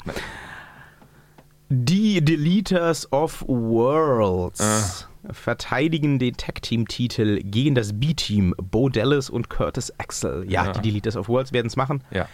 Die 1.73 2.19
Deleters 2.21 3.09
of 3.13 3.45
Worlds 3.47 5.07
verteidigen 5.31 6.19
den 6.19 6.35
Tag-Team-Titel 6.35 7.39
gegen 7.43 7.75
das 7.75 7.97
B-Team 7.97 8.53
Bo 8.57 8.89
Dallas 8.89 9.29
und 9.29 9.49
Curtis 9.49 9.89
Axel. 9.97 10.43
Ja, 10.51 10.65
Ja. 10.65 10.71
die 10.73 10.81
Deleters 10.81 11.15
of 11.15 11.29
Worlds 11.29 11.53
werden 11.53 11.67
es 11.67 11.77
machen. 11.77 12.03
Ja. 12.11 12.27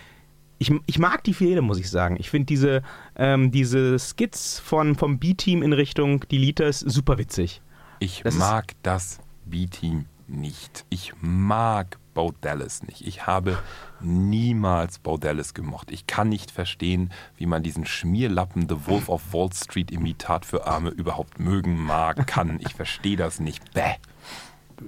Ich, 0.58 0.71
ich 0.88 0.97
mag 0.97 1.23
die 1.23 1.36
Fehde, 1.36 1.62
muss 1.62 1.78
ich 1.78 1.88
sagen. 1.91 2.17
Ich 2.19 2.32
finde 2.32 2.47
diese, 2.47 2.82
ähm, 3.15 3.52
diese 3.52 4.00
Skits 4.00 4.58
von, 4.58 4.95
vom 4.95 5.19
B-Team 5.19 5.62
in 5.62 5.71
Richtung 5.73 6.21
Deleters 6.32 6.80
super 6.80 7.19
witzig. 7.19 7.62
Ich 8.00 8.21
Das 8.23 8.36
mag 8.38 8.73
das 8.82 9.19
B-Team 9.45 10.06
nicht. 10.28 10.84
Ich 10.89 11.13
mag 11.21 12.00
Bo 12.17 12.34
Dallas 12.41 12.82
nicht. 12.82 13.06
Ich 13.06 13.27
habe 13.27 13.60
niemals 13.99 14.97
Bo 14.97 15.17
Dallas 15.17 15.53
gemocht. 15.53 15.91
Ich 15.91 16.08
kann 16.08 16.30
nicht 16.30 16.49
verstehen, 16.49 17.12
wie 17.36 17.45
man 17.45 17.62
diesen 17.62 17.86
Schmierlappen 17.86 18.67
The 18.67 18.88
Wolf 18.88 19.08
of 19.08 19.34
Wall 19.34 19.53
Street 19.53 19.91
Imitat 19.91 20.43
für 20.43 20.65
Arme 20.65 20.89
überhaupt 20.89 21.38
mögen 21.39 21.77
mag, 21.77 22.25
kann. 22.25 22.60
Ich 22.60 22.73
verstehe 22.73 23.17
das 23.17 23.39
nicht. 23.39 23.71
Bäh. 23.71 23.97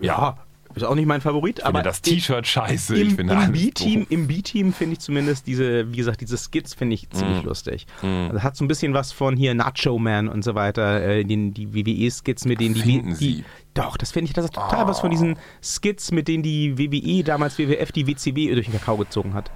Ja, 0.01 0.39
ist 0.75 0.83
auch 0.83 0.95
nicht 0.95 1.07
mein 1.07 1.19
Favorit, 1.21 1.59
Ich 1.59 1.65
aber 1.65 1.81
das 1.81 2.01
T-Shirt 2.01 2.45
scheiße. 2.45 2.95
ich 2.95 3.09
im, 3.09 3.15
finde 3.15 3.33
im 3.33 3.51
B-Team, 3.51 4.05
im 4.09 4.27
B-Team 4.27 4.71
finde 4.71 4.93
ich 4.93 4.99
zumindest 4.99 5.47
diese, 5.47 5.91
wie 5.91 5.97
gesagt, 5.97 6.21
diese 6.21 6.37
Skits 6.37 6.73
finde 6.75 6.93
ich 6.95 7.07
Mm. 7.09 7.15
ziemlich 7.15 7.43
lustig. 7.43 7.87
Also 8.01 8.43
hat 8.43 8.55
so 8.55 8.63
ein 8.63 8.67
bisschen 8.67 8.93
was 8.93 9.11
von 9.11 9.35
hier 9.35 9.53
Nacho 9.55 9.97
Man 9.97 10.27
und 10.29 10.43
so 10.43 10.53
weiter, 10.55 11.01
äh, 11.01 11.23
den, 11.25 11.53
die 11.53 11.73
WWE-Skits, 11.73 12.45
mit 12.45 12.59
denen 12.61 12.75
die, 12.75 12.81
Finden 12.81 13.09
die 13.09 13.15
Sie? 13.15 13.43
Doch, 13.73 13.97
das 13.97 14.11
finde 14.11 14.25
ich, 14.27 14.33
das 14.33 14.45
ist 14.45 14.53
total 14.53 14.87
was 14.87 14.99
von 14.99 15.09
Oh. 15.09 15.11
diesen 15.11 15.37
Skits, 15.63 16.11
mit 16.11 16.27
denen 16.27 16.43
die 16.43 16.77
WWE 16.77 17.23
damals 17.23 17.57
WWF 17.57 17.91
die 17.91 18.05
WCW 18.07 18.53
durch 18.53 18.67
den 18.67 18.73
Kakao 18.75 18.97
gezogen 18.97 19.33
hat. 19.33 19.49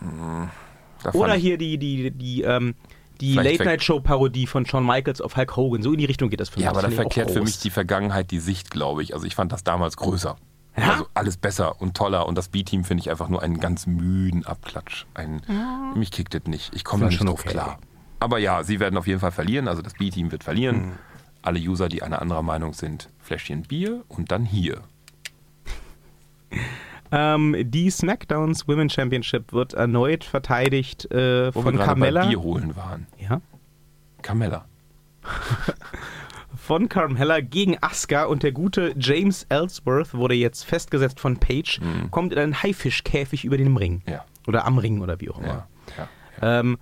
Fand 0.00 1.14
Oder 1.14 1.36
ich- 1.36 1.42
hier 1.42 1.58
die, 1.58 1.78
die, 1.78 2.10
die, 2.10 2.42
ähm, 2.42 2.74
die 3.20 3.32
Vielleicht 3.32 3.58
Late 3.60 3.64
Night 3.70 3.82
Show 3.82 4.00
Parodie 4.00 4.46
von 4.46 4.64
Shawn 4.64 4.86
Michaels 4.86 5.20
auf 5.20 5.36
Hulk 5.36 5.56
Hogan. 5.56 5.82
So 5.82 5.92
in 5.92 5.98
die 5.98 6.04
Richtung 6.04 6.30
geht 6.30 6.40
das 6.40 6.50
für 6.50 6.60
Ja, 6.60 6.66
mich. 6.70 6.78
aber 6.78 6.82
da 6.82 6.88
ich 6.88 6.94
verkehrt 6.94 7.30
für 7.30 7.40
mich 7.42 7.58
die 7.58 7.70
Vergangenheit 7.70 8.30
die 8.30 8.38
Sicht, 8.38 8.70
glaube 8.70 9.02
ich. 9.02 9.12
Also 9.14 9.26
ich 9.26 9.34
fand 9.34 9.50
das 9.52 9.64
damals 9.64 9.96
größer. 9.96 10.36
Ja? 10.78 10.92
Also 10.92 11.06
alles 11.14 11.36
besser 11.36 11.80
und 11.80 11.96
toller. 11.96 12.26
Und 12.26 12.36
das 12.36 12.48
B-Team 12.48 12.84
finde 12.84 13.02
ich 13.02 13.10
einfach 13.10 13.28
nur 13.28 13.42
einen 13.42 13.60
ganz 13.60 13.86
müden 13.86 14.46
Abklatsch. 14.46 15.06
Ein, 15.14 15.42
Mich 15.94 16.10
kickt 16.10 16.34
das 16.34 16.44
nicht. 16.44 16.74
Ich 16.74 16.84
komme 16.84 17.02
da 17.02 17.08
nicht 17.08 17.18
schon 17.18 17.26
drauf 17.26 17.40
okay. 17.40 17.50
klar. 17.50 17.78
Aber 18.20 18.38
ja, 18.38 18.64
sie 18.64 18.80
werden 18.80 18.96
auf 18.96 19.06
jeden 19.06 19.20
Fall 19.20 19.32
verlieren. 19.32 19.68
Also 19.68 19.82
das 19.82 19.94
B-Team 19.94 20.32
wird 20.32 20.44
verlieren. 20.44 20.86
Mhm. 20.86 20.92
Alle 21.42 21.60
User, 21.60 21.88
die 21.88 22.02
einer 22.02 22.20
anderer 22.20 22.42
Meinung 22.42 22.72
sind, 22.72 23.10
Fläschchen 23.20 23.62
Bier 23.62 24.04
und 24.08 24.32
dann 24.32 24.44
hier. 24.44 24.82
Ähm, 27.10 27.56
die 27.58 27.90
SmackDowns 27.90 28.68
Women 28.68 28.90
Championship 28.90 29.52
wird 29.52 29.74
erneut 29.74 30.24
verteidigt 30.24 31.10
äh, 31.10 31.54
Wo 31.54 31.62
von 31.62 31.72
wir 31.72 31.78
gerade 31.78 31.86
Carmella. 31.88 32.22
bei 32.22 32.28
Bier 32.28 32.42
holen 32.42 32.76
waren. 32.76 33.06
Ja. 33.18 33.40
Carmella. 34.20 34.66
Von 36.68 36.90
Carmella 36.90 37.40
gegen 37.40 37.82
Asuka 37.82 38.24
und 38.24 38.42
der 38.42 38.52
gute 38.52 38.94
James 38.98 39.46
Ellsworth 39.48 40.12
wurde 40.12 40.34
jetzt 40.34 40.66
festgesetzt 40.66 41.18
von 41.18 41.38
Paige, 41.38 41.80
kommt 42.10 42.30
in 42.30 42.38
einen 42.38 42.62
Haifischkäfig 42.62 43.46
über 43.46 43.56
den 43.56 43.74
Ring. 43.74 44.02
Mhm. 44.04 44.12
Ja. 44.12 44.26
Oder 44.46 44.66
am 44.66 44.76
Ring 44.76 45.00
oder 45.00 45.18
wie 45.18 45.30
auch 45.30 45.38
immer. 45.38 45.66
Ja. 45.96 46.08
ja. 46.42 46.60
Ähm, 46.60 46.76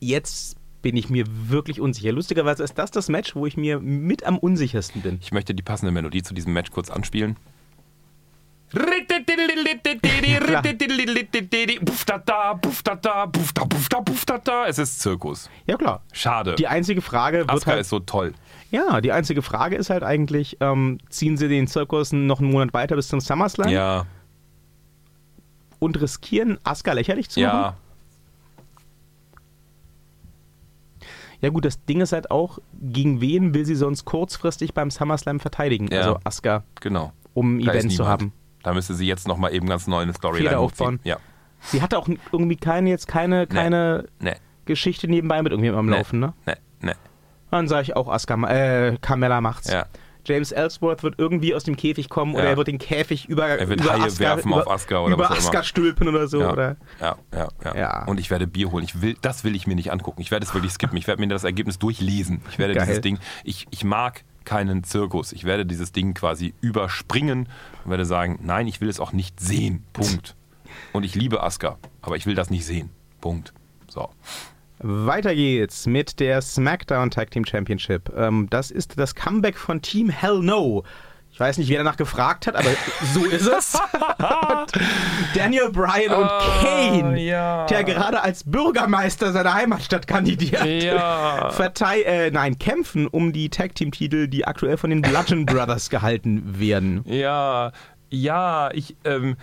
jetzt 0.00 0.56
bin 0.82 0.96
ich 0.96 1.10
mir 1.10 1.26
wirklich 1.28 1.80
unsicher. 1.80 2.10
Lustigerweise 2.10 2.64
ist 2.64 2.76
das 2.76 2.90
das 2.90 3.08
Match, 3.08 3.36
wo 3.36 3.46
ich 3.46 3.56
mir 3.56 3.78
mit 3.78 4.24
am 4.24 4.36
unsichersten 4.36 5.00
bin. 5.00 5.18
Ich 5.22 5.30
möchte 5.30 5.54
die 5.54 5.62
passende 5.62 5.92
Melodie 5.92 6.24
zu 6.24 6.34
diesem 6.34 6.52
Match 6.54 6.72
kurz 6.72 6.90
anspielen. 6.90 7.36
Es 14.68 14.78
ist 14.78 15.00
Zirkus. 15.00 15.50
Ja 15.66 15.76
klar. 15.76 16.02
Schade. 16.12 16.54
Die 16.56 16.66
einzige 16.66 17.00
Frage 17.02 17.38
wird 17.48 17.66
halt, 17.66 17.80
ist 17.80 17.88
so 17.90 17.98
toll. 18.00 18.32
ja, 18.70 19.00
die 19.00 19.12
einzige 19.12 19.42
Frage 19.42 19.76
ist 19.76 19.90
halt 19.90 20.02
eigentlich, 20.02 20.56
ähm, 20.60 20.98
ziehen 21.08 21.36
sie 21.36 21.48
den 21.48 21.66
Zirkus 21.66 22.12
noch 22.12 22.40
einen 22.40 22.50
Monat 22.50 22.72
weiter 22.74 22.96
bis 22.96 23.08
zum 23.08 23.20
SummerSlam 23.20 23.68
Ja, 23.70 24.06
und 25.78 26.00
riskieren 26.00 26.58
Asuka 26.64 26.92
lächerlich 26.92 27.28
zu 27.28 27.40
machen? 27.40 27.52
ja. 27.58 27.76
Ja 31.40 31.48
gut, 31.48 31.64
das 31.64 31.84
Ding 31.86 32.00
ist 32.00 32.12
halt 32.12 32.30
auch, 32.30 32.60
gegen 32.80 33.20
wen 33.20 33.52
will 33.52 33.64
sie 33.64 33.74
sonst 33.74 34.04
kurzfristig 34.04 34.74
beim 34.74 34.92
SummerSlam 34.92 35.40
verteidigen? 35.40 35.88
Ja. 35.90 35.98
Also 35.98 36.18
Asuka, 36.22 36.62
Genau. 36.80 37.12
um 37.34 37.56
ein 37.56 37.60
Event 37.68 37.90
zu 37.92 38.06
haben. 38.06 38.32
Da 38.62 38.72
müsste 38.74 38.94
sie 38.94 39.06
jetzt 39.06 39.26
nochmal 39.28 39.54
eben 39.54 39.66
ganz 39.68 39.86
neu 39.86 40.00
eine 40.02 40.12
Storyline 40.14 40.58
aufbauen. 40.58 41.00
Ja. 41.04 41.16
Sie 41.60 41.80
hatte 41.82 41.98
auch 41.98 42.08
irgendwie 42.32 42.56
keine, 42.56 42.90
jetzt 42.90 43.06
keine, 43.08 43.46
keine 43.46 44.06
Ne, 44.20 44.36
Geschichte 44.64 45.08
nebenbei 45.08 45.42
mit 45.42 45.52
irgendjemandem 45.52 45.86
am 45.88 45.90
ne, 45.90 45.96
Laufen, 45.98 46.18
ne? 46.20 46.32
ne, 46.46 46.56
ne. 46.80 46.92
Dann 47.50 47.68
sage 47.68 47.82
ich 47.82 47.96
auch, 47.96 48.08
Asuka, 48.08 48.36
ma- 48.36 48.50
äh, 48.50 48.96
Carmella 49.00 49.40
macht's. 49.40 49.70
Ja. 49.70 49.86
James 50.24 50.52
Ellsworth 50.52 51.02
wird 51.02 51.16
irgendwie 51.18 51.52
aus 51.52 51.64
dem 51.64 51.76
Käfig 51.76 52.08
kommen 52.08 52.34
oder 52.34 52.44
Ja. 52.44 52.50
er 52.50 52.56
wird 52.56 52.68
den 52.68 52.78
Käfig 52.78 53.28
über 53.28 53.46
Er 53.48 53.68
wird 53.68 53.80
über 53.80 53.92
Haie 53.94 54.02
Asuka, 54.04 54.20
werfen 54.20 54.48
über, 54.52 54.60
auf 54.66 54.70
Asuka 54.70 55.00
oder 55.00 55.14
über 55.14 55.28
was 55.30 55.46
auch 55.48 55.52
immer. 55.52 55.62
Stülpen 55.64 56.06
oder 56.08 56.28
so. 56.28 56.40
Ja, 56.40 56.52
Oder? 56.52 56.76
ja, 57.00 57.16
ja, 57.34 57.48
ja, 57.64 57.76
Ja. 57.76 58.04
Und 58.06 58.20
ich 58.20 58.30
werde 58.30 58.46
Bier 58.46 58.70
holen. 58.70 58.84
Ich 58.84 59.02
will, 59.02 59.16
das 59.20 59.42
will 59.42 59.56
ich 59.56 59.66
mir 59.66 59.74
nicht 59.74 59.90
angucken. 59.90 60.20
Ich 60.22 60.30
werde 60.30 60.46
es 60.46 60.54
wirklich 60.54 60.72
skippen. 60.72 60.96
Ich 60.96 61.08
werde 61.08 61.20
mir 61.20 61.26
das 61.28 61.42
Ergebnis 61.42 61.80
durchlesen. 61.80 62.40
Ich 62.50 62.58
werde 62.60 62.74
Geil. 62.74 62.86
dieses 62.86 63.00
Ding. 63.00 63.18
Ich, 63.42 63.66
ich 63.70 63.82
mag 63.84 64.22
keinen 64.44 64.84
Zirkus. 64.84 65.32
Ich 65.32 65.44
werde 65.44 65.66
dieses 65.66 65.92
Ding 65.92 66.14
quasi 66.14 66.54
überspringen 66.60 67.48
und 67.84 67.90
werde 67.90 68.04
sagen, 68.04 68.38
nein, 68.42 68.66
ich 68.66 68.80
will 68.80 68.88
es 68.88 69.00
auch 69.00 69.12
nicht 69.12 69.40
sehen. 69.40 69.84
Punkt. 69.92 70.36
Und 70.92 71.04
ich 71.04 71.14
liebe 71.14 71.42
Asuka, 71.42 71.78
aber 72.00 72.16
ich 72.16 72.24
will 72.24 72.34
das 72.34 72.48
nicht 72.48 72.64
sehen. 72.64 72.90
Punkt. 73.20 73.52
So. 73.88 74.08
Weiter 74.78 75.34
geht's 75.34 75.86
mit 75.86 76.18
der 76.18 76.42
SmackDown 76.42 77.10
Tag 77.10 77.30
Team 77.30 77.44
Championship. 77.44 78.12
Ähm, 78.16 78.48
das 78.50 78.70
ist 78.70 78.98
das 78.98 79.14
Comeback 79.14 79.56
von 79.56 79.80
Team 79.80 80.08
Hell 80.08 80.40
No. 80.40 80.82
Ich 81.42 81.48
weiß 81.48 81.58
nicht, 81.58 81.70
wer 81.70 81.78
danach 81.78 81.96
gefragt 81.96 82.46
hat, 82.46 82.54
aber 82.54 82.70
so 83.12 83.24
ist 83.24 83.48
es. 83.48 83.72
Daniel 85.34 85.70
Bryan 85.72 86.14
und 86.14 86.28
Kane, 86.28 87.14
Ah, 87.14 87.16
ja. 87.16 87.66
der 87.66 87.82
gerade 87.82 88.22
als 88.22 88.44
Bürgermeister 88.44 89.32
seiner 89.32 89.52
Heimatstadt 89.54 90.06
kandidiert, 90.06 90.64
Ja. 90.84 91.50
vertei 91.50 92.02
äh, 92.02 92.30
nein, 92.30 92.60
kämpfen 92.60 93.08
um 93.08 93.32
die 93.32 93.48
Tag 93.50 93.74
Team 93.74 93.90
Titel, 93.90 94.28
die 94.28 94.46
aktuell 94.46 94.76
von 94.76 94.90
den 94.90 95.02
Bludgeon 95.02 95.44
Brothers 95.44 95.90
gehalten 95.90 96.60
werden. 96.60 97.02
Ja, 97.06 97.72
ja, 98.08 98.70
ich, 98.72 98.94
ähm, 99.04 99.36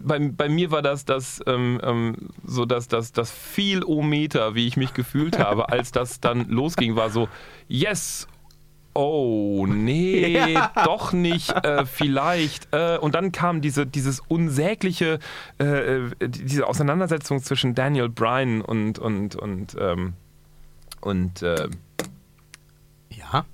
bei, 0.00 0.20
bei 0.20 0.48
mir 0.48 0.70
war 0.70 0.82
das 0.82 1.04
das, 1.04 1.40
ähm, 1.48 1.80
ähm, 1.82 2.28
so 2.44 2.64
das, 2.64 2.86
das, 2.86 3.10
das 3.10 3.32
Vielometer, 3.32 4.54
wie 4.54 4.68
ich 4.68 4.76
mich 4.76 4.94
gefühlt 4.94 5.40
habe, 5.40 5.68
als 5.70 5.90
das 5.90 6.20
dann 6.20 6.48
losging, 6.48 6.94
war 6.94 7.10
so, 7.10 7.28
yes, 7.66 8.28
oh, 8.94 9.66
nee, 9.66 10.32
Ja. 10.54 10.72
doch 10.84 11.12
nicht, 11.12 11.50
äh, 11.64 11.84
vielleicht. 11.86 12.68
Äh, 12.72 12.98
und 12.98 13.14
dann 13.14 13.32
kam 13.32 13.60
diese, 13.60 13.86
dieses 13.86 14.20
unsägliche, 14.20 15.18
äh, 15.58 15.64
äh, 15.64 16.10
diese 16.28 16.66
Auseinandersetzung 16.66 17.42
zwischen 17.42 17.74
Daniel 17.74 18.08
Bryan 18.08 18.60
und, 18.60 18.98
und, 18.98 19.36
und, 19.36 19.76
ähm, 19.78 20.14
und 21.00 21.42
äh, 21.42 21.68
Ja. 23.10 23.44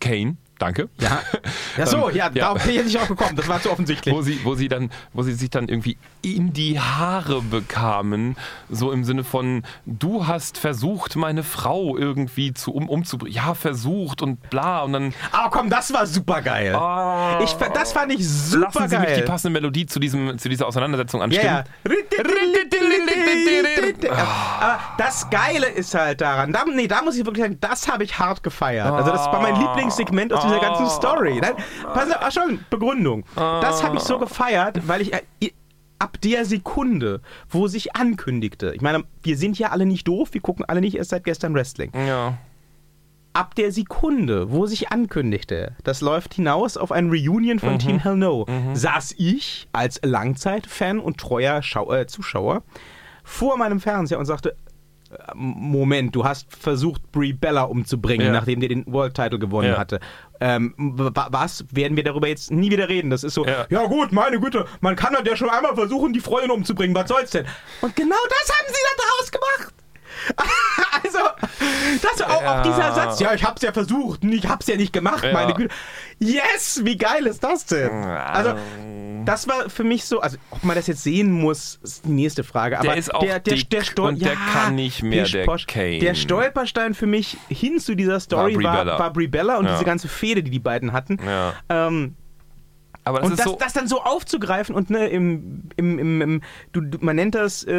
Kane. 0.00 0.36
Danke. 0.62 0.88
Ja. 1.00 1.20
Ja, 1.78 1.86
so, 1.86 2.10
ja, 2.10 2.26
ja. 2.26 2.28
darauf 2.28 2.62
bin 2.64 2.74
ich 2.76 2.84
nicht 2.84 2.98
auch 3.00 3.08
gekommen. 3.08 3.34
Das 3.34 3.48
war 3.48 3.58
zu 3.62 3.70
offensichtlich. 3.70 4.14
Wo 4.14 4.20
sie, 4.20 4.38
wo, 4.44 4.54
sie 4.54 4.68
dann, 4.68 4.90
wo 5.14 5.22
sie 5.22 5.32
sich 5.32 5.48
dann 5.48 5.68
irgendwie 5.68 5.96
in 6.20 6.52
die 6.52 6.78
Haare 6.78 7.40
bekamen, 7.40 8.36
so 8.68 8.92
im 8.92 9.04
Sinne 9.04 9.24
von, 9.24 9.62
du 9.86 10.26
hast 10.26 10.58
versucht, 10.58 11.16
meine 11.16 11.42
Frau 11.42 11.96
irgendwie 11.96 12.52
zu, 12.52 12.74
um, 12.74 12.90
umzubringen. 12.90 13.34
Ja, 13.34 13.54
versucht 13.54 14.20
und 14.20 14.50
bla. 14.50 14.82
Und 14.82 14.92
dann, 14.92 15.14
Aber 15.32 15.48
komm, 15.48 15.70
das 15.70 15.94
war 15.94 16.06
super 16.06 16.42
geil. 16.42 16.74
Ah. 16.74 17.40
ich, 17.42 17.50
fa- 17.52 17.70
das 17.70 17.92
fand 17.94 18.12
ich 18.12 18.28
super 18.28 18.66
lassen 18.66 18.88
Sie 18.90 18.98
mich 18.98 19.08
die 19.08 19.14
geil. 19.14 19.22
passende 19.22 19.58
Melodie 19.58 19.86
zu, 19.86 19.98
diesem, 19.98 20.36
zu 20.38 20.50
dieser 20.50 20.66
Auseinandersetzung 20.66 21.22
anstimmen. 21.22 21.46
ja. 21.46 21.64
Aber 24.10 24.78
das 24.98 25.28
Geile 25.30 25.66
ist 25.68 25.94
halt 25.94 26.20
daran, 26.20 26.52
da, 26.52 26.64
nee, 26.64 26.86
da 26.86 27.02
muss 27.02 27.16
ich 27.16 27.24
wirklich 27.24 27.42
sagen, 27.44 27.58
das 27.60 27.88
habe 27.88 28.04
ich 28.04 28.18
hart 28.18 28.42
gefeiert. 28.42 28.90
Also 28.92 29.10
das 29.10 29.26
war 29.26 29.40
mein 29.40 29.56
Lieblingssegment 29.58 30.32
aus 30.32 30.44
dieser 30.52 30.60
ganzen 30.60 30.88
Story. 30.88 31.38
Nein, 31.40 31.54
pass 31.82 32.10
auf, 32.10 32.18
ach 32.20 32.32
schon, 32.32 32.60
Begründung. 32.70 33.24
Das 33.34 33.82
habe 33.82 33.96
ich 33.96 34.02
so 34.02 34.18
gefeiert, 34.18 34.86
weil 34.86 35.00
ich 35.02 35.12
äh, 35.12 35.20
ab 35.98 36.18
der 36.22 36.44
Sekunde, 36.44 37.20
wo 37.48 37.68
sich 37.68 37.94
ankündigte, 37.96 38.72
ich 38.74 38.80
meine, 38.80 39.04
wir 39.22 39.36
sind 39.36 39.58
ja 39.58 39.70
alle 39.70 39.86
nicht 39.86 40.08
doof, 40.08 40.30
wir 40.32 40.40
gucken 40.40 40.64
alle 40.66 40.80
nicht 40.80 40.96
erst 40.96 41.10
seit 41.10 41.24
gestern 41.24 41.54
Wrestling. 41.54 41.92
Ja. 42.06 42.38
Ab 43.34 43.54
der 43.54 43.72
Sekunde, 43.72 44.50
wo 44.52 44.66
sich 44.66 44.90
ankündigte, 44.92 45.74
das 45.84 46.02
läuft 46.02 46.34
hinaus 46.34 46.76
auf 46.76 46.92
ein 46.92 47.08
Reunion 47.08 47.58
von 47.60 47.78
Team 47.78 47.98
Hell 47.98 48.16
No, 48.16 48.44
saß 48.74 49.14
ich 49.16 49.68
als 49.72 50.00
Langzeitfan 50.04 50.98
und 51.00 51.16
treuer 51.16 51.62
Schau 51.62 51.90
äh, 51.94 52.06
Zuschauer 52.06 52.62
vor 53.24 53.56
meinem 53.56 53.80
Fernseher 53.80 54.18
und 54.18 54.26
sagte, 54.26 54.50
äh, 55.10 55.16
Moment, 55.34 56.14
du 56.14 56.24
hast 56.26 56.54
versucht, 56.54 57.10
Brie 57.10 57.32
Bella 57.32 57.62
umzubringen, 57.62 58.26
Ja. 58.26 58.32
nachdem 58.32 58.60
der 58.60 58.68
den 58.68 58.84
World 58.86 59.14
Title 59.14 59.38
gewonnen 59.38 59.70
Ja. 59.70 59.78
hatte. 59.78 60.00
Ähm, 60.44 60.74
wa- 60.76 61.28
was? 61.30 61.64
Werden 61.70 61.96
wir 61.96 62.02
darüber 62.02 62.26
jetzt 62.26 62.50
nie 62.50 62.68
wieder 62.70 62.88
reden? 62.88 63.10
Das 63.10 63.22
ist 63.22 63.34
so, 63.34 63.46
Ja. 63.46 63.64
ja, 63.70 63.84
gut, 63.86 64.10
meine 64.10 64.40
Güte, 64.40 64.66
man 64.80 64.96
kann 64.96 65.14
halt 65.14 65.26
ja 65.28 65.36
schon 65.36 65.48
einmal 65.48 65.74
versuchen, 65.76 66.12
die 66.12 66.18
Freundin 66.20 66.50
umzubringen, 66.50 66.96
was 66.96 67.08
soll's 67.08 67.30
denn? 67.30 67.46
Und 67.80 67.94
genau 67.94 68.16
das 68.28 68.56
haben 68.56 68.66
sie 68.66 68.80
da 68.96 69.02
draus 69.04 69.30
gemacht. 69.30 69.74
also, 71.04 71.18
das 72.02 72.22
auch, 72.22 72.44
auch 72.44 72.62
dieser 72.62 72.92
Satz, 72.92 73.20
ja, 73.20 73.34
ich 73.34 73.44
hab's 73.44 73.62
ja 73.62 73.72
versucht, 73.72 74.24
ich 74.24 74.48
hab's 74.48 74.66
ja 74.66 74.76
nicht 74.76 74.92
gemacht, 74.92 75.24
Ja. 75.24 75.32
meine 75.32 75.54
Güte. 75.54 75.74
Yes, 76.18 76.80
wie 76.84 76.96
geil 76.96 77.26
ist 77.26 77.42
das 77.42 77.66
denn? 77.66 77.90
Also, 77.90 78.54
das 79.24 79.46
war 79.48 79.68
für 79.70 79.84
mich 79.84 80.04
so, 80.04 80.20
also 80.20 80.36
ob 80.50 80.64
man 80.64 80.74
das 80.76 80.86
jetzt 80.88 81.02
sehen 81.02 81.30
muss, 81.30 81.78
ist 81.82 82.04
die 82.06 82.10
nächste 82.10 82.42
Frage. 82.44 82.78
Aber 82.78 82.88
Der 82.88 82.96
ist 82.96 83.14
auch 83.14 83.20
der, 83.20 83.38
der, 83.40 83.54
dick 83.54 83.70
der 83.70 83.82
Stol- 83.82 84.08
und 84.08 84.20
der 84.20 84.32
ja, 84.32 84.38
kann 84.52 84.74
nicht 84.74 85.02
mehr, 85.02 85.24
der 85.26 85.44
Sposch- 85.46 85.66
Kane. 85.66 85.98
Der 85.98 86.14
Stolperstein 86.14 86.94
für 86.94 87.06
mich 87.06 87.36
hin 87.48 87.78
zu 87.78 87.94
dieser 87.94 88.18
Story 88.20 88.54
Brie 88.54 88.64
war, 88.64 88.76
Bella. 88.84 88.98
war 88.98 89.12
Brie 89.12 89.28
Bella 89.28 89.58
und 89.58 89.66
Ja. 89.66 89.72
diese 89.74 89.84
ganze 89.84 90.08
Fehde, 90.08 90.42
die 90.42 90.50
die 90.50 90.58
beiden 90.58 90.92
hatten. 90.92 91.18
Ja. 91.24 91.54
Ähm, 91.68 92.16
Aber 93.04 93.20
das 93.20 93.30
und 93.30 93.38
das, 93.38 93.46
so. 93.46 93.56
das 93.58 93.72
dann 93.72 93.88
so 93.88 94.02
aufzugreifen 94.02 94.74
und 94.74 94.90
ne, 94.90 95.08
im, 95.08 95.62
im, 95.76 95.98
im, 95.98 96.22
im 96.22 96.40
du, 96.72 96.80
du, 96.80 96.98
man 97.00 97.16
nennt 97.16 97.34
das 97.34 97.64
äh, 97.64 97.72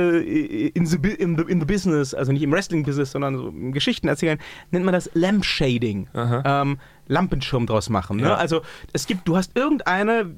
in, 0.70 0.86
the, 0.86 0.98
in, 0.98 1.38
the, 1.38 1.44
in 1.44 1.60
the 1.60 1.66
business, 1.66 2.14
also 2.14 2.32
nicht 2.32 2.44
im 2.44 2.52
Wrestling-Business, 2.52 3.12
sondern 3.12 3.38
so 3.38 3.48
im 3.48 3.72
Geschichten 3.72 4.08
erzählen, 4.08 4.38
nennt 4.72 4.84
man 4.84 4.94
das 4.94 5.10
Lampshading. 5.14 6.10
Ähm, 6.14 6.78
Lampenschirm 7.08 7.66
draus 7.66 7.90
machen. 7.90 8.18
Ne? 8.18 8.24
Ja. 8.24 8.36
Also 8.36 8.62
es 8.92 9.08
gibt, 9.08 9.28
du 9.28 9.36
hast 9.38 9.56
irgendeine, 9.56 10.34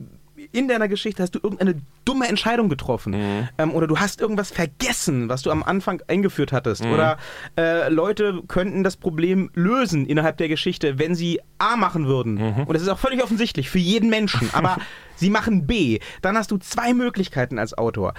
in 0.52 0.68
deiner 0.68 0.88
Geschichte 0.88 1.24
hast 1.24 1.36
du 1.36 1.40
irgendeine 1.42 1.82
dumme 2.06 2.28
Entscheidung 2.28 2.70
getroffen. 2.70 3.14
Mhm. 3.14 3.50
Ähm, 3.58 3.72
oder 3.72 3.88
du 3.88 4.00
hast 4.00 4.22
irgendwas 4.22 4.52
vergessen, 4.52 5.30
was 5.30 5.42
du 5.42 5.52
am 5.52 5.64
Anfang 5.64 6.02
eingeführt 6.08 6.52
hattest. 6.52 6.84
Mhm. 6.86 6.94
Oder 6.94 7.18
äh, 7.58 7.90
Leute 7.90 8.42
könnten 8.48 8.84
das 8.84 8.98
Problem 8.98 9.50
lösen 9.54 10.06
innerhalb 10.06 10.38
der 10.38 10.48
Geschichte, 10.48 11.00
wenn 11.00 11.16
sie 11.16 11.40
A 11.58 11.76
machen 11.76 12.08
würden. 12.08 12.36
Mhm. 12.36 12.64
Und 12.64 12.74
das 12.74 12.82
ist 12.82 12.90
auch 12.90 13.00
völlig 13.00 13.24
offensichtlich 13.24 13.70
für 13.70 13.80
jeden 13.80 14.10
Menschen. 14.10 14.50
Aber 14.54 14.78
sie 15.16 15.30
machen 15.30 15.68
B. 15.68 16.00
Dann 16.22 16.38
hast 16.38 16.52
du 16.52 16.58
zwei 16.58 16.94
Möglichkeiten 16.94 17.60
als 17.60 17.78
Autor. 17.78 18.14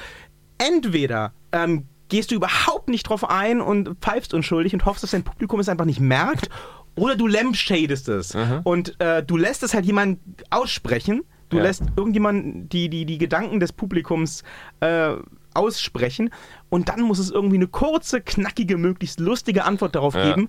Entweder 0.59 1.33
ähm, 1.53 1.87
gehst 2.09 2.31
du 2.31 2.35
überhaupt 2.35 2.89
nicht 2.89 3.09
drauf 3.09 3.29
ein 3.29 3.61
und 3.61 3.99
pfeifst 4.01 4.35
unschuldig 4.35 4.72
und 4.74 4.85
hoffst, 4.85 5.03
dass 5.03 5.11
dein 5.11 5.24
Publikum 5.24 5.61
es 5.61 5.68
einfach 5.68 5.85
nicht 5.85 6.01
merkt. 6.01 6.49
Oder 6.97 7.14
du 7.14 7.27
lampshadest 7.27 8.09
es. 8.09 8.35
Und 8.64 8.99
äh, 9.01 9.22
du 9.22 9.37
lässt 9.37 9.62
es 9.62 9.74
halt 9.74 9.85
jemanden 9.85 10.35
aussprechen. 10.51 11.24
Du 11.49 11.59
Ja. 11.59 11.62
lässt 11.64 11.82
irgendjemanden 11.97 12.68
die, 12.68 12.88
die, 12.88 13.07
die 13.07 13.18
Gedanken 13.18 13.61
des 13.61 13.72
Publikums 13.72 14.42
äh, 14.80 15.14
aussprechen. 15.55 16.30
Und 16.68 16.88
dann 16.88 17.01
muss 17.03 17.18
es 17.18 17.30
irgendwie 17.30 17.57
eine 17.57 17.66
kurze, 17.68 18.20
knackige, 18.20 18.76
möglichst 18.76 19.20
lustige 19.20 19.64
Antwort 19.64 19.94
darauf 19.94 20.14
Ja. 20.14 20.34
geben, 20.34 20.49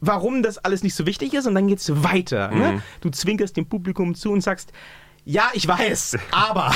warum 0.00 0.42
das 0.42 0.58
alles 0.58 0.82
nicht 0.82 0.94
so 0.94 1.06
wichtig 1.06 1.34
ist. 1.34 1.46
Und 1.46 1.54
dann 1.54 1.66
geht's 1.68 1.90
weiter. 2.02 2.50
Mhm. 2.52 2.58
Ne? 2.58 2.82
Du 3.00 3.10
zwinkerst 3.10 3.56
dem 3.56 3.66
Publikum 3.66 4.14
zu 4.14 4.32
und 4.32 4.40
sagst, 4.40 4.72
ja, 5.30 5.50
ich 5.52 5.68
weiß, 5.68 6.16
aber 6.30 6.72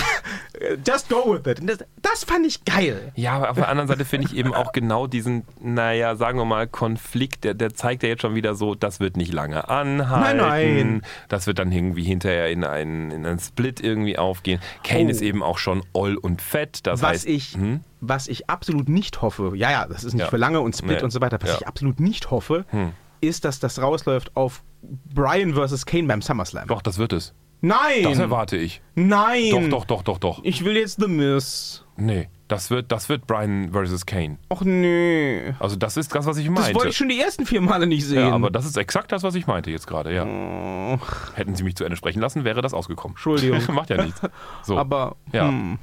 äh, 0.60 0.76
just 0.86 1.08
go 1.08 1.32
with 1.42 1.50
it. 1.50 1.60
Das, 1.66 1.78
das 2.02 2.24
fand 2.24 2.46
ich 2.46 2.64
geil. 2.66 3.10
Ja, 3.14 3.32
aber 3.36 3.50
auf 3.50 3.56
der 3.56 3.68
anderen 3.70 3.88
Seite 3.88 4.04
finde 4.04 4.26
ich 4.26 4.36
eben 4.36 4.52
auch 4.52 4.72
genau 4.72 5.06
diesen, 5.06 5.44
naja, 5.58 6.16
sagen 6.16 6.38
wir 6.38 6.44
mal, 6.44 6.66
Konflikt, 6.66 7.44
der, 7.44 7.54
der 7.54 7.72
zeigt 7.74 8.02
ja 8.02 8.10
jetzt 8.10 8.20
schon 8.20 8.34
wieder 8.34 8.54
so, 8.54 8.74
das 8.74 9.00
wird 9.00 9.16
nicht 9.16 9.32
lange 9.32 9.70
anhalten. 9.70 10.36
Nein, 10.36 10.76
nein. 10.76 11.02
Das 11.30 11.46
wird 11.46 11.58
dann 11.58 11.72
irgendwie 11.72 12.02
hinterher 12.04 12.50
in 12.50 12.62
einen, 12.64 13.10
in 13.10 13.24
einen 13.24 13.38
Split 13.38 13.80
irgendwie 13.80 14.18
aufgehen. 14.18 14.60
Kane 14.84 15.06
Oh. 15.06 15.08
ist 15.08 15.22
eben 15.22 15.42
auch 15.42 15.56
schon 15.56 15.82
oll 15.94 16.16
und 16.16 16.42
fett. 16.42 16.86
Das 16.86 17.00
was 17.00 17.08
heißt, 17.08 17.26
ich, 17.26 17.54
hm? 17.54 17.80
was 18.00 18.28
ich 18.28 18.50
absolut 18.50 18.88
nicht 18.90 19.22
hoffe, 19.22 19.52
ja, 19.54 19.70
ja, 19.70 19.86
das 19.88 20.04
ist 20.04 20.12
nicht 20.12 20.24
Ja. 20.24 20.28
für 20.28 20.36
lange 20.36 20.60
und 20.60 20.76
Split 20.76 20.98
Nee. 20.98 21.02
und 21.04 21.10
so 21.10 21.22
weiter, 21.22 21.38
was 21.40 21.48
Ja. 21.48 21.56
ich 21.60 21.66
absolut 21.66 22.00
nicht 22.00 22.30
hoffe, 22.30 22.66
Hm. 22.68 22.92
ist, 23.22 23.46
dass 23.46 23.60
das 23.60 23.80
rausläuft 23.80 24.36
auf 24.36 24.62
Brian 24.82 25.54
vs. 25.54 25.86
Kane 25.86 26.06
beim 26.06 26.20
SummerSlam. 26.20 26.66
Doch, 26.68 26.82
das 26.82 26.98
wird 26.98 27.12
es. 27.14 27.32
Nein! 27.64 28.02
Das 28.02 28.18
erwarte 28.18 28.56
ich. 28.56 28.82
Nein! 28.96 29.70
Doch, 29.70 29.84
doch, 29.84 29.84
doch, 29.84 30.02
doch, 30.02 30.18
doch. 30.18 30.40
Ich 30.44 30.64
will 30.64 30.76
jetzt 30.76 31.00
The 31.00 31.06
Miz. 31.08 31.84
Nee, 31.96 32.28
das 32.48 32.70
wird, 32.70 32.90
das 32.90 33.08
wird 33.08 33.26
Brian 33.26 33.70
versus 33.72 34.04
Kane. 34.04 34.38
Och 34.50 34.62
nee. 34.62 35.54
Also 35.60 35.76
das 35.76 35.96
ist 35.96 36.12
das, 36.14 36.26
was 36.26 36.36
ich 36.38 36.46
Das 36.46 36.54
meinte. 36.54 36.74
wollte 36.74 36.88
ich 36.88 36.96
schon 36.96 37.08
die 37.08 37.20
ersten 37.20 37.46
vier 37.46 37.60
Male 37.60 37.86
nicht 37.86 38.04
sehen. 38.04 38.18
ja, 38.28 38.34
aber 38.34 38.50
das 38.50 38.66
ist 38.66 38.76
exakt 38.76 39.12
das, 39.12 39.22
was 39.22 39.34
ich 39.36 39.46
meinte 39.46 39.70
jetzt 39.70 39.86
gerade, 39.86 40.12
ja. 40.12 40.24
Oh, 40.24 40.98
Hätten 41.34 41.54
Sie 41.54 41.62
mich 41.62 41.76
zu 41.76 41.84
Ende 41.84 41.96
sprechen 41.96 42.20
lassen, 42.20 42.44
wäre 42.44 42.60
das 42.62 42.74
ausgekommen. 42.74 43.14
Entschuldigung. 43.14 43.60
Macht 43.74 43.90
ja 43.90 44.02
nichts. 44.02 44.20
So, 44.62 44.76
aber, 44.76 45.14
Ja. 45.32 45.46
hm, 45.48 45.78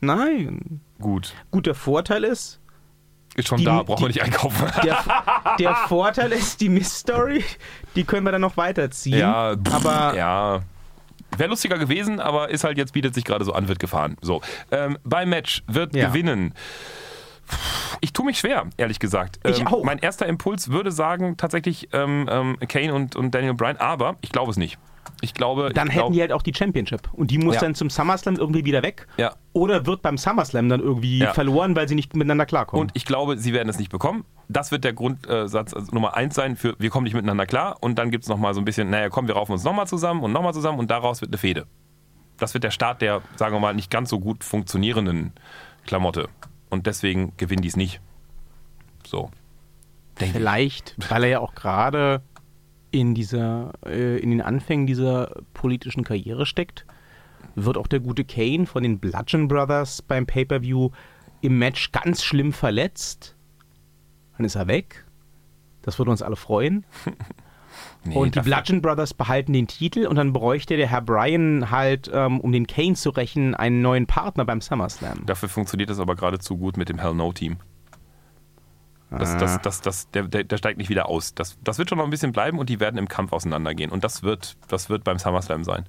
nein. 0.00 0.80
gut. 1.00 1.32
Gut, 1.50 1.66
der 1.66 1.74
Vorteil 1.74 2.24
ist, 2.24 2.60
Ist 3.36 3.48
schon 3.48 3.58
Die- 3.58 3.64
da, 3.64 3.82
brauchen 3.82 4.02
wir 4.02 4.08
nicht 4.08 4.22
einkaufen. 4.22 4.66
der, 4.84 4.98
der 5.58 5.74
Vorteil 5.88 6.32
ist, 6.32 6.60
die 6.60 6.68
Miss-Story, 6.68 7.42
die 7.96 8.04
können 8.04 8.24
wir 8.26 8.32
dann 8.32 8.42
noch 8.42 8.56
weiterziehen. 8.56 9.18
Ja, 9.18 9.56
pff, 9.56 9.74
aber 9.74 10.14
ja. 10.16 10.60
Wäre 11.36 11.50
lustiger 11.50 11.78
gewesen, 11.78 12.20
aber 12.20 12.50
ist 12.50 12.64
halt 12.64 12.78
jetzt 12.78 12.92
bietet 12.92 13.14
sich 13.14 13.24
gerade 13.24 13.44
so 13.44 13.52
an, 13.52 13.68
wird 13.68 13.78
gefahren. 13.78 14.16
So. 14.20 14.40
Ähm, 14.70 14.98
beim 15.04 15.28
Match 15.30 15.62
wird 15.66 15.94
Ja. 15.94 16.08
gewinnen. 16.08 16.54
Ich 18.00 18.12
tue 18.12 18.24
mich 18.24 18.38
schwer, 18.38 18.64
ehrlich 18.76 18.98
gesagt. 18.98 19.38
Ich 19.46 19.60
ähm, 19.60 19.66
auch. 19.66 19.84
Mein 19.84 19.98
erster 19.98 20.26
Impuls 20.26 20.70
würde 20.70 20.90
sagen, 20.92 21.36
tatsächlich 21.36 21.88
ähm, 21.92 22.26
ähm, 22.30 22.56
Kane 22.68 22.94
und, 22.94 23.16
und 23.16 23.32
Daniel 23.34 23.54
Bryan, 23.54 23.76
aber 23.76 24.16
ich 24.22 24.32
glaube 24.32 24.50
es 24.50 24.56
nicht. 24.56 24.78
Ich 25.20 25.34
glaube. 25.34 25.70
dann 25.72 25.88
ich 25.88 25.94
hätten 25.94 26.00
glaub, 26.00 26.12
die 26.12 26.20
halt 26.20 26.32
auch 26.32 26.42
die 26.42 26.52
Championship. 26.54 27.08
Und 27.12 27.30
die 27.30 27.38
muss 27.38 27.54
Ja. 27.56 27.60
dann 27.62 27.74
zum 27.74 27.88
SummerSlam 27.90 28.36
irgendwie 28.36 28.64
wieder 28.64 28.82
weg. 28.82 29.06
Ja. 29.16 29.34
Oder 29.52 29.86
wird 29.86 30.02
beim 30.02 30.18
SummerSlam 30.18 30.68
dann 30.68 30.80
irgendwie 30.80 31.18
Ja. 31.18 31.32
verloren, 31.32 31.74
weil 31.76 31.88
sie 31.88 31.94
nicht 31.94 32.14
miteinander 32.14 32.46
klarkommen. 32.46 32.82
Und 32.82 32.90
ich 32.94 33.04
glaube, 33.04 33.36
sie 33.38 33.52
werden 33.52 33.68
es 33.68 33.78
nicht 33.78 33.90
bekommen. 33.90 34.24
Das 34.48 34.70
wird 34.70 34.84
der 34.84 34.92
Grundsatz 34.92 35.72
also 35.74 35.92
Nummer 35.92 36.14
eins 36.16 36.34
sein 36.34 36.56
für 36.56 36.74
wir 36.78 36.90
kommen 36.90 37.04
nicht 37.04 37.14
miteinander 37.14 37.46
klar. 37.46 37.76
Und 37.80 37.98
dann 37.98 38.10
gibt 38.10 38.24
es 38.24 38.28
nochmal 38.28 38.52
so 38.54 38.60
ein 38.60 38.64
bisschen, 38.64 38.90
naja, 38.90 39.08
komm, 39.08 39.26
wir 39.28 39.34
raufen 39.34 39.52
uns 39.52 39.64
nochmal 39.64 39.86
zusammen 39.86 40.22
und 40.22 40.32
nochmal 40.32 40.52
zusammen 40.52 40.78
und 40.78 40.90
daraus 40.90 41.20
wird 41.20 41.30
eine 41.30 41.38
Fehde. 41.38 41.66
Das 42.36 42.52
wird 42.52 42.64
der 42.64 42.70
Start 42.72 43.00
der, 43.00 43.22
sagen 43.36 43.54
wir 43.54 43.60
mal, 43.60 43.74
nicht 43.74 43.90
ganz 43.90 44.10
so 44.10 44.18
gut 44.20 44.44
funktionierenden 44.44 45.32
Klamotte. 45.86 46.28
Und 46.68 46.86
deswegen 46.86 47.32
gewinnen 47.36 47.62
die 47.62 47.68
es 47.68 47.76
nicht. 47.76 48.00
So. 49.06 49.30
Vielleicht, 50.16 50.94
weil 51.10 51.24
er 51.24 51.28
ja 51.30 51.40
auch 51.40 51.54
gerade 51.54 52.22
in 52.94 53.12
dieser, 53.12 53.72
äh, 53.84 54.18
in 54.18 54.30
den 54.30 54.40
Anfängen 54.40 54.86
dieser 54.86 55.42
politischen 55.52 56.04
Karriere 56.04 56.46
steckt, 56.46 56.86
wird 57.56 57.76
auch 57.76 57.88
der 57.88 57.98
gute 57.98 58.24
Kane 58.24 58.66
von 58.66 58.84
den 58.84 59.00
Bludgeon 59.00 59.48
Brothers 59.48 60.00
beim 60.00 60.26
Pay-Per-View 60.26 60.90
im 61.40 61.58
Match 61.58 61.90
ganz 61.90 62.22
schlimm 62.22 62.52
verletzt. 62.52 63.34
Dann 64.36 64.46
ist 64.46 64.54
er 64.54 64.68
weg. 64.68 65.04
Das 65.82 65.98
würde 65.98 66.12
uns 66.12 66.22
alle 66.22 66.36
freuen. 66.36 66.86
Nee, 68.04 68.14
und 68.14 68.36
die 68.36 68.40
Bludgeon 68.40 68.80
Brothers 68.80 69.14
behalten 69.14 69.52
den 69.52 69.66
Titel 69.66 70.06
und 70.06 70.14
dann 70.14 70.32
bräuchte 70.32 70.76
der 70.76 70.86
Herr 70.86 71.00
Bryan 71.00 71.72
halt, 71.72 72.08
ähm, 72.14 72.38
um 72.38 72.52
den 72.52 72.68
Kane 72.68 72.94
zu 72.94 73.10
rächen, 73.10 73.56
einen 73.56 73.82
neuen 73.82 74.06
Partner 74.06 74.44
beim 74.44 74.60
SummerSlam. 74.60 75.26
Dafür 75.26 75.48
funktioniert 75.48 75.90
das 75.90 75.98
aber 75.98 76.14
gerade 76.14 76.38
zu 76.38 76.56
gut 76.56 76.76
mit 76.76 76.88
dem 76.88 77.00
Hell 77.00 77.14
No 77.14 77.32
Team. 77.32 77.56
Das, 79.18 79.36
das, 79.36 79.60
das, 79.62 79.80
das, 79.80 80.10
der, 80.10 80.24
der, 80.28 80.56
steigt 80.56 80.78
nicht 80.78 80.88
wieder 80.88 81.08
aus. 81.08 81.34
Das, 81.34 81.58
das 81.62 81.78
wird 81.78 81.88
schon 81.88 81.98
noch 81.98 82.04
ein 82.04 82.10
bisschen 82.10 82.32
bleiben 82.32 82.58
und 82.58 82.68
die 82.68 82.80
werden 82.80 82.98
im 82.98 83.08
Kampf 83.08 83.32
auseinandergehen. 83.32 83.90
Und 83.90 84.04
das 84.04 84.22
wird, 84.22 84.56
das 84.68 84.88
wird 84.88 85.04
beim 85.04 85.18
SummerSlam 85.18 85.64
sein. 85.64 85.88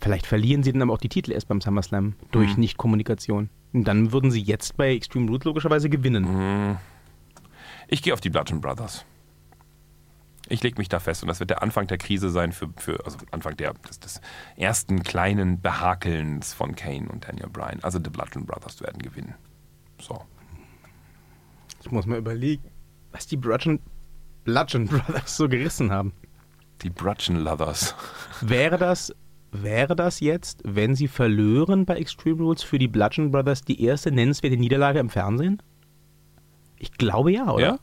Vielleicht 0.00 0.26
verlieren 0.26 0.62
sie 0.62 0.72
dann 0.72 0.82
aber 0.82 0.92
auch 0.92 0.98
die 0.98 1.08
Titel 1.08 1.32
erst 1.32 1.48
beim 1.48 1.60
SummerSlam 1.60 2.14
durch 2.30 2.54
Mhm. 2.54 2.60
Nicht-Kommunikation. 2.60 3.50
Und 3.72 3.84
dann 3.84 4.12
würden 4.12 4.30
sie 4.30 4.40
jetzt 4.40 4.76
bei 4.76 4.94
Extreme 4.94 5.28
Rules 5.28 5.44
logischerweise 5.44 5.88
gewinnen. 5.88 6.78
Ich 7.88 8.02
gehe 8.02 8.12
auf 8.12 8.20
die 8.20 8.30
Bludgeon 8.30 8.60
Brothers. 8.60 9.04
Ich 10.48 10.62
lege 10.62 10.78
mich 10.78 10.88
da 10.88 10.98
fest 10.98 11.22
und 11.22 11.28
das 11.28 11.38
wird 11.38 11.50
der 11.50 11.62
Anfang 11.62 11.86
der 11.86 11.98
Krise 11.98 12.28
sein 12.28 12.50
für, 12.50 12.68
für 12.76 13.04
also 13.04 13.18
Anfang 13.30 13.56
der, 13.56 13.72
des, 13.74 14.00
des 14.00 14.20
ersten 14.56 15.04
kleinen 15.04 15.60
Behakelns 15.60 16.52
von 16.52 16.74
Kane 16.74 17.08
und 17.08 17.28
Daniel 17.28 17.48
Bryan. 17.48 17.78
Also 17.82 18.00
die 18.00 18.10
Bludgeon 18.10 18.46
Brothers 18.46 18.80
werden 18.80 19.00
gewinnen. 19.00 19.34
So. 20.00 20.24
Ich 21.80 21.90
muss 21.90 22.06
mal 22.06 22.18
überlegen, 22.18 22.64
was 23.12 23.26
die 23.26 23.36
Bludgeon, 23.36 23.80
Bludgeon 24.44 24.86
Brothers 24.86 25.36
so 25.36 25.48
gerissen 25.48 25.90
haben. 25.90 26.12
Die 26.82 26.90
Bludgeon 26.90 27.36
Lovers. 27.36 27.94
Wäre 28.40 28.78
das, 28.78 29.14
wäre 29.52 29.96
das 29.96 30.20
jetzt, 30.20 30.62
wenn 30.64 30.94
sie 30.94 31.08
verlören 31.08 31.84
bei 31.84 31.96
Extreme 31.96 32.42
Rules 32.42 32.62
für 32.62 32.78
die 32.78 32.88
Bludgeon 32.88 33.30
Brothers, 33.30 33.62
die 33.62 33.82
erste 33.82 34.10
nennenswerte 34.10 34.56
Niederlage 34.56 34.98
im 34.98 35.10
Fernsehen? 35.10 35.62
Ich 36.78 36.92
glaube 36.92 37.32
ja, 37.32 37.50
oder? 37.50 37.62
Ja? 37.62 37.78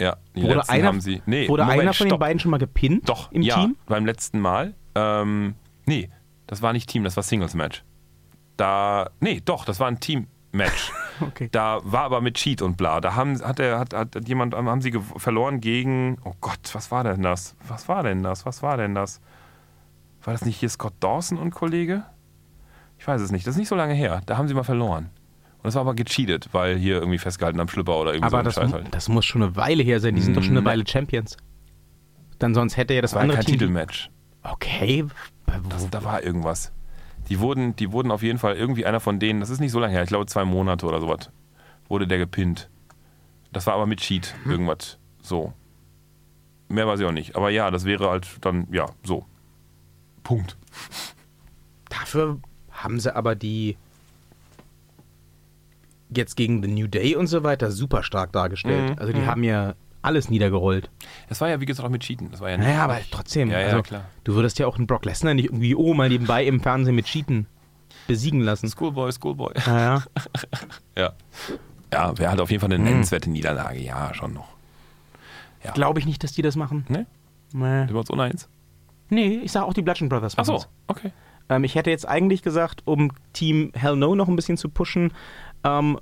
Ja, 0.00 0.16
die 0.36 0.42
Wurde, 0.42 0.54
letzten 0.56 0.72
einer, 0.72 0.86
haben 0.86 1.00
sie. 1.00 1.22
Nee, 1.26 1.48
wurde 1.48 1.64
Moment, 1.64 1.80
einer 1.82 1.92
von 1.92 2.04
den 2.06 2.10
stopp. 2.10 2.20
beiden 2.20 2.38
schon 2.38 2.50
mal 2.52 2.58
gepinnt 2.58 3.08
Doch, 3.08 3.32
im 3.32 3.42
ja, 3.42 3.56
Team? 3.56 3.76
beim 3.86 4.06
letzten 4.06 4.38
Mal. 4.38 4.74
Ähm, 4.94 5.54
nee, 5.86 6.08
das 6.46 6.62
war 6.62 6.72
nicht 6.72 6.88
Team, 6.88 7.02
das 7.04 7.16
war 7.16 7.24
Singles-Match. 7.24 7.84
Da, 8.56 9.10
nee, 9.20 9.40
doch, 9.44 9.64
das 9.64 9.80
war 9.80 9.88
ein 9.88 9.98
Team-Match. 10.00 10.92
Okay. 11.20 11.48
Da 11.52 11.80
war 11.82 12.02
aber 12.02 12.20
mit 12.20 12.34
Cheat 12.36 12.62
und 12.62 12.76
bla. 12.76 13.00
Da 13.00 13.14
haben, 13.14 13.40
hat, 13.42 13.58
er, 13.60 13.78
hat, 13.78 13.94
hat 13.94 14.28
jemand, 14.28 14.54
haben 14.54 14.80
sie 14.80 14.92
verloren 15.16 15.60
gegen, 15.60 16.18
oh 16.24 16.34
Gott, 16.40 16.60
was 16.72 16.90
war 16.90 17.04
denn 17.04 17.22
das? 17.22 17.56
Was 17.66 17.88
war 17.88 18.02
denn 18.02 18.22
das? 18.22 18.46
Was 18.46 18.62
war 18.62 18.76
denn 18.76 18.94
das? 18.94 19.20
War 20.22 20.32
das 20.32 20.44
nicht 20.44 20.58
hier 20.58 20.68
Scott 20.68 20.94
Dawson 21.00 21.38
und 21.38 21.50
Kollege? 21.50 22.02
Ich 22.98 23.06
weiß 23.06 23.20
es 23.20 23.30
nicht. 23.30 23.46
Das 23.46 23.54
ist 23.54 23.58
nicht 23.58 23.68
so 23.68 23.76
lange 23.76 23.94
her. 23.94 24.20
Da 24.26 24.36
haben 24.36 24.48
sie 24.48 24.54
mal 24.54 24.64
verloren. 24.64 25.10
Und 25.58 25.64
das 25.64 25.74
war 25.74 25.82
aber 25.82 25.94
gecheatet, 25.94 26.48
weil 26.52 26.76
hier 26.76 26.96
irgendwie 26.96 27.18
festgehalten 27.18 27.60
am 27.60 27.68
Schlüpper 27.68 27.96
oder 27.98 28.12
irgendwie 28.12 28.30
so 28.30 28.36
Aber 28.36 28.42
ein 28.42 28.44
das, 28.44 28.54
Scheiß 28.54 28.72
halt. 28.72 28.86
das 28.94 29.08
muss 29.08 29.24
schon 29.24 29.42
eine 29.42 29.56
Weile 29.56 29.82
her 29.82 30.00
sein. 30.00 30.14
Die 30.14 30.20
sind 30.22 30.36
doch 30.36 30.42
schon 30.42 30.52
eine 30.52 30.60
Nee. 30.60 30.66
Weile 30.66 30.86
Champions. 30.86 31.36
Dann 32.38 32.54
sonst 32.54 32.76
hätte 32.76 32.94
ja 32.94 33.00
das 33.02 33.10
Das 33.10 33.16
war 33.16 33.22
andere 33.22 33.38
kein 33.38 33.46
Team. 33.46 33.54
Titelmatch. 33.58 34.10
Okay. 34.44 35.04
Das, 35.68 35.88
da 35.90 36.04
war 36.04 36.22
irgendwas. 36.22 36.72
Die 37.28 37.40
wurden, 37.40 37.76
die 37.76 37.92
wurden 37.92 38.10
auf 38.10 38.22
jeden 38.22 38.38
Fall 38.38 38.56
irgendwie 38.56 38.86
einer 38.86 39.00
von 39.00 39.18
denen, 39.20 39.40
das 39.40 39.50
ist 39.50 39.60
nicht 39.60 39.72
so 39.72 39.80
lange 39.80 39.92
her, 39.92 40.02
ich 40.02 40.08
glaube 40.08 40.26
zwei 40.26 40.44
Monate 40.44 40.86
oder 40.86 41.00
sowas, 41.00 41.30
wurde 41.88 42.06
der 42.06 42.18
gepinnt. 42.18 42.70
Das 43.52 43.66
war 43.66 43.74
aber 43.74 43.86
mit 43.86 44.00
Cheat, 44.00 44.34
irgendwas 44.46 44.98
so. 45.28 45.52
Mehr 46.68 46.86
weiß 46.86 47.00
ich 47.00 47.06
auch 47.06 47.12
nicht. 47.12 47.36
Aber 47.36 47.50
ja, 47.50 47.70
das 47.70 47.84
wäre 47.84 48.10
halt 48.10 48.26
dann, 48.40 48.66
ja, 48.70 48.86
so. 49.04 49.24
Punkt. 50.22 50.56
Dafür 51.88 52.40
haben 52.70 53.00
sie 53.00 53.14
aber 53.14 53.34
die 53.34 53.76
jetzt 56.10 56.36
gegen 56.36 56.62
The 56.62 56.68
New 56.68 56.86
Day 56.86 57.16
und 57.16 57.26
so 57.26 57.42
weiter 57.42 57.70
super 57.70 58.02
stark 58.02 58.32
dargestellt. 58.32 58.90
Mhm, 58.90 58.98
Also 58.98 59.12
die 59.12 59.20
mhm. 59.20 59.26
haben 59.26 59.44
ja 59.44 59.74
alles 60.08 60.30
niedergerollt. 60.30 60.90
Das 61.28 61.40
war 61.40 61.50
ja, 61.50 61.60
wie 61.60 61.66
gesagt, 61.66 61.86
auch 61.86 61.90
mit 61.92 62.02
Cheaten. 62.02 62.30
Das 62.30 62.40
war 62.40 62.50
ja 62.50 62.56
nicht 62.56 62.66
Naja, 62.66 62.82
aber 62.82 62.98
trotzdem. 63.10 63.50
Ja, 63.50 63.60
ja, 63.60 63.66
also, 63.66 63.82
klar. 63.82 64.04
Du 64.24 64.34
würdest 64.34 64.58
ja 64.58 64.66
auch 64.66 64.78
einen 64.78 64.86
Brock 64.86 65.04
Lesnar 65.04 65.34
nicht 65.34 65.46
irgendwie, 65.46 65.74
oh, 65.74 65.92
mal 65.92 66.08
nebenbei 66.08 66.44
im 66.44 66.60
Fernsehen 66.60 66.94
mit 66.94 67.04
Cheaten 67.04 67.46
besiegen 68.06 68.40
lassen. 68.40 68.68
Schoolboy, 68.68 69.12
Schoolboy. 69.12 69.52
Naja. 69.66 70.02
Ja. 70.96 71.12
Ja, 71.92 72.18
wäre 72.18 72.30
halt 72.30 72.40
auf 72.40 72.50
jeden 72.50 72.60
Fall 72.60 72.72
eine 72.72 72.82
nennenswerte 72.82 73.30
Niederlage. 73.30 73.78
Ja, 73.80 74.12
schon 74.12 74.32
noch. 74.32 74.48
Ja. 75.62 75.72
Glaube 75.72 76.00
ich 76.00 76.06
nicht, 76.06 76.24
dass 76.24 76.32
die 76.32 76.42
das 76.42 76.56
machen. 76.56 76.84
Ne? 76.88 77.06
Nee, 77.52 77.80
Sind 77.86 77.94
wir 77.94 78.00
uns 78.00 78.10
uneins? 78.10 78.48
nee 79.10 79.40
ich 79.42 79.52
sage 79.52 79.66
auch 79.66 79.74
die 79.74 79.82
Bludgeon 79.82 80.08
Brothers. 80.08 80.34
Ach 80.36 80.44
so, 80.44 80.64
okay. 80.88 81.12
Ähm, 81.48 81.64
ich 81.64 81.76
hätte 81.76 81.90
jetzt 81.90 82.06
eigentlich 82.06 82.42
gesagt, 82.42 82.82
um 82.84 83.12
Team 83.32 83.70
Hell 83.74 83.96
No 83.96 84.14
noch 84.14 84.28
ein 84.28 84.36
bisschen 84.36 84.56
zu 84.56 84.68
pushen, 84.68 85.12
ähm, 85.64 85.98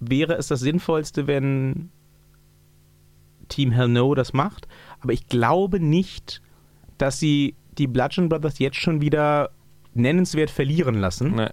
wäre 0.00 0.34
es 0.34 0.48
das 0.48 0.60
Sinnvollste, 0.60 1.26
wenn 1.26 1.90
Team 3.50 3.70
Hell 3.72 3.88
No 3.88 4.14
das 4.14 4.32
macht. 4.32 4.66
Aber 5.00 5.12
ich 5.12 5.26
glaube 5.26 5.78
nicht, 5.80 6.40
dass 6.98 7.18
sie 7.20 7.54
die 7.78 7.86
Bludgeon 7.86 8.28
Brothers 8.30 8.58
jetzt 8.58 8.76
schon 8.80 9.00
wieder 9.02 9.50
nennenswert 9.94 10.50
verlieren 10.50 10.94
lassen, 10.96 11.34
Ne. 11.34 11.52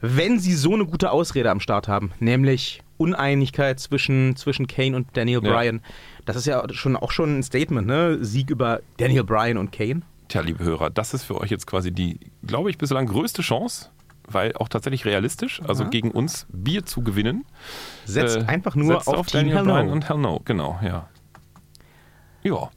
wenn 0.00 0.38
sie 0.38 0.52
so 0.54 0.74
eine 0.74 0.84
gute 0.86 1.10
Ausrede 1.10 1.50
am 1.50 1.60
Start 1.60 1.88
haben, 1.88 2.12
nämlich 2.20 2.82
Uneinigkeit 2.96 3.78
zwischen, 3.80 4.34
zwischen 4.36 4.66
Kane 4.66 4.96
und 4.96 5.08
Daniel 5.16 5.42
Ja. 5.44 5.52
Bryan. 5.52 5.80
Das 6.24 6.36
ist 6.36 6.46
ja 6.46 6.62
schon 6.72 6.96
auch 6.96 7.12
schon 7.12 7.38
ein 7.38 7.42
Statement, 7.42 7.86
ne? 7.86 8.18
Sieg 8.20 8.50
über 8.50 8.80
Daniel 8.96 9.24
Bryan 9.24 9.56
und 9.58 9.70
Kane. 9.72 10.02
Tja, 10.28 10.40
liebe 10.42 10.62
Hörer, 10.64 10.90
das 10.90 11.14
ist 11.14 11.24
für 11.24 11.40
euch 11.40 11.50
jetzt 11.50 11.66
quasi 11.66 11.92
die, 11.92 12.18
glaube 12.44 12.70
ich, 12.70 12.76
bislang 12.78 13.06
größte 13.06 13.42
Chance, 13.42 13.90
weil 14.26 14.52
auch 14.56 14.68
tatsächlich 14.68 15.04
realistisch, 15.04 15.62
also 15.66 15.84
Ja. 15.84 15.88
gegen 15.90 16.10
uns 16.10 16.46
Bier 16.52 16.84
zu 16.84 17.02
gewinnen. 17.02 17.44
Setzt 18.04 18.36
Äh, 18.36 18.44
einfach 18.46 18.74
nur 18.74 18.94
setzt 18.94 19.08
auf, 19.08 19.26
Team 19.28 19.40
Daniel 19.40 19.56
Hell 19.58 19.64
Bryan 19.64 19.86
No. 19.86 19.92
und 19.92 20.08
Hell 20.08 20.18
No, 20.18 20.40
genau, 20.44 20.78
ja. 20.82 21.08
Ja, 22.42 22.70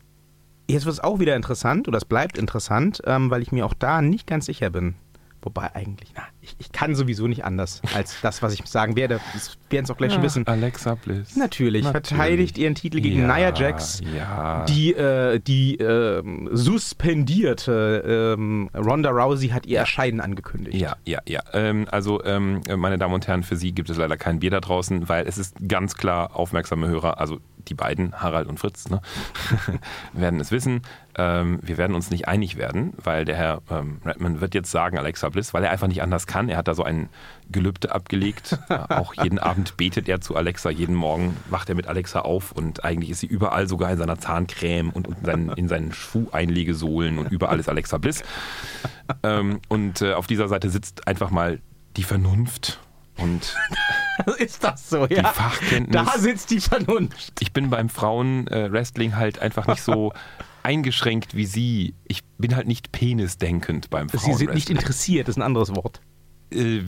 Jetzt 0.72 0.86
wird 0.86 0.94
es 0.94 1.00
auch 1.02 1.20
wieder 1.20 1.36
interessant, 1.36 1.90
oder 1.90 1.98
es 1.98 2.06
bleibt 2.06 2.38
interessant, 2.38 3.02
ähm, 3.06 3.30
weil 3.30 3.42
ich 3.42 3.52
mir 3.52 3.66
auch 3.66 3.74
da 3.74 4.02
nicht 4.02 4.26
ganz 4.26 4.46
sicher 4.46 4.70
bin. 4.70 4.96
Wobei 5.42 5.76
eigentlich, 5.76 6.14
na, 6.16 6.24
ich, 6.42 6.56
ich 6.58 6.72
kann 6.72 6.96
sowieso 6.96 7.28
nicht 7.28 7.46
anders 7.46 7.82
als 7.94 8.16
das, 8.22 8.42
was 8.42 8.54
ich 8.54 8.66
sagen 8.66 8.96
werde. 8.96 9.20
Das 9.34 9.58
werden 9.70 9.86
es 9.86 9.92
auch 9.92 9.98
gleich 9.98 10.14
schon 10.14 10.24
wissen. 10.24 10.48
Alexa 10.48 10.96
Bliss. 10.96 11.36
Natürlich, 11.36 11.86
verteidigt 11.88 12.58
ihren 12.58 12.76
Titel 12.76 13.00
gegen 13.00 13.22
ja, 13.22 13.36
Nia 13.36 13.54
Jax, 13.54 14.02
Ja. 14.16 14.66
die, 14.66 14.94
äh, 14.94 15.40
die 15.40 15.76
ähm, 15.78 16.50
suspendierte 16.52 18.36
ähm, 18.38 18.70
Ronda 18.76 19.10
Rousey 19.12 19.50
hat 19.50 19.66
ihr 19.66 19.80
Erscheinen 19.80 20.20
angekündigt. 20.20 20.76
Ja, 20.78 20.96
ja, 21.06 21.20
ja. 21.28 21.42
Ähm, 21.54 21.88
also, 21.92 22.24
ähm, 22.24 22.62
meine 22.78 22.98
Damen 22.98 23.14
und 23.14 23.28
Herren, 23.28 23.44
für 23.44 23.56
Sie 23.56 23.72
gibt 23.74 23.90
es 23.90 23.98
leider 23.98 24.18
kein 24.18 24.40
Bier 24.40 24.52
da 24.52 24.60
draußen, 24.60 25.08
weil 25.10 25.28
es 25.28 25.38
ist 25.38 25.56
ganz 25.68 25.96
klar, 25.96 26.36
aufmerksame 26.36 26.88
Hörer, 26.88 27.20
also 27.20 27.40
die 27.68 27.76
beiden, 27.76 28.14
Harald 28.20 28.48
und 28.48 28.60
Fritz, 28.60 28.90
ne, 28.90 29.02
werden 30.14 30.40
es 30.40 30.52
wissen. 30.52 30.82
Ähm, 31.16 31.60
wir 31.62 31.78
werden 31.78 31.96
uns 31.96 32.10
nicht 32.10 32.28
einig 32.28 32.58
werden, 32.58 32.94
weil 33.04 33.26
der 33.26 33.36
Herr 33.36 33.62
ähm, 33.70 34.02
Redman 34.06 34.42
wird 34.42 34.56
jetzt 34.56 34.72
sagen, 34.72 34.98
Alexa 34.98 35.30
Bliss, 35.30 35.54
weil 35.54 35.64
er 35.64 35.72
einfach 35.72 35.88
nicht 35.88 36.02
anders 36.02 36.26
kann. 36.26 36.31
Er 36.50 36.58
hat 36.58 36.68
da 36.68 36.74
so 36.74 36.84
ein 36.84 37.10
Gelübde 37.52 37.94
abgelegt. 37.94 38.58
Äh, 38.70 38.74
auch 38.90 39.14
jeden 39.14 39.40
Abend 39.40 39.78
betet 39.78 40.08
er 40.10 40.22
zu 40.22 40.36
Alexa, 40.36 40.70
jeden 40.70 40.96
Morgen 40.96 41.38
wacht 41.50 41.70
er 41.70 41.76
mit 41.76 41.88
Alexa 41.88 42.22
auf 42.22 42.52
und 42.52 42.84
eigentlich 42.84 43.10
ist 43.12 43.20
sie 43.20 43.28
überall, 43.28 43.68
sogar 43.68 43.92
in 43.92 43.98
seiner 43.98 44.20
Zahncreme 44.20 44.90
und 44.92 45.08
in 45.08 45.26
seinen, 45.26 45.50
in 45.54 45.68
seinen 45.68 45.94
Schuheinlegesohlen 45.94 47.18
und 47.18 47.32
überall 47.32 47.60
ist 47.60 47.70
Alexa 47.70 47.98
Bliss. 47.98 48.24
Ähm, 49.24 49.60
und 49.68 50.02
äh, 50.02 50.14
auf 50.14 50.28
dieser 50.28 50.48
Seite 50.48 50.70
sitzt 50.70 51.08
einfach 51.08 51.32
mal 51.32 51.60
die 51.98 52.04
Vernunft 52.04 52.80
und 53.18 53.56
Ist 54.38 54.64
das 54.64 54.90
so, 54.90 55.08
die 55.08 55.16
ja? 55.16 55.24
Fachkenntnis. 55.24 56.06
Da 56.06 56.18
sitzt 56.18 56.52
die 56.52 56.60
Vernunft. 56.60 57.34
Ich 57.40 57.52
bin 57.52 57.70
beim 57.70 57.90
Frauen-Wrestling 57.90 59.16
halt 59.16 59.40
einfach 59.40 59.68
nicht 59.68 59.82
so 59.82 60.14
eingeschränkt 60.64 61.36
wie 61.36 61.46
Sie. 61.46 61.96
Ich 62.08 62.24
bin 62.38 62.56
halt 62.56 62.68
nicht 62.68 62.92
penisdenkend 62.92 63.90
beim 63.90 64.10
Sie 64.10 64.18
sind 64.18 64.28
nicht 64.30 64.38
Frauenwrestling. 64.40 64.78
interessiert, 64.78 65.30
ist 65.30 65.38
ein 65.38 65.42
anderes 65.42 65.76
Wort. 65.76 66.02
Äh, 66.52 66.82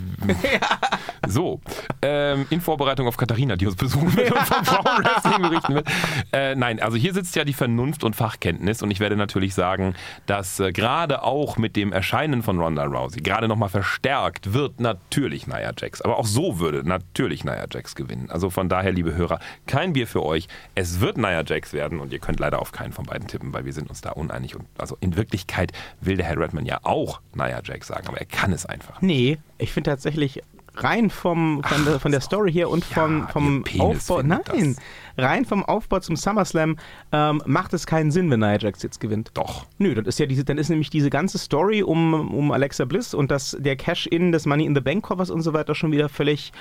so, 1.28 1.62
ähm, 2.02 2.46
in 2.50 2.62
Vorbereitung 2.62 3.08
auf 3.08 3.18
Katharina, 3.18 3.56
die 3.56 3.66
uns 3.66 3.76
besuchen 3.76 4.16
wird 4.16 4.32
und 4.32 4.42
vom 4.42 4.66
Frauenwrestling 4.66 5.42
berichten 5.42 5.76
wird. 5.76 5.88
Äh, 6.32 6.56
nein, 6.56 6.80
also 6.80 6.98
hier 6.98 7.14
sitzt 7.14 7.36
ja 7.36 7.46
die 7.46 7.54
Vernunft 7.54 8.04
und 8.04 8.16
Fachkenntnis 8.16 8.82
und 8.82 8.92
ich 8.92 9.00
werde 9.00 9.16
natürlich 9.16 9.54
sagen, 9.54 9.96
dass 10.26 10.60
äh, 10.60 10.72
gerade 10.72 11.24
auch 11.24 11.58
mit 11.58 11.76
dem 11.76 11.94
Erscheinen 11.94 12.44
von 12.44 12.60
Ronda 12.60 12.84
Rousey 12.84 13.22
gerade 13.22 13.48
nochmal 13.48 13.70
verstärkt 13.70 14.54
wird 14.54 14.80
natürlich 14.80 15.48
Nia 15.48 15.72
Jax. 15.78 16.02
Aber 16.02 16.18
auch 16.18 16.26
so 16.26 16.60
würde 16.60 16.88
natürlich 16.88 17.46
Nia 17.46 17.66
Jax 17.72 17.96
gewinnen. 17.96 18.30
Also 18.30 18.50
von 18.50 18.70
daher, 18.70 18.92
liebe 18.92 19.16
Hörer, 19.16 19.40
kein 19.66 19.94
Bier 19.94 20.08
für 20.08 20.24
euch. 20.24 20.48
Es 20.76 21.00
wird 21.00 21.18
Nia 21.18 21.44
Jax 21.46 21.74
werden 21.74 22.00
und 22.00 22.12
ihr 22.12 22.20
könnt 22.20 22.40
leider 22.40 22.60
auf 22.60 22.72
keinen 22.72 22.92
von 22.92 23.06
beiden 23.06 23.28
tippen, 23.28 23.54
weil 23.54 23.66
wir 23.66 23.74
sind 23.74 23.90
uns 23.90 24.02
da 24.02 24.12
uneinig. 24.12 24.56
Und 24.56 24.66
also 24.78 24.98
in 25.00 25.16
Wirklichkeit 25.16 25.72
will 26.02 26.18
der 26.18 26.26
Herr 26.26 26.38
Redman 26.38 26.66
ja 26.66 26.80
auch 26.84 27.22
Nia 27.34 27.62
Jax 27.64 27.88
sagen, 27.88 28.08
aber 28.08 28.18
er 28.18 28.26
kann 28.26 28.52
es 28.52 28.66
einfach. 28.66 29.02
Nee, 29.02 29.38
ich 29.64 29.72
finde 29.72 29.92
tatsächlich 29.92 30.42
rein 30.76 31.10
vom, 31.10 31.62
von, 31.64 31.86
der, 31.86 32.00
von 32.00 32.12
der 32.12 32.22
Story 32.22 32.52
her 32.52 32.70
und 32.70 32.84
vom, 32.84 33.22
Ja, 33.22 33.28
vom 33.28 33.64
Aufbau, 33.80 34.22
nein, 34.24 34.42
findet 34.46 34.78
rein 35.18 35.46
vom 35.46 35.64
Aufbau 35.64 36.00
zum 36.00 36.16
SummerSlam 36.16 36.78
ähm, 37.12 37.42
macht 37.46 37.74
es 37.74 37.86
keinen 37.86 38.12
Sinn, 38.12 38.30
wenn 38.32 38.40
Nia 38.40 38.58
Jax 38.58 38.82
jetzt 38.82 39.00
gewinnt. 39.00 39.32
Doch. 39.34 39.66
Nö, 39.78 39.94
das 39.96 40.08
ist 40.08 40.20
ja 40.20 40.26
diese, 40.26 40.44
dann 40.44 40.58
ist 40.58 40.70
nämlich 40.70 40.90
diese 40.90 41.10
ganze 41.10 41.38
Story 41.38 41.84
um, 41.84 42.32
um 42.34 42.52
Alexa 42.52 42.86
Bliss 42.86 43.14
und 43.14 43.32
das, 43.32 43.56
der 43.60 43.76
Cash-In 43.76 44.32
des 44.32 44.46
Money 44.46 44.66
in 44.66 44.76
the 44.76 44.82
Bank 44.82 45.04
Koffers 45.04 45.30
und 45.30 45.42
so 45.42 45.54
weiter 45.54 45.76
schon 45.76 45.92
wieder 45.92 46.10
völlig 46.10 46.52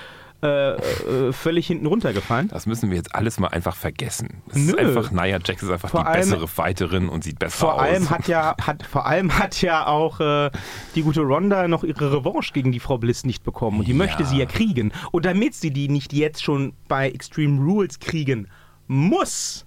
äh, 0.42 0.72
äh, 0.76 1.32
völlig 1.32 1.66
hinten 1.68 1.86
runtergefallen. 1.86 2.48
Das 2.48 2.66
müssen 2.66 2.90
wir 2.90 2.96
jetzt 2.96 3.14
alles 3.14 3.38
mal 3.38 3.48
einfach 3.48 3.76
vergessen. 3.76 4.42
Es 4.50 4.56
ist 4.56 4.76
einfach, 4.78 5.10
Nia 5.12 5.38
Jax 5.44 5.62
ist 5.62 5.70
einfach 5.70 5.88
Vor 5.90 6.00
die 6.00 6.06
allem- 6.08 6.20
bessere 6.30 6.48
Fighterin 6.48 7.08
und 7.08 7.22
sieht 7.22 7.38
besser 7.38 7.58
Vor 7.58 7.74
aus. 7.74 7.80
allem 7.80 8.10
hat 8.10 8.26
ja, 8.28 8.56
hat, 8.60 8.84
vor 8.84 9.06
allem 9.06 9.38
hat 9.38 9.62
ja 9.62 9.86
auch 9.86 10.18
äh, 10.20 10.50
die 10.96 11.02
gute 11.02 11.20
Ronda 11.20 11.68
noch 11.68 11.84
ihre 11.84 12.12
Revanche 12.12 12.52
gegen 12.52 12.72
die 12.72 12.80
Frau 12.80 12.98
Bliss 12.98 13.24
nicht 13.24 13.44
bekommen. 13.44 13.78
Und 13.78 13.86
die 13.86 13.92
Ja. 13.92 13.98
möchte 13.98 14.24
sie 14.24 14.38
ja 14.38 14.46
kriegen. 14.46 14.92
Und 15.12 15.24
damit 15.26 15.54
sie 15.54 15.70
die 15.70 15.88
nicht 15.88 16.12
jetzt 16.12 16.42
schon 16.42 16.72
bei 16.88 17.08
Extreme 17.10 17.60
Rules 17.62 18.00
kriegen 18.00 18.48
muss, 18.88 19.64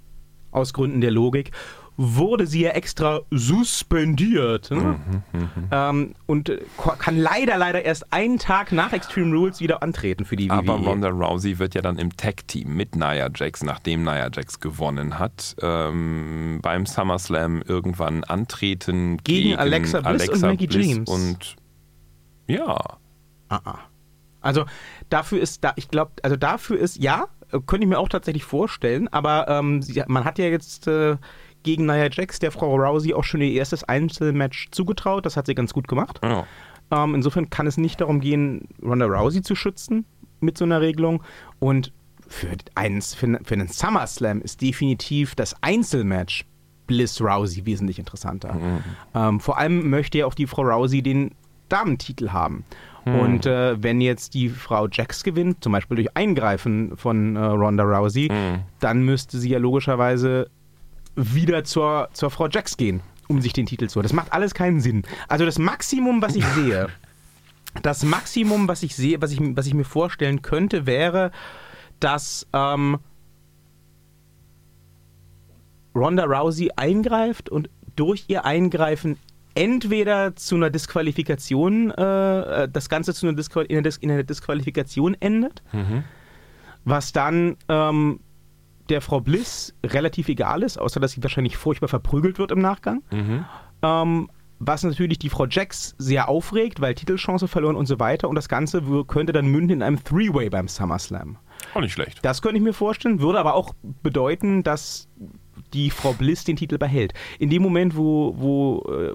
aus 0.51 0.73
Gründen 0.73 1.01
der 1.01 1.11
Logik, 1.11 1.51
wurde 1.97 2.47
sie 2.47 2.61
ja 2.61 2.71
extra 2.71 3.21
suspendiert. 3.31 4.71
Ne? 4.71 4.99
Mhm, 5.31 5.49
ähm, 5.71 6.13
und 6.25 6.49
äh, 6.49 6.59
kann 6.99 7.17
leider, 7.17 7.57
leider 7.57 7.83
erst 7.83 8.11
einen 8.11 8.37
Tag 8.37 8.71
nach 8.71 8.93
Extreme 8.93 9.35
Rules 9.35 9.59
wieder 9.59 9.81
antreten 9.81 10.25
für 10.25 10.35
die 10.35 10.49
Aber 10.49 10.79
WWE. 10.79 10.85
Ronda 10.85 11.09
Rousey 11.09 11.59
wird 11.59 11.75
ja 11.75 11.81
dann 11.81 11.97
im 11.97 12.15
Tag-Team 12.15 12.75
mit 12.75 12.95
Nia 12.95 13.29
Jax, 13.33 13.63
nachdem 13.63 14.03
Nia 14.03 14.29
Jax 14.33 14.59
gewonnen 14.59 15.19
hat, 15.19 15.55
ähm, 15.61 16.59
beim 16.61 16.85
SummerSlam 16.85 17.61
irgendwann 17.61 18.23
antreten 18.23 19.17
Gegen 19.23 19.55
Alexa 19.55 20.01
Bliss 20.01 20.29
und 20.29 20.41
Mickie 20.41 20.67
Bliss 20.67 20.87
James. 20.87 21.09
Und 21.09 21.55
ja, 22.47 22.77
Ah, 23.49 23.61
ah. 23.63 23.79
Also 24.41 24.65
dafür 25.09 25.41
ist 25.41 25.63
da, 25.63 25.73
ich 25.75 25.89
glaube, 25.89 26.11
also 26.21 26.35
dafür 26.35 26.77
ist 26.77 26.97
ja, 26.97 27.27
äh, 27.51 27.59
könnte 27.65 27.85
ich 27.85 27.89
mir 27.89 27.97
auch 27.97 28.09
tatsächlich 28.09 28.43
vorstellen, 28.43 29.07
aber 29.07 29.47
ähm, 29.47 29.83
man 30.07 30.23
hat 30.23 30.37
ja 30.37 30.45
jetzt 30.45 30.87
äh, 30.87 31.17
gegen 31.65 31.85
Nia 31.85 32.09
Jax 32.09 32.39
der 32.39 32.51
Frau 32.51 32.75
Rousey 32.75 33.13
auch 33.13 33.23
schon 33.23 33.41
ihr 33.41 33.51
erstes 33.51 33.83
Einzelmatch 33.83 34.69
zugetraut, 34.71 35.25
das 35.25 35.35
hat 35.35 35.47
sie 35.47 35.55
ganz 35.55 35.73
gut 35.73 35.89
gemacht. 35.89 36.19
ja. 36.23 36.45
Ähm, 36.91 37.15
insofern 37.15 37.49
kann 37.49 37.65
es 37.65 37.77
nicht 37.77 37.99
darum 37.99 38.19
gehen, 38.19 38.67
Ronda 38.83 39.07
Rousey 39.07 39.41
zu 39.41 39.55
schützen 39.55 40.05
mit 40.39 40.55
so 40.55 40.65
einer 40.65 40.81
Regelung 40.81 41.23
und 41.57 41.91
für, 42.27 42.49
eins, 42.75 43.15
für, 43.15 43.25
einen 43.25 43.67
SummerSlam 43.67 44.41
ist 44.41 44.61
definitiv 44.61 45.33
das 45.33 45.55
Einzelmatch 45.61 46.45
Bliss 46.85 47.19
Rousey 47.19 47.65
wesentlich 47.65 47.97
interessanter. 47.97 48.55
Ähm, 49.15 49.39
vor 49.39 49.57
allem 49.57 49.89
möchte 49.89 50.19
ja 50.19 50.27
auch 50.27 50.35
die 50.35 50.45
Frau 50.45 50.61
Rousey 50.61 51.01
den 51.01 51.31
Damentitel 51.69 52.29
haben. 52.29 52.63
Und 53.05 53.45
äh, 53.45 53.81
wenn 53.81 54.01
jetzt 54.01 54.33
die 54.33 54.49
Frau 54.49 54.87
Jax 54.91 55.23
gewinnt, 55.23 55.63
zum 55.63 55.71
Beispiel 55.71 55.95
durch 55.95 56.15
Eingreifen 56.15 56.97
von 56.97 57.35
äh, 57.35 57.39
Ronda 57.39 57.83
Rousey, 57.83 58.29
dann 58.79 59.03
müsste 59.03 59.37
sie 59.37 59.49
ja 59.49 59.59
logischerweise 59.59 60.49
wieder 61.15 61.63
zur, 61.63 62.09
zur 62.13 62.29
Frau 62.29 62.47
Jax 62.47 62.77
gehen, 62.77 63.01
um 63.27 63.41
sich 63.41 63.53
den 63.53 63.65
Titel 63.65 63.87
zu 63.87 63.95
holen. 63.95 64.03
Das 64.03 64.13
macht 64.13 64.33
alles 64.33 64.53
keinen 64.53 64.81
Sinn. 64.81 65.03
Also 65.27 65.45
das 65.45 65.59
Maximum, 65.59 66.21
was 66.21 66.35
ich 66.35 66.45
sehe, 66.45 66.87
das 67.81 68.03
Maximum, 68.03 68.67
was 68.67 68.83
ich 68.83 68.95
sehe, 68.95 69.21
was 69.21 69.31
ich, 69.31 69.39
was 69.41 69.67
ich 69.67 69.73
mir 69.73 69.85
vorstellen 69.85 70.41
könnte, 70.41 70.85
wäre, 70.85 71.31
dass 71.99 72.47
ähm, 72.53 72.99
Ronda 75.95 76.25
Rousey 76.25 76.71
eingreift 76.75 77.49
und 77.49 77.69
durch 77.95 78.25
ihr 78.27 78.45
Eingreifen 78.45 79.17
entweder 79.55 80.35
zu 80.35 80.55
einer 80.55 80.69
Disqualifikation, 80.69 81.91
äh, 81.91 82.63
äh, 82.63 82.69
das 82.69 82.89
Ganze 82.89 83.13
zu 83.13 83.25
einer, 83.25 83.35
Disqual 83.37 83.65
in, 83.65 83.77
einer 83.77 83.83
Dis 83.83 83.97
in 83.97 84.11
einer 84.11 84.23
Disqualifikation 84.23 85.15
endet, 85.21 85.63
was 86.83 87.13
dann 87.13 87.55
ähm, 87.69 88.19
der 88.89 89.01
Frau 89.01 89.19
Bliss 89.21 89.73
relativ 89.85 90.29
egal 90.29 90.63
ist, 90.63 90.77
außer 90.77 90.99
dass 90.99 91.11
sie 91.13 91.23
wahrscheinlich 91.23 91.57
furchtbar 91.57 91.87
verprügelt 91.87 92.37
wird 92.39 92.51
im 92.51 92.59
Nachgang. 92.59 93.01
Ähm, 93.81 94.29
was 94.59 94.83
natürlich 94.83 95.19
die 95.19 95.29
Frau 95.29 95.45
Jax 95.47 95.95
sehr 95.97 96.29
aufregt, 96.29 96.79
weil 96.79 96.95
Titelchance 96.95 97.47
verloren 97.47 97.75
und 97.75 97.87
so 97.87 97.99
weiter. 97.99 98.29
Und 98.29 98.35
das 98.35 98.47
Ganze 98.47 98.81
könnte 99.07 99.33
dann 99.33 99.47
münden 99.47 99.77
in 99.77 99.83
einem 99.83 100.01
Three-Way 100.03 100.49
beim 100.49 100.67
SummerSlam. 100.69 101.37
auch 101.73 101.81
nicht 101.81 101.91
schlecht. 101.93 102.19
Das 102.23 102.41
könnte 102.41 102.57
ich 102.57 102.63
mir 102.63 102.73
vorstellen, 102.73 103.19
würde 103.19 103.39
aber 103.39 103.53
auch 103.55 103.73
bedeuten, 104.01 104.63
dass 104.63 105.09
die 105.73 105.89
Frau 105.89 106.13
Bliss 106.13 106.45
den 106.45 106.55
Titel 106.55 106.77
behält. 106.77 107.13
In 107.37 107.49
dem 107.49 107.61
Moment, 107.63 107.97
wo, 107.97 108.33
wo 108.37 108.83
äh, 108.93 109.13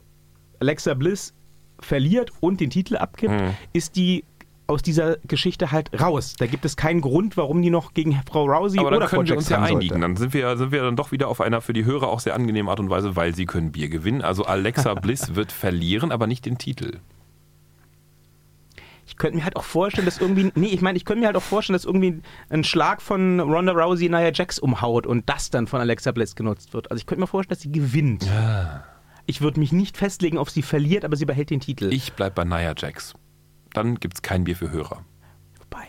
Alexa 0.60 0.92
Bliss 0.94 1.32
verliert 1.80 2.30
und 2.40 2.60
den 2.60 2.68
Titel 2.68 2.96
abgibt, 2.96 3.32
Mhm. 3.32 3.54
ist 3.72 3.96
die 3.96 4.24
aus 4.70 4.82
dieser 4.82 5.16
Geschichte 5.26 5.72
halt 5.72 5.90
raus. 6.00 6.34
Da 6.38 6.46
gibt 6.46 6.64
es 6.64 6.76
keinen 6.76 7.00
Grund, 7.00 7.36
warum 7.36 7.60
die 7.60 7.70
noch 7.70 7.92
gegen 7.92 8.20
Frau 8.30 8.44
Rousey 8.46 8.78
Aber 8.78 8.96
oder 8.96 9.06
können 9.08 9.26
wir 9.26 9.34
Jax 9.34 9.44
uns 9.44 9.48
ja 9.50 9.58
einigen. 9.60 9.88
sollte. 9.88 10.00
Dann 10.00 10.16
sind 10.16 10.32
wir, 10.32 10.56
sind 10.56 10.72
wir 10.72 10.82
dann 10.82 10.96
doch 10.96 11.12
wieder 11.12 11.28
auf 11.28 11.40
einer 11.40 11.60
für 11.60 11.72
die 11.72 11.84
Hörer 11.84 12.08
auch 12.08 12.20
sehr 12.20 12.34
angenehme 12.34 12.70
Art 12.70 12.80
und 12.80 12.88
Weise, 12.88 13.16
weil 13.16 13.34
sie 13.34 13.46
können 13.46 13.72
Bier 13.72 13.88
gewinnen. 13.88 14.22
Also 14.22 14.44
Alexa 14.44 14.94
Bliss 15.00 15.34
wird 15.34 15.52
verlieren, 15.52 16.12
aber 16.12 16.26
nicht 16.26 16.46
den 16.46 16.56
Titel. 16.56 16.98
Ich 19.06 19.16
könnte 19.16 19.38
mir 19.38 19.44
halt 19.44 19.56
auch 19.56 19.64
vorstellen, 19.64 20.04
dass 20.04 20.20
irgendwie. 20.20 20.52
Nee, 20.54 20.68
ich 20.68 20.82
meine, 20.82 20.96
ich 20.96 21.04
könnte 21.04 21.20
mir 21.20 21.26
halt 21.26 21.36
auch 21.36 21.42
vorstellen, 21.42 21.74
dass 21.74 21.84
irgendwie 21.84 22.22
ein 22.48 22.62
Schlag 22.62 23.02
von 23.02 23.40
Ronda 23.40 23.72
Rousey 23.72 24.08
Nia 24.08 24.30
Jax 24.32 24.60
umhaut 24.60 25.04
und 25.04 25.28
das 25.28 25.50
dann 25.50 25.66
von 25.66 25.80
Alexa 25.80 26.12
Bliss 26.12 26.36
genutzt 26.36 26.74
wird. 26.74 26.92
Also 26.92 27.00
ich 27.00 27.06
könnte 27.06 27.20
mir 27.20 27.26
vorstellen, 27.26 27.56
dass 27.56 27.62
sie 27.62 27.72
gewinnt. 27.72 28.30
Ich 29.26 29.40
würde 29.40 29.58
mich 29.58 29.72
nicht 29.72 29.96
festlegen, 29.96 30.38
ob 30.38 30.48
sie 30.48 30.62
verliert, 30.62 31.04
aber 31.04 31.16
sie 31.16 31.26
behält 31.26 31.50
den 31.50 31.58
Titel. 31.58 31.92
Ich 31.92 32.12
bleib 32.12 32.36
bei 32.36 32.44
Nia 32.44 32.72
Jax. 32.76 33.14
Dann 33.74 33.96
gibt 33.96 34.14
es 34.14 34.22
kein 34.22 34.44
Bier 34.44 34.56
für 34.56 34.70
Hörer. 34.70 35.04
Wobei. 35.58 35.86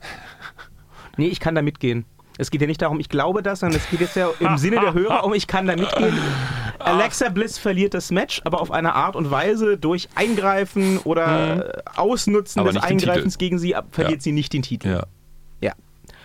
Nee, 1.16 1.26
ich 1.28 1.40
kann 1.40 1.54
da 1.56 1.62
mitgehen. 1.62 2.04
Es 2.40 2.52
geht 2.52 2.60
ja 2.60 2.68
nicht 2.68 2.80
darum, 2.80 3.00
ich 3.00 3.08
glaube 3.08 3.42
das, 3.42 3.60
sondern 3.60 3.80
es 3.80 3.90
geht 3.90 4.00
jetzt 4.00 4.14
ja 4.14 4.28
im 4.38 4.56
Sinne 4.58 4.78
der 4.80 4.94
Hörer 4.94 5.24
um, 5.24 5.34
ich 5.34 5.48
kann 5.48 5.66
da 5.66 5.74
mitgehen. 5.74 6.16
Alexa 6.78 7.28
Bliss 7.30 7.58
verliert 7.58 7.92
das 7.94 8.12
Match, 8.12 8.40
aber 8.44 8.60
auf 8.60 8.70
eine 8.70 8.94
Art 8.94 9.16
und 9.16 9.28
Weise 9.28 9.76
durch 9.76 10.08
Eingreifen 10.14 10.98
oder 10.98 11.78
äh, 11.78 11.82
Ausnutzen 11.96 12.60
Aber 12.60 12.72
des. 12.72 12.80
Eingreifens 12.84 13.36
gegen 13.38 13.58
sie 13.58 13.74
verliert 13.90 14.20
Ja. 14.20 14.22
sie 14.22 14.30
nicht 14.32 14.52
den 14.52 14.62
Titel. 14.62 14.88
Ja. 14.88 15.06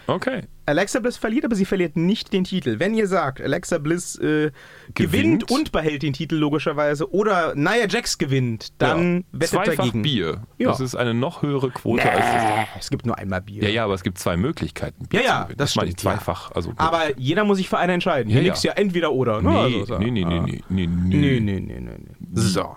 Okay. 0.07 0.43
Alexa 0.65 0.99
Bliss 0.99 1.17
verliert, 1.17 1.45
aber 1.45 1.55
sie 1.55 1.65
verliert 1.65 1.95
nicht 1.97 2.31
den 2.33 2.43
Titel. 2.43 2.79
Wenn 2.79 2.93
ihr 2.93 3.07
sagt, 3.07 3.41
Alexa 3.41 3.77
Bliss 3.77 4.17
äh, 4.17 4.51
gewinnt. 4.93 5.47
Gewinnt. 5.47 5.51
und 5.51 5.71
behält 5.71 6.03
den 6.03 6.13
Titel 6.13 6.35
logischerweise 6.35 7.11
oder 7.13 7.53
Nia 7.55 7.87
Jax 7.89 8.17
gewinnt, 8.17 8.73
dann 8.81 9.17
ja. 9.17 9.23
wettet 9.31 9.49
Zweifach 9.49 9.75
dagegen. 9.77 10.01
Bier. 10.01 10.43
Ja. 10.57 10.69
Das 10.69 10.79
ist 10.79 10.95
eine 10.95 11.13
noch 11.13 11.41
höhere 11.41 11.69
Quote 11.69 12.09
als 12.09 12.19
das. 12.25 12.67
Es 12.85 12.89
gibt 12.89 13.05
nur 13.05 13.17
einmal 13.17 13.41
Bier. 13.41 13.63
Ja, 13.63 13.69
ja, 13.69 13.83
aber 13.85 13.93
es 13.93 14.03
gibt 14.03 14.17
zwei 14.17 14.35
Möglichkeiten. 14.37 15.05
Bier 15.07 15.21
Ja, 15.21 15.25
ja, 15.25 15.55
das 15.55 15.75
meine 15.75 15.89
ich 15.89 15.93
stimmt, 15.99 16.03
ja. 16.11 16.17
zweifach. 16.17 16.51
Also, 16.51 16.73
Aber 16.77 17.17
jeder 17.17 17.43
muss 17.45 17.57
sich 17.57 17.69
für 17.69 17.77
eine 17.77 17.93
entscheiden. 17.93 18.29
Ja, 18.29 18.33
Hier 18.35 18.41
ja. 18.43 18.47
liegt's 18.47 18.63
ja 18.63 18.73
entweder 18.73 19.11
oder. 19.13 19.41
Ne? 19.41 19.49
nee, 19.49 19.57
Also, 19.79 19.85
so. 19.85 19.97
nee, 19.99 20.11
nee, 20.11 20.25
nee, 20.25 20.37
Ah. 20.37 20.43
nee, 20.45 20.61
nee, 20.69 20.87
Nee, 20.87 21.39
nee. 21.39 21.39
nee, 21.39 21.59
nee, 21.59 21.79
nee, 21.79 21.97
nee. 21.97 22.41
So. 22.41 22.75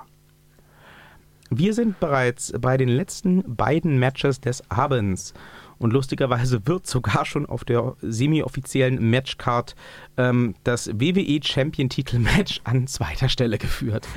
Wir 1.51 1.75
sind 1.75 2.01
bereits 2.01 2.53
bei 2.61 2.77
den 2.77 2.89
letzten 2.89 3.43
beiden 3.47 3.99
Matches 4.01 4.41
des 4.41 4.69
Abends. 4.71 5.33
Und 5.79 5.93
lustigerweise 5.93 6.67
wird 6.67 6.87
sogar 6.87 7.27
schon 7.27 7.47
auf 7.47 7.65
der 7.65 7.97
semi-offiziellen 8.01 9.11
Matchcard 9.11 9.75
ähm, 10.17 10.55
das 10.65 10.89
WWE 10.89 11.41
Champion 11.43 11.89
Titel 11.89 12.19
Match 12.19 12.61
an 12.65 12.87
zweiter 12.87 13.29
Stelle 13.29 13.59
geführt. 13.59 14.09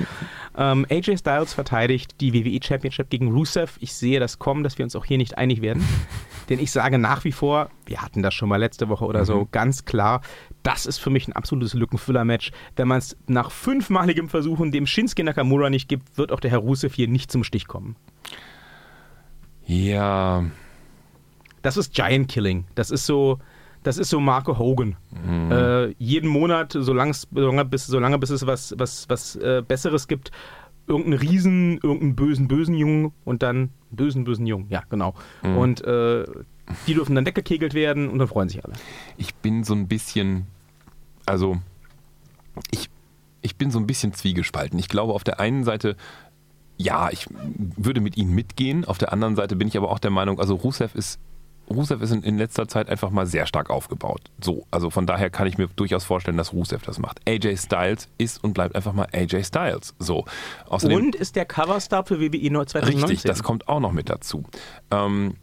ähm, 0.56 0.86
AJ 0.88 1.18
Styles 1.18 1.52
verteidigt 1.52 2.20
die 2.20 2.32
WWE 2.32 2.60
Championship 2.62 3.10
gegen 3.10 3.32
Rusev. 3.32 3.76
Ich 3.80 3.94
sehe 3.94 4.20
das 4.20 4.38
kommen, 4.38 4.64
dass 4.64 4.78
wir 4.78 4.84
uns 4.84 4.96
auch 4.96 5.04
hier 5.04 5.18
nicht 5.18 5.36
einig 5.36 5.60
werden. 5.60 5.84
Denn 6.48 6.58
ich 6.58 6.70
sage 6.72 6.98
nach 6.98 7.24
wie 7.24 7.32
vor, 7.32 7.70
wir 7.86 8.00
hatten 8.00 8.22
das 8.22 8.34
schon 8.34 8.48
mal 8.48 8.56
letzte 8.56 8.88
Woche 8.88 9.04
oder 9.04 9.24
so, 9.24 9.46
ganz 9.52 9.84
klar, 9.84 10.22
das 10.62 10.86
ist 10.86 10.98
für 10.98 11.10
mich 11.10 11.28
ein 11.28 11.32
absolutes 11.32 11.74
Lückenfüller-Match. 11.74 12.52
Wenn 12.76 12.88
man 12.88 12.98
es 12.98 13.16
nach 13.26 13.50
fünfmaligem 13.50 14.28
Versuchen 14.28 14.72
dem 14.72 14.86
Shinsuke 14.86 15.24
Nakamura 15.24 15.70
nicht 15.70 15.88
gibt, 15.88 16.18
wird 16.18 16.32
auch 16.32 16.40
der 16.40 16.50
Herr 16.50 16.58
Rusev 16.58 16.94
hier 16.94 17.08
nicht 17.08 17.30
zum 17.30 17.44
Stich 17.44 17.66
kommen. 17.68 17.96
Ja, 19.66 20.44
Das 21.62 21.76
ist 21.76 21.94
Giant 21.94 22.28
Killing. 22.28 22.64
Das 22.74 22.90
ist 22.90 23.06
so, 23.06 23.38
das 23.82 23.98
ist 23.98 24.10
so 24.10 24.20
Marco 24.20 24.58
Hogan. 24.58 24.96
Äh, 25.50 25.92
jeden 25.98 26.28
Monat, 26.28 26.72
solange, 26.78 27.12
solange, 27.14 27.64
bis, 27.64 27.86
solange 27.86 28.18
bis 28.18 28.30
es 28.30 28.46
was, 28.46 28.74
was, 28.78 29.08
was 29.08 29.36
äh, 29.36 29.62
Besseres 29.66 30.08
gibt, 30.08 30.30
irgendeinen 30.86 31.18
Riesen, 31.18 31.78
irgendeinen 31.82 32.16
bösen, 32.16 32.48
bösen 32.48 32.74
Jungen 32.74 33.12
und 33.24 33.42
dann 33.42 33.70
bösen, 33.90 34.24
bösen 34.24 34.46
Jungen. 34.46 34.66
Ja, 34.70 34.82
genau. 34.90 35.14
Und 35.42 35.84
äh, 35.84 36.24
die 36.86 36.94
dürfen 36.94 37.14
dann 37.14 37.26
weggekegelt 37.26 37.74
werden 37.74 38.08
und 38.08 38.18
dann 38.18 38.28
freuen 38.28 38.48
sich 38.48 38.64
alle. 38.64 38.74
ich 39.16 39.34
bin 39.34 39.64
so 39.64 39.74
ein 39.74 39.88
bisschen, 39.88 40.46
also 41.26 41.58
ich, 42.70 42.90
ich 43.42 43.56
bin 43.56 43.70
so 43.70 43.78
ein 43.78 43.86
bisschen 43.86 44.12
zwiegespalten. 44.12 44.78
Ich 44.78 44.88
glaube 44.88 45.12
auf 45.14 45.24
der 45.24 45.40
einen 45.40 45.64
Seite, 45.64 45.96
ja, 46.76 47.10
ich 47.10 47.26
würde 47.76 48.00
mit 48.00 48.16
ihnen 48.16 48.34
mitgehen. 48.34 48.84
Auf 48.84 48.98
der 48.98 49.12
anderen 49.12 49.36
Seite 49.36 49.56
bin 49.56 49.68
ich 49.68 49.76
aber 49.76 49.90
auch 49.90 49.98
der 49.98 50.10
Meinung, 50.10 50.40
also 50.40 50.54
Rusev 50.54 50.94
ist 50.94 51.20
Rusev 51.70 52.02
ist 52.02 52.10
in, 52.10 52.22
in 52.22 52.38
letzter 52.38 52.66
Zeit 52.68 52.88
einfach 52.88 53.10
mal 53.10 53.26
sehr 53.26 53.46
stark 53.46 53.70
aufgebaut. 53.70 54.22
So, 54.42 54.66
also 54.70 54.90
von 54.90 55.06
daher 55.06 55.30
kann 55.30 55.46
ich 55.46 55.56
mir 55.56 55.68
durchaus 55.76 56.04
vorstellen, 56.04 56.36
dass 56.36 56.52
Rusev 56.52 56.82
das 56.84 56.98
macht. 56.98 57.20
AJ 57.28 57.56
Styles 57.58 58.08
ist 58.18 58.42
und 58.42 58.54
bleibt 58.54 58.74
einfach 58.74 58.92
mal 58.92 59.06
AJ 59.12 59.44
Styles. 59.44 59.94
So. 59.98 60.24
Außerdem, 60.68 60.96
Und 60.96 61.14
ist 61.14 61.36
der 61.36 61.44
Coverstar 61.44 62.04
für 62.04 62.20
WWE 62.20 62.50
neu 62.50 62.64
2019. 62.64 63.08
Richtig, 63.08 63.22
das 63.22 63.42
kommt 63.42 63.68
auch 63.68 63.80
noch 63.80 63.92
mit 63.92 64.10
dazu. 64.10 64.44
Ähm, 64.90 65.36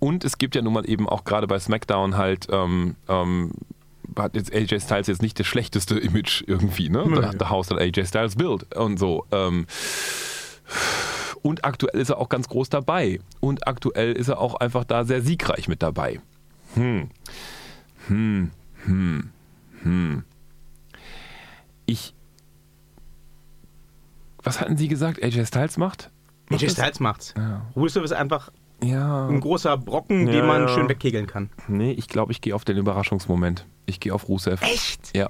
und 0.00 0.24
es 0.24 0.38
gibt 0.38 0.54
ja 0.54 0.62
nun 0.62 0.72
mal 0.72 0.88
eben 0.88 1.08
auch 1.08 1.24
gerade 1.24 1.46
bei 1.46 1.58
SmackDown 1.58 2.16
halt, 2.16 2.48
ähm, 2.50 2.96
ähm, 3.08 3.52
hat 4.16 4.34
jetzt 4.34 4.52
AJ 4.52 4.80
Styles 4.80 5.06
jetzt 5.06 5.22
nicht 5.22 5.38
das 5.38 5.46
schlechteste 5.46 5.98
Image 5.98 6.42
irgendwie, 6.46 6.88
ne? 6.88 7.04
Da, 7.14 7.32
da 7.32 7.50
haust 7.50 7.70
dann 7.70 7.78
AJ 7.78 8.06
Styles 8.06 8.36
Bild 8.36 8.74
und 8.74 8.98
so. 8.98 9.26
Ähm, 9.30 9.66
Und 11.42 11.64
aktuell 11.64 12.00
ist 12.00 12.10
er 12.10 12.18
auch 12.18 12.28
ganz 12.28 12.48
groß 12.48 12.68
dabei. 12.68 13.20
Und 13.40 13.66
aktuell 13.66 14.12
ist 14.12 14.28
er 14.28 14.38
auch 14.40 14.54
einfach 14.56 14.84
da 14.84 15.04
sehr 15.04 15.22
siegreich 15.22 15.68
mit 15.68 15.82
dabei. 15.82 16.20
Hm. 16.74 17.08
Hm. 18.08 18.50
Hm. 18.84 19.30
Hm. 19.82 20.24
Ich. 21.86 22.14
Was 24.42 24.60
hatten 24.60 24.76
Sie 24.76 24.88
gesagt? 24.88 25.22
AJ 25.22 25.46
Styles 25.46 25.76
macht? 25.76 26.10
Macht 26.48 26.60
AJ 26.62 26.66
das? 26.66 26.72
Styles 26.76 27.00
macht's. 27.00 27.34
Ja. 27.36 27.66
Rusev 27.76 28.04
ist 28.04 28.12
einfach 28.12 28.50
Ja. 28.82 29.26
ein 29.28 29.40
großer 29.40 29.76
Brocken, 29.76 30.26
Ja, 30.26 30.32
den 30.32 30.46
man 30.46 30.62
ja. 30.62 30.68
schön 30.68 30.88
wegkegeln 30.88 31.26
kann. 31.26 31.50
Nee, 31.66 31.92
ich 31.92 32.08
glaube, 32.08 32.32
ich 32.32 32.40
gehe 32.40 32.54
auf 32.54 32.64
den 32.64 32.76
Überraschungsmoment. 32.76 33.66
Ich 33.86 34.00
gehe 34.00 34.14
auf 34.14 34.28
Rusev. 34.28 34.62
Echt? 34.62 35.16
Ja. 35.16 35.28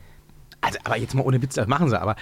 Also, 0.60 0.78
aber 0.84 0.96
jetzt 0.98 1.14
mal 1.14 1.22
ohne 1.22 1.40
Witz, 1.40 1.54
das 1.54 1.66
machen 1.68 1.88
sie, 1.88 2.00
aber 2.00 2.16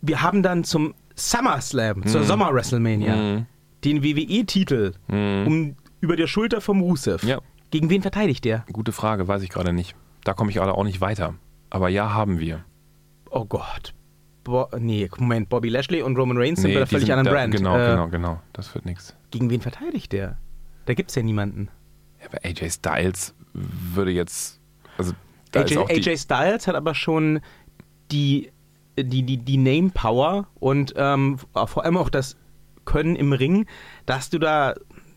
wir 0.00 0.22
haben 0.22 0.42
dann 0.42 0.64
zum 0.64 0.94
SummerSlam, 1.18 2.06
zur 2.06 2.22
Sommer-WrestleMania, 2.24 3.14
Mhm. 3.16 3.46
den 3.84 4.02
WWE-Titel 4.02 4.92
um, 5.08 5.76
über 6.00 6.16
der 6.16 6.26
Schulter 6.26 6.60
vom 6.60 6.80
Rusev. 6.80 7.22
Ja. 7.24 7.40
Gegen 7.70 7.90
wen 7.90 8.02
verteidigt 8.02 8.44
der? 8.44 8.64
Gute 8.72 8.92
Frage, 8.92 9.28
weiß 9.28 9.42
ich 9.42 9.50
gerade 9.50 9.72
nicht. 9.72 9.94
Da 10.24 10.32
komme 10.32 10.50
ich 10.50 10.56
gerade 10.56 10.74
auch 10.74 10.84
nicht 10.84 11.00
weiter. 11.00 11.34
Aber 11.70 11.88
ja, 11.88 12.14
haben 12.14 12.38
wir. 12.38 12.64
Oh 13.30 13.44
Gott. 13.44 13.94
Bo 14.44 14.66
nee, 14.78 15.08
Moment, 15.18 15.48
Bobby 15.50 15.68
Lashley 15.68 16.00
und 16.02 16.16
Roman 16.16 16.38
Reigns 16.38 16.62
sind 16.62 16.70
bei 16.72 16.78
einer 16.78 16.86
völlig 16.86 17.12
anderen 17.12 17.26
da, 17.26 17.30
Brand. 17.32 17.54
Genau, 17.54 17.76
Äh, 17.76 17.90
genau, 17.90 18.08
genau. 18.08 18.40
Das 18.54 18.74
wird 18.74 18.86
nichts. 18.86 19.14
Gegen 19.30 19.50
wen 19.50 19.60
verteidigt 19.60 20.12
der? 20.12 20.38
Da 20.86 20.94
gibt's 20.94 21.14
ja 21.14 21.22
niemanden. 21.22 21.68
Ja, 22.20 22.26
aber 22.28 22.38
AJ 22.44 22.70
Styles 22.70 23.34
würde 23.52 24.10
jetzt. 24.12 24.58
Also, 24.96 25.12
AJ, 25.54 25.76
AJ 25.90 26.16
Styles 26.16 26.66
hat 26.66 26.74
aber 26.74 26.94
schon 26.94 27.40
die, 28.10 28.50
die, 29.04 29.22
die, 29.22 29.36
die 29.38 29.56
Name 29.56 29.90
Power 29.90 30.46
und 30.60 30.94
ähm, 30.96 31.38
vor 31.66 31.84
allem 31.84 31.96
auch 31.96 32.08
das 32.10 32.36
Können 32.84 33.16
im 33.16 33.32
Ring, 33.32 33.66
dass 34.06 34.30
du 34.30 34.38
da 34.38 34.74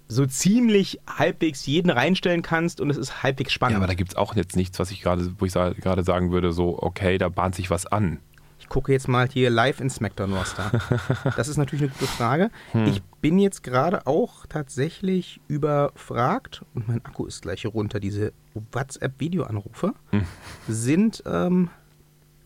so 0.07 0.25
ziemlich 0.25 0.99
halbwegs 1.07 1.65
jeden 1.65 1.89
reinstellen 1.89 2.41
kannst 2.41 2.81
und 2.81 2.89
es 2.89 2.97
ist 2.97 3.23
halbwegs 3.23 3.53
spannend. 3.53 3.73
Ja, 3.73 3.77
aber 3.77 3.87
da 3.87 3.93
gibt 3.93 4.11
es 4.11 4.15
auch 4.17 4.35
jetzt 4.35 4.57
nichts, 4.57 4.77
was 4.77 4.91
ich 4.91 5.01
gerade, 5.01 5.33
wo 5.39 5.45
ich 5.45 5.53
sa- 5.53 5.69
gerade 5.71 6.03
sagen 6.03 6.31
würde, 6.31 6.51
so, 6.51 6.77
okay, 6.81 7.17
da 7.17 7.29
bahnt 7.29 7.55
sich 7.55 7.69
was 7.69 7.85
an. 7.85 8.19
ich 8.59 8.67
gucke 8.67 8.91
jetzt 8.91 9.07
mal 9.07 9.29
hier 9.29 9.49
live 9.49 9.79
in 9.79 9.89
SmackDown 9.89 10.33
Roster. 10.33 10.69
das 11.37 11.47
ist 11.47 11.55
natürlich 11.55 11.83
eine 11.83 11.91
gute 11.93 12.07
Frage. 12.07 12.49
Hm. 12.73 12.87
Ich 12.87 13.01
bin 13.21 13.39
jetzt 13.39 13.63
gerade 13.63 14.05
auch 14.05 14.45
tatsächlich 14.47 15.39
überfragt 15.47 16.63
und 16.73 16.89
mein 16.89 17.03
Akku 17.05 17.25
ist 17.25 17.41
gleich 17.43 17.61
hier 17.61 17.71
runter. 17.71 18.01
Diese 18.01 18.33
WhatsApp-Videoanrufe 18.73 19.93
Hm. 20.11 20.25
sind 20.67 21.23
ähm, 21.25 21.69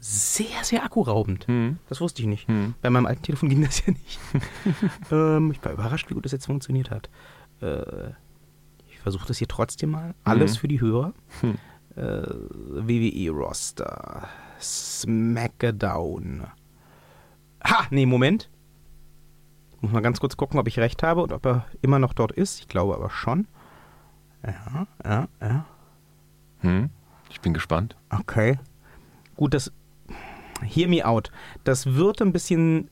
sehr, 0.08 0.64
sehr 0.64 0.84
akkuraubend. 0.84 1.48
Hm. 1.48 1.80
Das 1.90 2.00
wusste 2.00 2.22
ich 2.22 2.28
nicht. 2.28 2.48
Bei 2.82 2.92
meinem 2.92 3.08
alten 3.08 3.24
Telefon 3.24 3.50
ging 3.50 3.64
das 3.64 3.84
ja 3.86 3.92
nicht. 3.92 4.20
ähm, 5.12 5.52
ich 5.52 5.64
war 5.66 5.72
überrascht, 5.72 6.10
wie 6.10 6.14
gut 6.14 6.26
das 6.26 6.32
jetzt 6.32 6.46
funktioniert 6.46 6.92
hat. 6.92 7.10
Äh, 7.62 8.10
ich 8.88 9.00
versuche 9.00 9.28
das 9.28 9.40
hier 9.40 9.48
trotzdem 9.48 9.90
mal. 9.90 10.14
Alles 10.24 10.58
für 10.58 10.68
die 10.68 10.80
Hörer. 10.80 11.14
Äh, 11.96 12.02
WWE-Roster. 12.02 14.30
Smackdown. 14.60 16.46
Ha, 17.64 17.88
nee, 17.90 18.06
Moment. 18.06 18.50
Muss 19.82 19.92
mal 19.92 20.02
ganz 20.02 20.20
kurz 20.20 20.38
gucken, 20.38 20.60
ob 20.60 20.68
ich 20.68 20.78
recht 20.78 21.02
habe 21.02 21.24
und 21.24 21.34
ob 21.34 21.46
er 21.46 21.66
immer 21.82 21.98
noch 21.98 22.14
dort 22.14 22.32
ist. 22.32 22.60
Ich 22.60 22.68
glaube 22.68 22.96
aber 22.96 23.10
schon. 23.10 23.48
Ja, 24.44 24.88
ja, 25.04 25.28
ja. 25.42 25.66
Hm? 26.60 26.92
Ich 27.32 27.42
bin 27.42 27.54
gespannt. 27.54 27.96
Okay. 28.10 28.60
Gut, 29.36 29.56
das. 29.56 29.72
Hear 30.64 30.88
me 30.88 31.06
out. 31.06 31.32
Das 31.64 31.96
wird 31.96 32.22
ein 32.22 32.32
bisschen 32.32 32.90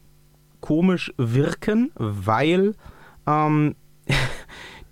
komisch 0.61 1.13
wirken, 1.17 1.91
weil 1.95 2.75
ähm, 3.27 3.75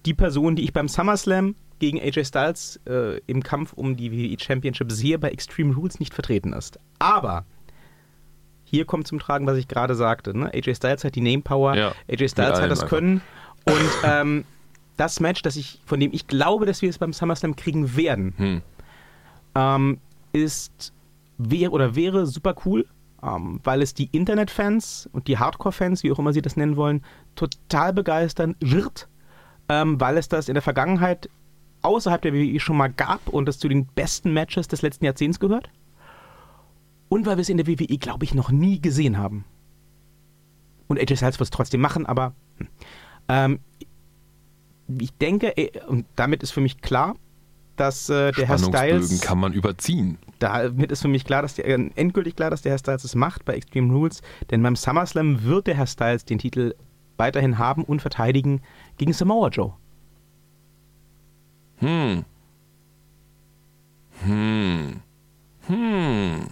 die 0.05 0.13
Person, 0.13 0.55
die 0.55 0.63
ich 0.63 0.73
beim 0.73 0.87
SummerSlam 0.87 1.55
gegen 1.79 1.99
AJ 1.99 2.25
Styles 2.25 2.79
äh, 2.87 3.19
im 3.27 3.41
Kampf 3.43 3.73
um 3.73 3.95
die 3.95 4.11
WWE 4.11 4.37
Championship 4.39 4.91
sehe, 4.91 5.17
bei 5.17 5.29
Extreme 5.29 5.73
Rules 5.75 5.99
nicht 5.99 6.13
vertreten 6.13 6.53
ist. 6.53 6.79
Aber 6.99 7.45
hier 8.63 8.85
kommt 8.85 9.07
zum 9.07 9.19
Tragen, 9.19 9.47
was 9.47 9.57
ich 9.57 9.67
gerade 9.67 9.95
sagte. 9.95 10.37
Ne? 10.37 10.53
AJ 10.53 10.75
Styles 10.75 11.03
hat 11.03 11.15
die 11.15 11.21
Name 11.21 11.41
Power, 11.41 11.75
Ja, 11.75 11.93
AJ 12.09 12.29
Styles 12.29 12.61
hat 12.61 12.69
das 12.71 12.81
einfach. 12.81 12.89
Können 12.89 13.21
und 13.65 13.89
ähm, 14.03 14.45
das 14.97 15.19
Match, 15.19 15.41
das 15.41 15.55
ich, 15.55 15.79
von 15.85 15.99
dem 15.99 16.11
ich 16.13 16.27
glaube, 16.27 16.65
dass 16.65 16.81
wir 16.81 16.89
es 16.89 16.97
beim 16.99 17.13
SummerSlam 17.13 17.55
kriegen 17.55 17.95
werden, 17.95 18.33
Hm. 18.37 18.61
ähm, 19.55 19.97
ist 20.33 20.93
wäre 21.49 21.71
oder 21.71 21.95
wäre 21.95 22.25
super 22.25 22.55
cool, 22.65 22.87
ähm, 23.23 23.59
weil 23.63 23.81
es 23.81 23.93
die 23.93 24.09
Internetfans 24.11 25.09
und 25.11 25.27
die 25.27 25.37
Hardcore-Fans, 25.37 26.03
wie 26.03 26.11
auch 26.11 26.19
immer 26.19 26.33
sie 26.33 26.41
das 26.41 26.57
nennen 26.57 26.75
wollen, 26.75 27.03
total 27.35 27.93
begeistern 27.93 28.55
wird, 28.59 29.07
ähm, 29.69 29.99
weil 29.99 30.17
es 30.17 30.27
das 30.27 30.47
in 30.47 30.55
der 30.55 30.61
Vergangenheit 30.61 31.29
außerhalb 31.81 32.21
der 32.21 32.33
WWE 32.33 32.59
schon 32.59 32.77
mal 32.77 32.91
gab 32.91 33.27
und 33.27 33.49
es 33.49 33.59
zu 33.59 33.67
den 33.67 33.85
besten 33.85 34.33
Matches 34.33 34.67
des 34.67 34.81
letzten 34.81 35.05
Jahrzehnts 35.05 35.39
gehört. 35.39 35.69
Und 37.09 37.25
weil 37.25 37.37
wir 37.37 37.41
es 37.41 37.49
in 37.49 37.57
der 37.57 37.67
WWE, 37.67 37.97
glaube 37.97 38.23
ich, 38.23 38.33
noch 38.33 38.51
nie 38.51 38.79
gesehen 38.79 39.17
haben. 39.17 39.45
Und 40.87 40.99
AJ 40.99 41.17
Styles 41.17 41.39
wird 41.39 41.47
es 41.47 41.49
trotzdem 41.49 41.81
machen, 41.81 42.05
aber 42.05 42.33
hm. 42.57 42.67
ähm, 43.27 43.59
ich 44.99 45.13
denke, 45.13 45.57
äh, 45.57 45.83
und 45.85 46.05
damit 46.15 46.43
ist 46.43 46.51
für 46.51 46.61
mich 46.61 46.81
klar, 46.81 47.15
dass 47.81 48.09
äh, 48.09 48.31
der 48.33 48.47
Herr 48.47 48.59
Styles 48.59 49.21
kann 49.21 49.39
man 49.39 49.53
überziehen. 49.53 50.19
damit 50.37 50.91
ist 50.91 51.01
für 51.01 51.07
mich 51.07 51.25
klar, 51.25 51.41
dass 51.41 51.55
der, 51.55 51.65
äh, 51.65 51.89
endgültig 51.95 52.35
klar, 52.35 52.51
dass 52.51 52.61
der 52.61 52.73
Herr 52.73 52.77
Styles 52.77 53.03
es 53.03 53.15
macht 53.15 53.43
bei 53.43 53.55
Extreme 53.55 53.91
Rules, 53.91 54.21
denn 54.51 54.61
beim 54.61 54.75
SummerSlam 54.75 55.43
wird 55.43 55.65
der 55.65 55.73
Herr 55.73 55.87
Styles 55.87 56.23
den 56.23 56.37
Titel 56.37 56.75
weiterhin 57.17 57.57
haben 57.57 57.83
und 57.83 57.99
verteidigen 57.99 58.61
gegen 58.97 59.13
Samoa 59.13 59.49
Joe. 59.49 59.73
Hm. 61.77 62.23
Hm. 64.23 65.01
Hm. 65.65 66.47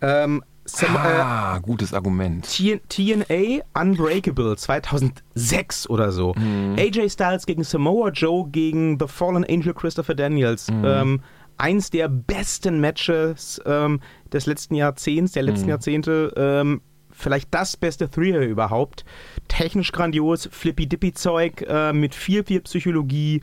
Ähm, 0.00 0.44
Sam, 0.64 0.94
äh, 0.94 0.98
Ah, 0.98 1.58
gutes 1.58 1.92
Argument. 1.92 2.46
TNA 2.88 3.62
Unbreakable 3.74 4.56
2006 4.56 5.88
oder 5.90 6.12
so. 6.12 6.34
AJ 6.76 7.10
Styles 7.10 7.46
gegen 7.46 7.64
Samoa 7.64 8.10
Joe 8.10 8.48
gegen 8.48 8.98
The 8.98 9.06
Fallen 9.08 9.44
Angel 9.44 9.74
Christopher 9.74 10.14
Daniels. 10.14 10.68
Ähm, 10.84 11.20
eins 11.58 11.90
der 11.90 12.08
besten 12.08 12.80
Matches 12.80 13.60
ähm, 13.66 14.00
des 14.32 14.46
letzten 14.46 14.74
Jahrzehnts, 14.74 15.32
der 15.32 15.42
letzten 15.42 15.68
Jahrzehnte. 15.68 16.32
Ähm, 16.36 16.80
vielleicht 17.10 17.52
das 17.52 17.76
beste 17.76 18.08
Thriller 18.10 18.40
überhaupt. 18.42 19.04
Technisch 19.48 19.92
grandios, 19.92 20.48
flippy-dippy-Zeug 20.50 21.62
äh, 21.68 21.92
mit 21.92 22.14
viel, 22.14 22.42
viel 22.44 22.60
Psychologie. 22.62 23.42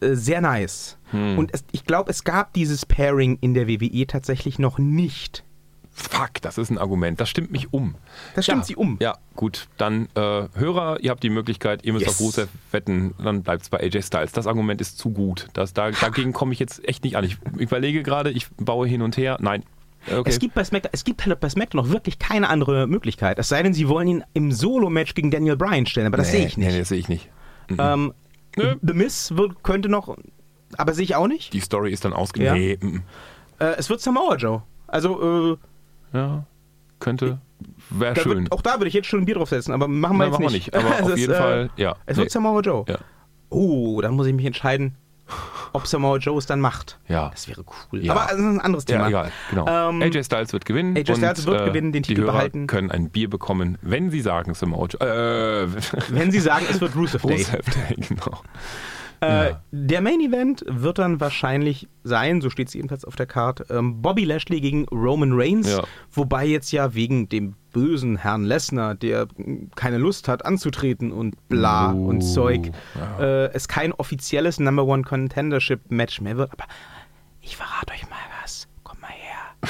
Äh, 0.00 0.14
sehr 0.14 0.40
nice. 0.40 0.98
Und 1.12 1.54
es, 1.54 1.64
ich 1.72 1.84
glaube, 1.86 2.10
es 2.10 2.22
gab 2.22 2.52
dieses 2.52 2.84
Pairing 2.84 3.38
in 3.40 3.54
der 3.54 3.66
WWE 3.66 4.06
tatsächlich 4.06 4.58
noch 4.58 4.78
nicht. 4.78 5.42
Fuck, 5.98 6.40
das 6.42 6.58
ist 6.58 6.70
ein 6.70 6.78
Argument. 6.78 7.20
Das 7.20 7.28
stimmt 7.28 7.50
mich 7.50 7.72
um. 7.72 7.96
Das 8.36 8.44
stimmt 8.44 8.60
ja. 8.60 8.64
sie 8.66 8.76
um. 8.76 8.96
Ja, 9.00 9.18
gut. 9.34 9.66
Dann 9.78 10.08
äh, 10.14 10.20
Hörer, 10.54 11.00
ihr 11.00 11.10
habt 11.10 11.22
die 11.24 11.28
Möglichkeit, 11.30 11.84
ihr 11.84 11.92
müsst 11.92 12.06
Yes. 12.06 12.14
auf 12.14 12.20
Rusev 12.20 12.48
wetten, 12.70 13.14
dann 13.22 13.42
bleibt 13.42 13.62
es 13.62 13.68
bei 13.68 13.80
AJ 13.80 14.02
Styles. 14.02 14.32
Das 14.32 14.46
Argument 14.46 14.80
ist 14.80 14.98
zu 14.98 15.10
gut. 15.10 15.48
Das, 15.54 15.72
da, 15.72 15.90
dagegen 15.90 16.32
komme 16.32 16.52
ich 16.52 16.60
jetzt 16.60 16.86
echt 16.88 17.02
nicht 17.02 17.16
an. 17.16 17.24
Ich 17.24 17.38
überlege 17.56 18.04
gerade, 18.04 18.30
ich 18.30 18.46
baue 18.58 18.86
hin 18.86 19.02
und 19.02 19.16
her. 19.16 19.38
Nein. 19.40 19.64
Okay. 20.06 20.22
Es 20.30 20.38
gibt 20.38 20.54
bei 20.54 20.62
SmackDown, 20.62 20.90
es 20.92 21.02
gibt 21.04 21.26
halt 21.26 21.40
bei 21.40 21.48
SmackDown 21.48 21.84
noch 21.84 21.92
wirklich 21.92 22.18
keine 22.20 22.48
andere 22.48 22.86
Möglichkeit. 22.86 23.38
Es 23.40 23.48
sei 23.48 23.62
denn, 23.62 23.74
sie 23.74 23.88
wollen 23.88 24.06
ihn 24.08 24.24
im 24.32 24.52
Solo-Match 24.52 25.14
gegen 25.14 25.30
Daniel 25.32 25.56
Bryan 25.56 25.86
stellen, 25.86 26.06
aber 26.06 26.16
das 26.16 26.32
Nee, 26.32 26.38
sehe 26.38 26.46
ich 26.46 26.56
nicht. 26.56 26.70
Nee, 26.70 26.78
das 26.78 26.88
sehe 26.88 26.98
ich 26.98 27.08
nicht. 27.08 27.28
Ähm, 27.76 28.14
Nö. 28.56 28.76
The 28.80 29.36
wird, 29.36 29.62
könnte 29.64 29.88
noch, 29.88 30.16
aber 30.76 30.94
sehe 30.94 31.04
ich 31.04 31.16
auch 31.16 31.26
nicht. 31.26 31.52
Die 31.52 31.60
Story 31.60 31.92
ist 31.92 32.04
dann 32.04 32.12
Ja. 32.12 32.18
ausgelegt. 32.18 32.82
Nee, 32.82 32.88
mm. 32.88 33.02
Äh, 33.58 33.74
es 33.76 33.90
wird 33.90 34.00
Samoa 34.00 34.36
Joe. 34.36 34.62
Also, 34.86 35.52
äh, 35.52 35.56
ja, 36.12 36.44
könnte, 37.00 37.38
wäre 37.90 38.16
schön. 38.16 38.38
wird, 38.44 38.52
auch 38.52 38.62
da 38.62 38.74
würde 38.74 38.88
ich 38.88 38.94
jetzt 38.94 39.06
schon 39.06 39.20
ein 39.20 39.24
Bier 39.26 39.34
draufsetzen, 39.36 39.72
aber 39.74 39.88
machen 39.88 40.16
wir 40.16 40.26
Nein, 40.28 40.28
jetzt 40.28 40.40
machen 40.40 40.42
wir 40.44 40.50
nicht. 40.50 40.72
nicht. 40.72 40.76
Aber 40.76 40.94
auf 41.04 41.10
ist, 41.10 41.18
jeden 41.18 41.32
äh, 41.34 41.36
Fall, 41.36 41.70
ja. 41.76 41.96
Es 42.06 42.16
Nee. 42.16 42.22
wird 42.24 42.32
Samoa 42.32 42.60
Joe. 42.60 42.84
Ja. 42.88 42.98
Oh, 43.50 44.00
dann 44.00 44.14
muss 44.14 44.26
ich 44.26 44.34
mich 44.34 44.44
entscheiden, 44.46 44.96
ob 45.72 45.86
Samoa 45.86 46.16
Joe 46.18 46.38
es 46.38 46.46
dann 46.46 46.60
macht. 46.60 46.98
Ja. 47.08 47.28
Das 47.30 47.48
wäre 47.48 47.62
cool. 47.92 48.02
Ja. 48.04 48.12
Aber 48.12 48.22
das 48.30 48.38
ist 48.38 48.44
ein 48.44 48.60
anderes 48.60 48.84
Thema. 48.86 49.02
Ja, 49.02 49.08
egal, 49.08 49.32
genau. 49.50 49.90
Ähm, 49.90 50.02
AJ 50.02 50.24
Styles 50.24 50.52
wird 50.52 50.64
gewinnen. 50.64 50.96
AJ 50.96 51.16
Styles 51.16 51.40
und, 51.40 51.46
wird 51.46 51.60
äh, 51.60 51.64
gewinnen, 51.66 51.92
den 51.92 52.02
die 52.02 52.08
Titel 52.08 52.22
Hörer 52.22 52.32
behalten. 52.32 52.66
können 52.66 52.90
ein 52.90 53.10
Bier 53.10 53.28
bekommen, 53.30 53.76
wenn 53.82 54.10
sie 54.10 54.20
sagen 54.20 54.54
Samoa 54.54 54.86
Joe. 54.86 55.00
Äh, 55.00 55.68
Wenn 56.08 56.30
sie 56.30 56.40
sagen, 56.40 56.66
es 56.70 56.80
wird 56.80 56.94
Rusev 56.96 57.22
Day. 57.22 57.36
Rusev 57.38 57.64
Day, 57.88 57.96
genau. 58.08 58.40
Äh, 59.20 59.50
Ja. 59.50 59.62
Der 59.72 60.00
Main 60.00 60.20
Event 60.20 60.64
wird 60.68 60.98
dann 60.98 61.20
wahrscheinlich 61.20 61.88
sein, 62.04 62.40
so 62.40 62.50
steht 62.50 62.68
es 62.68 62.74
jedenfalls 62.74 63.04
auf 63.04 63.16
der 63.16 63.26
Karte, 63.26 63.66
ähm, 63.70 64.00
Bobby 64.02 64.24
Lashley 64.24 64.60
gegen 64.60 64.84
Roman 64.88 65.32
Reigns. 65.32 65.70
Ja. 65.70 65.82
Wobei 66.12 66.46
jetzt 66.46 66.70
ja 66.72 66.94
wegen 66.94 67.28
dem 67.28 67.54
bösen 67.72 68.16
Herrn 68.16 68.44
Lesnar, 68.44 68.94
der 68.94 69.26
keine 69.76 69.98
Lust 69.98 70.26
hat 70.28 70.44
anzutreten 70.44 71.12
und 71.12 71.36
bla 71.48 71.92
Oh, 71.92 72.06
und 72.06 72.22
Zeug, 72.22 72.70
ja. 72.94 73.18
äh, 73.46 73.50
es 73.52 73.68
kein 73.68 73.92
offizielles 73.92 74.58
Number 74.60 74.84
One 74.84 75.02
Contendership 75.02 75.90
Match 75.90 76.20
mehr 76.20 76.36
wird. 76.36 76.52
Aber 76.52 76.64
ich 77.40 77.56
verrate 77.56 77.92
euch 77.92 78.08
mal 78.08 78.16
was. 78.42 78.68
Kommt 78.84 79.02
mal 79.02 79.08
her. 79.10 79.38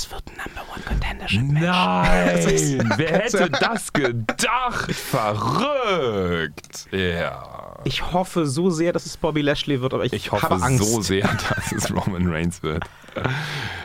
Das 0.00 0.10
wird 0.10 0.22
ein 0.28 0.36
Number 0.38 0.62
One 0.72 0.82
Contendership 0.86 1.42
Nein! 1.42 2.90
Wer 2.96 3.18
hätte 3.18 3.50
das 3.50 3.92
gedacht? 3.92 4.90
Verrückt! 4.94 6.88
Ja. 6.90 7.76
Ich 7.84 8.10
hoffe 8.14 8.46
so 8.46 8.70
sehr, 8.70 8.94
dass 8.94 9.04
es 9.04 9.18
Bobby 9.18 9.42
Lashley 9.42 9.82
wird, 9.82 9.92
aber 9.92 10.06
ich, 10.06 10.14
Ich 10.14 10.32
hoffe 10.32 10.48
habe 10.48 10.62
Angst. 10.62 10.82
so 10.82 11.02
sehr, 11.02 11.28
dass 11.50 11.70
es 11.72 11.94
Roman 11.94 12.28
Reigns 12.32 12.62
wird. 12.62 12.84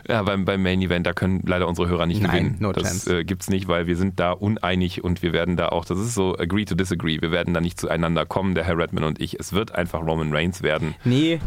Ja, 0.07 0.24
beim, 0.24 0.45
beim 0.45 0.63
Main 0.63 0.82
Event, 0.82 1.05
da 1.05 1.11
können 1.11 1.41
leider 1.45 1.68
unsere 1.68 1.89
Hörer 1.89 2.05
nicht 2.05 2.22
Nein, 2.22 2.32
gewinnen. 2.32 2.55
no 2.59 2.72
das 2.72 2.84
chance. 2.84 3.18
äh, 3.20 3.24
gibt's 3.26 3.49
nicht, 3.49 3.68
weil 3.68 3.86
wir 3.86 3.97
sind 3.97 4.18
da 4.18 4.32
uneinig 4.32 5.03
und 5.03 5.22
wir 5.22 5.34
werden 5.34 5.57
da 5.57 5.68
auch, 5.70 5.84
das 5.84 5.99
ist 5.99 6.13
so 6.13 6.38
agree 6.38 6.63
to 6.63 6.76
disagree, 6.76 7.20
wir 7.20 7.32
werden 7.32 7.53
da 7.53 7.59
nicht 7.59 7.78
zueinander 7.78 8.26
kommen, 8.26 8.55
der 8.55 8.63
Herr 8.63 8.78
Redman 8.78 9.03
und 9.03 9.20
ich. 9.20 9.38
Es 9.38 9.51
wird 9.51 9.74
einfach 9.76 9.99
Roman 9.99 10.32
Reigns 10.32 10.61
werden. 10.63 10.95
Nee. 11.03 11.41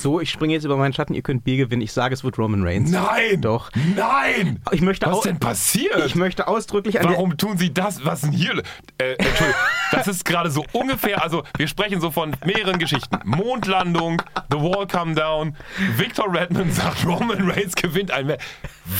So, 0.00 0.18
ich 0.18 0.30
springe 0.30 0.54
jetzt 0.54 0.64
über 0.64 0.78
meinen 0.78 0.94
Schatten, 0.94 1.12
ihr 1.14 1.20
könnt 1.20 1.44
B 1.44 1.56
gewinnen. 1.58 1.82
Ich 1.82 1.92
sage, 1.92 2.14
es 2.14 2.24
wird 2.24 2.38
Roman 2.38 2.62
Reigns. 2.62 2.90
Nein! 2.90 3.42
Doch. 3.42 3.70
Nein! 3.96 4.58
Ich 4.72 4.80
möchte 4.80 5.04
Was 5.06 5.18
au- 5.18 5.22
denn 5.22 5.38
passiert? 5.38 6.06
Ich 6.06 6.14
möchte 6.14 6.48
ausdrücklich 6.48 6.98
an 7.00 7.06
Warum 7.06 7.36
tun 7.36 7.58
Sie 7.58 7.72
das? 7.74 8.02
Was 8.04 8.22
denn 8.22 8.32
hier? 8.32 8.62
Äh, 8.96 9.12
Entschuldigung, 9.18 9.54
das 9.92 10.08
ist 10.08 10.24
gerade 10.24 10.50
so 10.50 10.64
ungefähr, 10.72 11.22
also 11.22 11.42
wir 11.58 11.68
sprechen 11.68 12.00
so 12.00 12.10
von 12.10 12.34
mehreren 12.46 12.78
Geschichten. 12.78 13.18
Mondlandung, 13.24 14.22
The 14.50 14.56
Wall 14.58 14.86
Come 14.86 15.14
Down, 15.14 15.54
Victor 15.96 16.32
Redmond 16.32 16.72
sagt, 16.74 17.04
Roman 17.06 17.50
Reigns 17.50 17.74
gewinnt 17.74 18.10
ein 18.10 18.26
Match. 18.26 18.44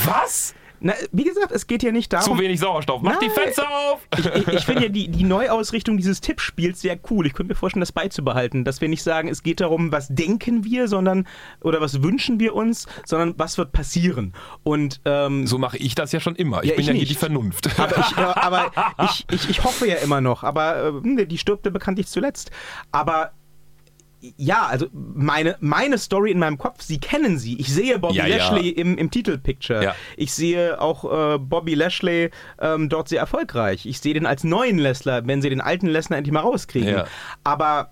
Was? 0.04 0.54
Na, 0.80 0.94
wie 1.12 1.24
gesagt, 1.24 1.52
es 1.52 1.66
geht 1.66 1.82
ja 1.82 1.92
nicht 1.92 2.12
darum. 2.12 2.36
Zu 2.36 2.42
wenig 2.42 2.58
Sauerstoff. 2.58 3.02
Mach 3.02 3.18
die 3.18 3.26
Nein. 3.26 3.34
Fenster 3.34 3.68
auf! 3.68 4.06
ich, 4.18 4.26
ich, 4.26 4.48
ich 4.48 4.64
finde 4.64 4.84
ja 4.84 4.88
die, 4.88 5.08
die 5.08 5.24
Neuausrichtung 5.24 5.96
dieses 5.96 6.20
Tippspiels 6.20 6.80
sehr 6.80 6.98
cool. 7.10 7.26
Ich 7.26 7.34
könnte 7.34 7.52
mir 7.52 7.56
vorstellen, 7.56 7.80
das 7.80 7.92
beizubehalten. 7.92 8.64
Dass 8.64 8.80
wir 8.80 8.88
nicht 8.88 9.02
sagen, 9.02 9.28
es 9.28 9.42
geht 9.42 9.60
darum, 9.60 9.92
was 9.92 10.08
denken 10.08 10.64
wir, 10.64 10.88
sondern 10.88 11.26
oder 11.60 11.80
was 11.80 12.02
wünschen 12.02 12.40
wir 12.40 12.54
uns, 12.54 12.86
sondern 13.04 13.34
was 13.36 13.58
wird 13.58 13.72
passieren. 13.72 14.32
Und 14.62 15.00
ähm, 15.04 15.46
So 15.46 15.58
mache 15.58 15.76
ich 15.76 15.94
das 15.94 16.12
ja 16.12 16.20
schon 16.20 16.34
immer. 16.36 16.62
Ich 16.62 16.70
Ja, 16.70 16.76
bin 16.76 16.80
ich 16.80 16.86
ja 16.86 16.92
hier 16.94 17.00
nicht. 17.00 17.10
die 17.10 17.16
Vernunft. 17.16 17.78
aber, 17.78 17.98
ich, 17.98 18.16
äh, 18.16 18.20
aber 18.20 18.70
ich, 19.30 19.48
ich, 19.50 19.64
hoffe 19.64 19.86
ja 19.86 19.96
immer 19.96 20.20
noch. 20.20 20.44
Aber 20.44 20.94
äh, 21.04 21.26
die 21.26 21.38
stirbt 21.38 21.66
ja 21.66 21.70
bekanntlich 21.70 22.06
zuletzt. 22.06 22.50
Aber 22.90 23.32
ja, 24.36 24.66
also 24.66 24.86
meine, 24.92 25.56
meine 25.60 25.96
Story 25.98 26.30
in 26.30 26.38
meinem 26.38 26.58
Kopf, 26.58 26.82
Sie 26.82 26.98
kennen 26.98 27.38
sie. 27.38 27.58
Ich 27.58 27.72
sehe 27.72 27.98
Bobby 27.98 28.16
Ja, 28.16 28.26
ja. 28.26 28.36
Lashley 28.36 28.68
im, 28.68 28.98
im 28.98 29.10
Titelpicture. 29.10 29.82
Ja. 29.82 29.94
Ich 30.16 30.32
sehe 30.34 30.80
auch 30.80 31.04
äh, 31.34 31.38
Bobby 31.38 31.74
Lashley 31.74 32.30
ähm, 32.60 32.88
dort 32.88 33.08
sehr 33.08 33.20
erfolgreich. 33.20 33.86
Ich 33.86 34.00
sehe 34.00 34.12
den 34.14 34.26
als 34.26 34.44
neuen 34.44 34.78
Lesler, 34.78 35.26
wenn 35.26 35.40
sie 35.40 35.48
den 35.48 35.60
alten 35.62 35.86
Lesnar 35.86 36.18
endlich 36.18 36.32
mal 36.34 36.40
rauskriegen. 36.40 36.88
Ja. 36.90 37.06
Aber 37.44 37.90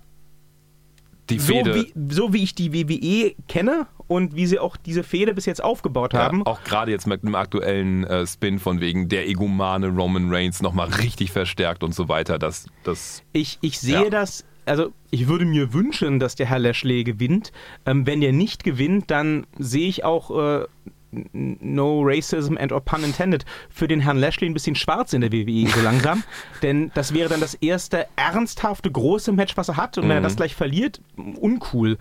so 1.31 1.53
wie, 1.55 1.93
so 2.11 2.33
wie 2.33 2.43
ich 2.43 2.55
die 2.55 2.73
WWE 2.73 3.35
kenne 3.49 3.87
und 4.07 4.35
wie 4.35 4.47
sie 4.47 4.59
auch 4.59 4.79
diese 4.79 5.03
Fehde 5.03 5.35
bis 5.35 5.45
jetzt 5.45 5.63
aufgebaut 5.63 6.15
Ja, 6.15 6.21
haben, 6.21 6.47
auch 6.47 6.65
gerade 6.65 6.91
jetzt 6.91 7.07
mit 7.07 7.23
dem 7.23 7.35
aktuellen 7.35 8.05
äh, 8.05 8.27
Spin 8.27 8.59
von 8.59 8.81
wegen 8.81 9.11
der 9.11 9.29
egomane 9.29 9.89
Roman 9.89 10.33
Reigns 10.33 10.63
nochmal 10.63 10.89
richtig 10.89 11.31
verstärkt 11.31 11.83
und 11.85 11.95
so 11.95 12.09
weiter. 12.09 12.39
Das, 12.39 12.67
das 12.85 13.23
Ich, 13.33 13.59
ich 13.61 13.79
sehe 13.79 14.05
Ja. 14.05 14.11
das, 14.11 14.47
also 14.69 14.93
ich 15.11 15.29
würde 15.29 15.45
mir 15.45 15.73
wünschen, 15.73 16.19
dass 16.19 16.35
der 16.35 16.47
Herr 16.47 16.59
Lashley 16.59 17.05
gewinnt. 17.05 17.53
Ähm, 17.87 18.07
wenn 18.07 18.21
der 18.21 18.33
nicht 18.33 18.65
gewinnt, 18.65 19.11
dann 19.11 19.47
sehe 19.59 19.89
ich 19.89 20.05
auch 20.05 20.31
äh, 20.31 20.67
No 21.11 22.03
Racism 22.03 22.59
and 22.59 22.71
or 22.71 22.83
Pun 22.83 23.03
intended 23.03 23.47
für 23.71 23.89
den 23.89 24.01
Herrn 24.01 24.19
Lashley 24.19 24.47
ein 24.47 24.53
bisschen 24.53 24.75
schwarz 24.75 25.13
in 25.15 25.23
der 25.23 25.33
WWE 25.33 25.69
so 25.75 25.81
langsam. 25.81 26.23
Denn 26.63 26.91
das 26.95 27.15
wäre 27.15 27.29
dann 27.29 27.41
das 27.41 27.55
erste 27.55 28.07
ernsthafte 28.17 28.91
große 28.91 29.33
Match, 29.33 29.57
was 29.57 29.69
er 29.69 29.77
hat. 29.77 29.97
Und 29.99 30.05
wenn 30.05 30.19
er 30.19 30.21
das 30.21 30.37
gleich 30.37 30.55
verliert, 30.55 31.01
uncool. 31.17 31.97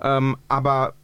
Ähm, 0.00 0.36
aber 0.48 0.94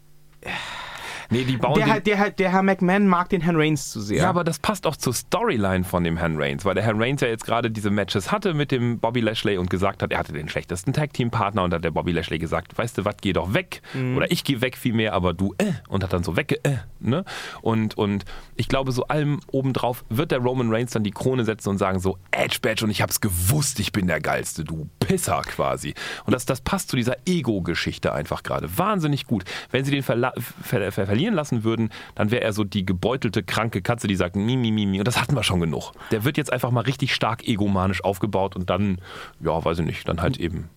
nee, 1.32 1.44
die 1.44 1.56
bauen 1.56 1.74
der, 1.74 1.86
den, 1.86 2.04
der, 2.04 2.18
halt, 2.18 2.38
der 2.38 2.52
Herr 2.52 2.62
McMahon 2.62 3.06
mag 3.06 3.28
den 3.28 3.40
Herrn 3.40 3.56
Reigns 3.56 3.90
zu 3.90 4.00
sehr. 4.00 4.22
Ja, 4.22 4.28
aber 4.28 4.44
das 4.44 4.58
passt 4.58 4.86
auch 4.86 4.96
zur 4.96 5.14
Storyline 5.14 5.84
von 5.84 6.04
dem 6.04 6.16
Herrn 6.16 6.40
Reigns, 6.40 6.64
weil 6.64 6.74
der 6.74 6.84
Herr 6.84 6.98
Reigns 6.98 7.20
ja 7.20 7.28
jetzt 7.28 7.44
gerade 7.44 7.70
diese 7.70 7.90
Matches 7.90 8.30
hatte 8.30 8.54
mit 8.54 8.70
dem 8.70 8.98
Bobby 8.98 9.20
Lashley 9.20 9.58
und 9.58 9.70
gesagt 9.70 10.02
hat, 10.02 10.12
er 10.12 10.18
hatte 10.18 10.32
den 10.32 10.48
schlechtesten 10.48 10.92
Tag-Team-Partner 10.92 11.64
und 11.64 11.74
hat 11.74 11.84
der 11.84 11.90
Bobby 11.90 12.12
Lashley 12.12 12.38
gesagt, 12.38 12.76
weißt 12.76 12.98
du 12.98 13.04
was, 13.04 13.16
geh 13.20 13.32
doch 13.32 13.54
weg. 13.54 13.82
Oder 14.16 14.30
ich 14.30 14.44
gehe 14.44 14.60
weg 14.60 14.76
vielmehr, 14.76 15.12
aber 15.12 15.34
du, 15.34 15.54
äh, 15.58 15.72
und 15.88 16.02
hat 16.02 16.12
dann 16.12 16.22
so 16.22 16.36
wegge, 16.36 16.62
äh, 16.64 16.76
ne? 17.00 17.24
Und, 17.60 17.96
und 17.96 18.24
ich 18.56 18.68
glaube, 18.68 18.92
so 18.92 19.06
allem 19.08 19.40
obendrauf 19.50 20.04
wird 20.08 20.30
der 20.30 20.38
Roman 20.38 20.72
Reigns 20.72 20.92
dann 20.92 21.04
die 21.04 21.10
Krone 21.10 21.44
setzen 21.44 21.70
und 21.70 21.78
sagen 21.78 22.00
so, 22.00 22.18
Edge 22.30 22.58
Badge 22.62 22.84
und 22.84 22.90
ich 22.90 23.02
hab's 23.02 23.20
gewusst, 23.20 23.80
ich 23.80 23.92
bin 23.92 24.06
der 24.06 24.20
Geilste, 24.20 24.64
du 24.64 24.88
Pisser 25.00 25.42
quasi. 25.42 25.94
Und 26.24 26.32
das, 26.32 26.46
das 26.46 26.60
passt 26.60 26.88
zu 26.90 26.96
dieser 26.96 27.16
Ego-Geschichte 27.26 28.12
einfach 28.12 28.42
gerade. 28.42 28.78
Wahnsinnig 28.78 29.26
gut. 29.26 29.44
Wenn 29.70 29.84
sie 29.84 29.90
den 29.90 30.02
verla 30.02 30.32
ver 30.36 30.92
ver 30.92 31.06
verlieren 31.22 31.34
lassen 31.34 31.64
würden, 31.64 31.90
dann 32.14 32.30
wäre 32.30 32.42
er 32.42 32.52
so 32.52 32.64
die 32.64 32.84
gebeutelte, 32.84 33.42
kranke 33.42 33.82
Katze, 33.82 34.08
die 34.08 34.16
sagt, 34.16 34.36
mi, 34.36 34.56
mi, 34.56 34.72
mi, 34.72 34.86
mi. 34.86 34.98
Und 34.98 35.06
das 35.06 35.20
hatten 35.20 35.36
wir 35.36 35.42
schon 35.42 35.60
genug. 35.60 35.92
Der 36.10 36.24
wird 36.24 36.36
jetzt 36.36 36.52
einfach 36.52 36.70
mal 36.70 36.80
richtig 36.80 37.14
stark 37.14 37.46
egomanisch 37.46 38.02
aufgebaut 38.02 38.56
und 38.56 38.70
dann, 38.70 38.98
ja, 39.40 39.64
weiß 39.64 39.78
ich 39.80 39.86
nicht, 39.86 40.08
dann 40.08 40.20
halt 40.20 40.38
eben. 40.38 40.68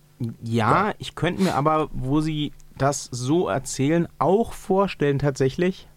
Ja, 0.42 0.94
ich 0.98 1.14
könnte 1.14 1.42
mir 1.42 1.54
aber, 1.54 1.88
wo 1.92 2.20
sie 2.20 2.52
das 2.78 3.08
so 3.10 3.48
erzählen, 3.48 4.06
auch 4.18 4.52
vorstellen 4.52 5.18
tatsächlich, 5.18 5.88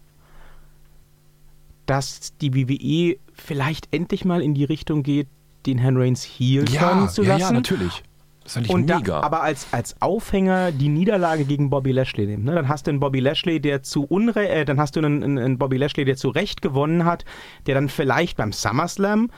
dass 1.86 2.36
die 2.38 2.54
WWE 2.54 3.18
vielleicht 3.32 3.88
endlich 3.92 4.24
mal 4.24 4.42
in 4.42 4.54
die 4.54 4.64
Richtung 4.64 5.02
geht, 5.02 5.28
den 5.66 5.78
Herrn 5.78 5.96
Reigns 5.96 6.24
Heel 6.24 6.64
turnen 6.64 7.08
zu 7.08 7.22
ja, 7.22 7.30
lassen. 7.30 7.40
ja, 7.42 7.52
natürlich. 7.52 8.02
Das 8.50 8.54
fand 8.54 8.66
ich 8.66 8.72
Und 8.72 8.88
da, 8.88 8.96
mega. 8.98 9.20
aber 9.20 9.42
als, 9.42 9.68
als 9.70 9.94
Aufhänger 10.02 10.72
die 10.72 10.88
Niederlage 10.88 11.44
gegen 11.44 11.70
Bobby 11.70 11.92
Lashley 11.92 12.26
nehmen. 12.26 12.42
Ne? 12.42 12.52
Dann 12.56 12.68
hast 12.68 12.88
du 12.88 12.90
einen 12.90 12.98
Bobby 12.98 13.20
Lashley, 13.20 13.60
der 13.60 13.84
zu 13.84 14.04
Unre 14.04 14.48
äh, 14.48 14.64
dann 14.64 14.80
hast 14.80 14.96
du 14.96 15.00
einen, 15.00 15.38
einen 15.38 15.56
Bobby 15.56 15.76
Lashley, 15.76 16.04
der 16.04 16.16
zu 16.16 16.30
Recht 16.30 16.60
gewonnen 16.60 17.04
hat, 17.04 17.24
der 17.66 17.76
dann 17.76 17.88
vielleicht 17.88 18.36
beim 18.36 18.52
SummerSlam, 18.52 19.30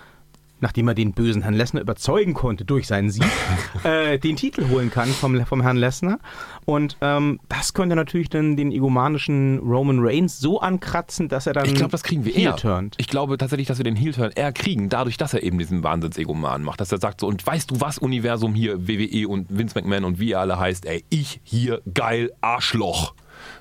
nachdem 0.62 0.88
er 0.88 0.94
den 0.94 1.12
bösen 1.12 1.42
Herrn 1.42 1.54
Lesnar 1.54 1.82
überzeugen 1.82 2.32
konnte 2.32 2.64
durch 2.64 2.86
seinen 2.86 3.10
Sieg, 3.10 3.26
äh, 3.84 4.18
den 4.18 4.36
Titel 4.36 4.68
holen 4.70 4.90
kann 4.90 5.08
vom, 5.08 5.44
vom 5.44 5.60
Herrn 5.60 5.76
Lesnar. 5.76 6.18
Und 6.64 6.96
ähm, 7.00 7.40
das 7.48 7.74
könnte 7.74 7.96
natürlich 7.96 8.30
dann 8.30 8.56
den 8.56 8.70
egomanischen 8.70 9.58
Roman 9.58 9.98
Reigns 10.00 10.38
so 10.38 10.60
ankratzen, 10.60 11.28
dass 11.28 11.46
er 11.46 11.52
dann 11.52 11.66
Ich 11.66 11.74
glaube, 11.74 11.90
das 11.90 12.04
kriegen 12.04 12.24
wir 12.24 12.32
heel 12.32 12.44
eher. 12.44 12.56
turnt. 12.56 12.94
Ich 12.98 13.08
glaube 13.08 13.36
tatsächlich, 13.36 13.66
dass 13.66 13.78
wir 13.78 13.84
den 13.84 13.96
Heel-Turn 13.96 14.30
eher 14.34 14.52
kriegen, 14.52 14.88
dadurch, 14.88 15.16
dass 15.16 15.34
er 15.34 15.42
eben 15.42 15.58
diesen 15.58 15.82
Wahnsinns-Egoman 15.82 16.62
macht. 16.62 16.80
Dass 16.80 16.92
er 16.92 16.98
sagt 16.98 17.20
so, 17.20 17.26
und 17.26 17.44
weißt 17.44 17.70
du 17.70 17.80
was, 17.80 17.98
Universum 17.98 18.54
hier, 18.54 18.86
WWE 18.86 19.28
und 19.28 19.46
Vince 19.50 19.74
McMahon 19.74 20.04
und 20.04 20.20
wie 20.20 20.32
er 20.32 20.40
alle 20.40 20.58
heißt, 20.58 20.86
ey, 20.86 21.04
ich 21.10 21.40
hier, 21.42 21.82
geil, 21.92 22.32
Arschloch. 22.40 23.14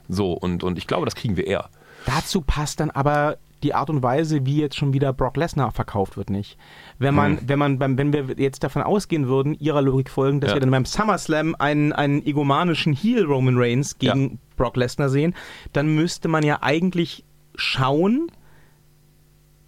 So, 0.08 0.34
und, 0.34 0.64
und 0.64 0.78
ich 0.78 0.86
glaube, 0.86 1.06
das 1.06 1.16
kriegen 1.16 1.36
wir 1.36 1.48
eher. 1.48 1.70
Dazu 2.06 2.42
passt 2.42 2.80
dann 2.80 2.92
aber 2.92 3.38
die 3.64 3.74
Art 3.74 3.90
und 3.90 4.02
Weise, 4.02 4.46
wie 4.46 4.58
jetzt 4.58 4.76
schon 4.76 4.94
wieder 4.94 5.14
Brock 5.14 5.38
Lesnar 5.38 5.72
verkauft 5.72 6.18
wird, 6.18 6.30
nicht. 6.30 6.58
Wenn 7.02 7.16
man, 7.16 7.40
wenn 7.48 7.60
man, 7.60 7.80
beim, 7.80 7.98
wenn 7.98 8.14
wir 8.14 8.26
jetzt 8.38 8.64
davon 8.64 8.82
ausgehen 8.84 9.28
würden, 9.28 9.56
ihrer 9.60 9.82
Logik 9.82 10.10
folgen, 10.10 10.40
dass 10.40 10.52
Ja. 10.52 10.56
wir 10.56 10.62
dann 10.62 10.72
beim 10.72 10.86
SummerSlam 10.86 11.56
einen, 11.60 11.92
einen 11.94 12.26
egomanischen 12.26 12.94
Heel 12.94 13.26
Roman 13.26 13.56
Reigns 13.58 13.98
gegen 13.98 14.24
Ja. 14.32 14.38
Brock 14.56 14.78
Lesnar 14.78 15.10
sehen, 15.10 15.34
dann 15.74 15.94
müsste 15.96 16.28
man 16.28 16.44
ja 16.44 16.60
eigentlich 16.62 17.26
schauen, 17.56 18.28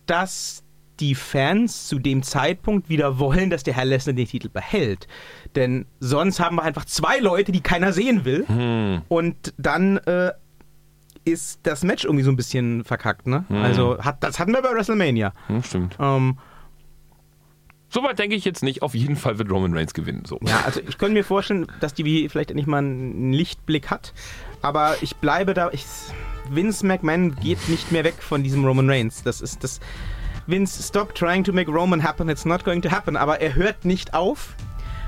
dass 0.06 0.64
die 1.00 1.16
Fans 1.16 1.88
zu 1.88 1.98
dem 1.98 2.22
Zeitpunkt 2.24 2.88
wieder 2.90 3.18
wollen, 3.20 3.50
dass 3.50 3.64
der 3.64 3.74
Herr 3.74 3.86
Lesnar 3.86 4.14
den 4.14 4.28
Titel 4.28 4.50
behält. 4.50 5.08
Denn 5.56 5.86
sonst 6.00 6.40
haben 6.40 6.58
wir 6.58 6.64
einfach 6.64 6.86
zwei 6.86 7.18
Leute, 7.20 7.52
die 7.52 7.62
keiner 7.62 7.94
sehen 7.94 8.26
will. 8.26 9.02
Und 9.10 9.54
dann 9.58 9.98
äh, 9.98 10.32
ist 11.26 11.62
das 11.64 11.84
Match 11.84 12.04
irgendwie 12.06 12.24
so 12.24 12.32
ein 12.32 12.36
bisschen 12.36 12.84
verkackt, 12.84 13.26
ne? 13.28 13.46
Also 13.50 13.98
hat, 14.00 14.24
das 14.24 14.40
hatten 14.40 14.52
wir 14.54 14.62
bei 14.62 14.72
WrestleMania. 14.74 15.34
Hm, 15.48 15.64
stimmt. 15.64 15.98
Ähm, 16.00 16.38
Soweit 17.94 18.18
denke 18.18 18.36
ich 18.36 18.44
jetzt 18.44 18.64
nicht. 18.64 18.82
Auf 18.82 18.96
jeden 18.96 19.16
Fall 19.16 19.38
wird 19.38 19.52
Roman 19.52 19.72
Reigns 19.76 19.94
gewinnen. 19.94 20.24
So. 20.26 20.40
ja, 20.42 20.64
also 20.66 20.80
ich 20.88 20.98
könnte 20.98 21.14
mir 21.14 21.24
vorstellen, 21.24 21.68
dass 21.80 21.94
die 21.94 22.28
vielleicht 22.28 22.50
endlich 22.50 22.66
mal 22.66 22.80
einen 22.80 23.32
Lichtblick 23.34 23.92
hat. 23.92 24.14
Aber 24.64 24.96
ich 25.02 25.16
bleibe 25.18 25.54
da. 25.54 25.70
Ich, 25.72 25.86
Vince 26.50 26.86
McMahon 26.88 27.36
geht 27.36 27.70
nicht 27.70 27.92
mehr 27.92 28.04
weg 28.04 28.16
von 28.20 28.42
diesem 28.42 28.66
Roman 28.66 28.90
Reigns. 28.90 29.22
Das 29.22 29.42
ist 29.42 29.64
das. 29.64 29.80
Vince, 30.48 30.82
stop 30.82 31.14
trying 31.14 31.44
to 31.44 31.54
make 31.54 31.70
Roman 31.70 32.04
happen. 32.04 32.30
It's 32.30 32.46
not 32.46 32.64
going 32.66 32.82
to 32.82 32.90
happen. 32.90 33.16
Aber 33.16 33.40
er 33.42 33.54
hört 33.54 33.86
nicht 33.86 34.16
auf. 34.16 34.56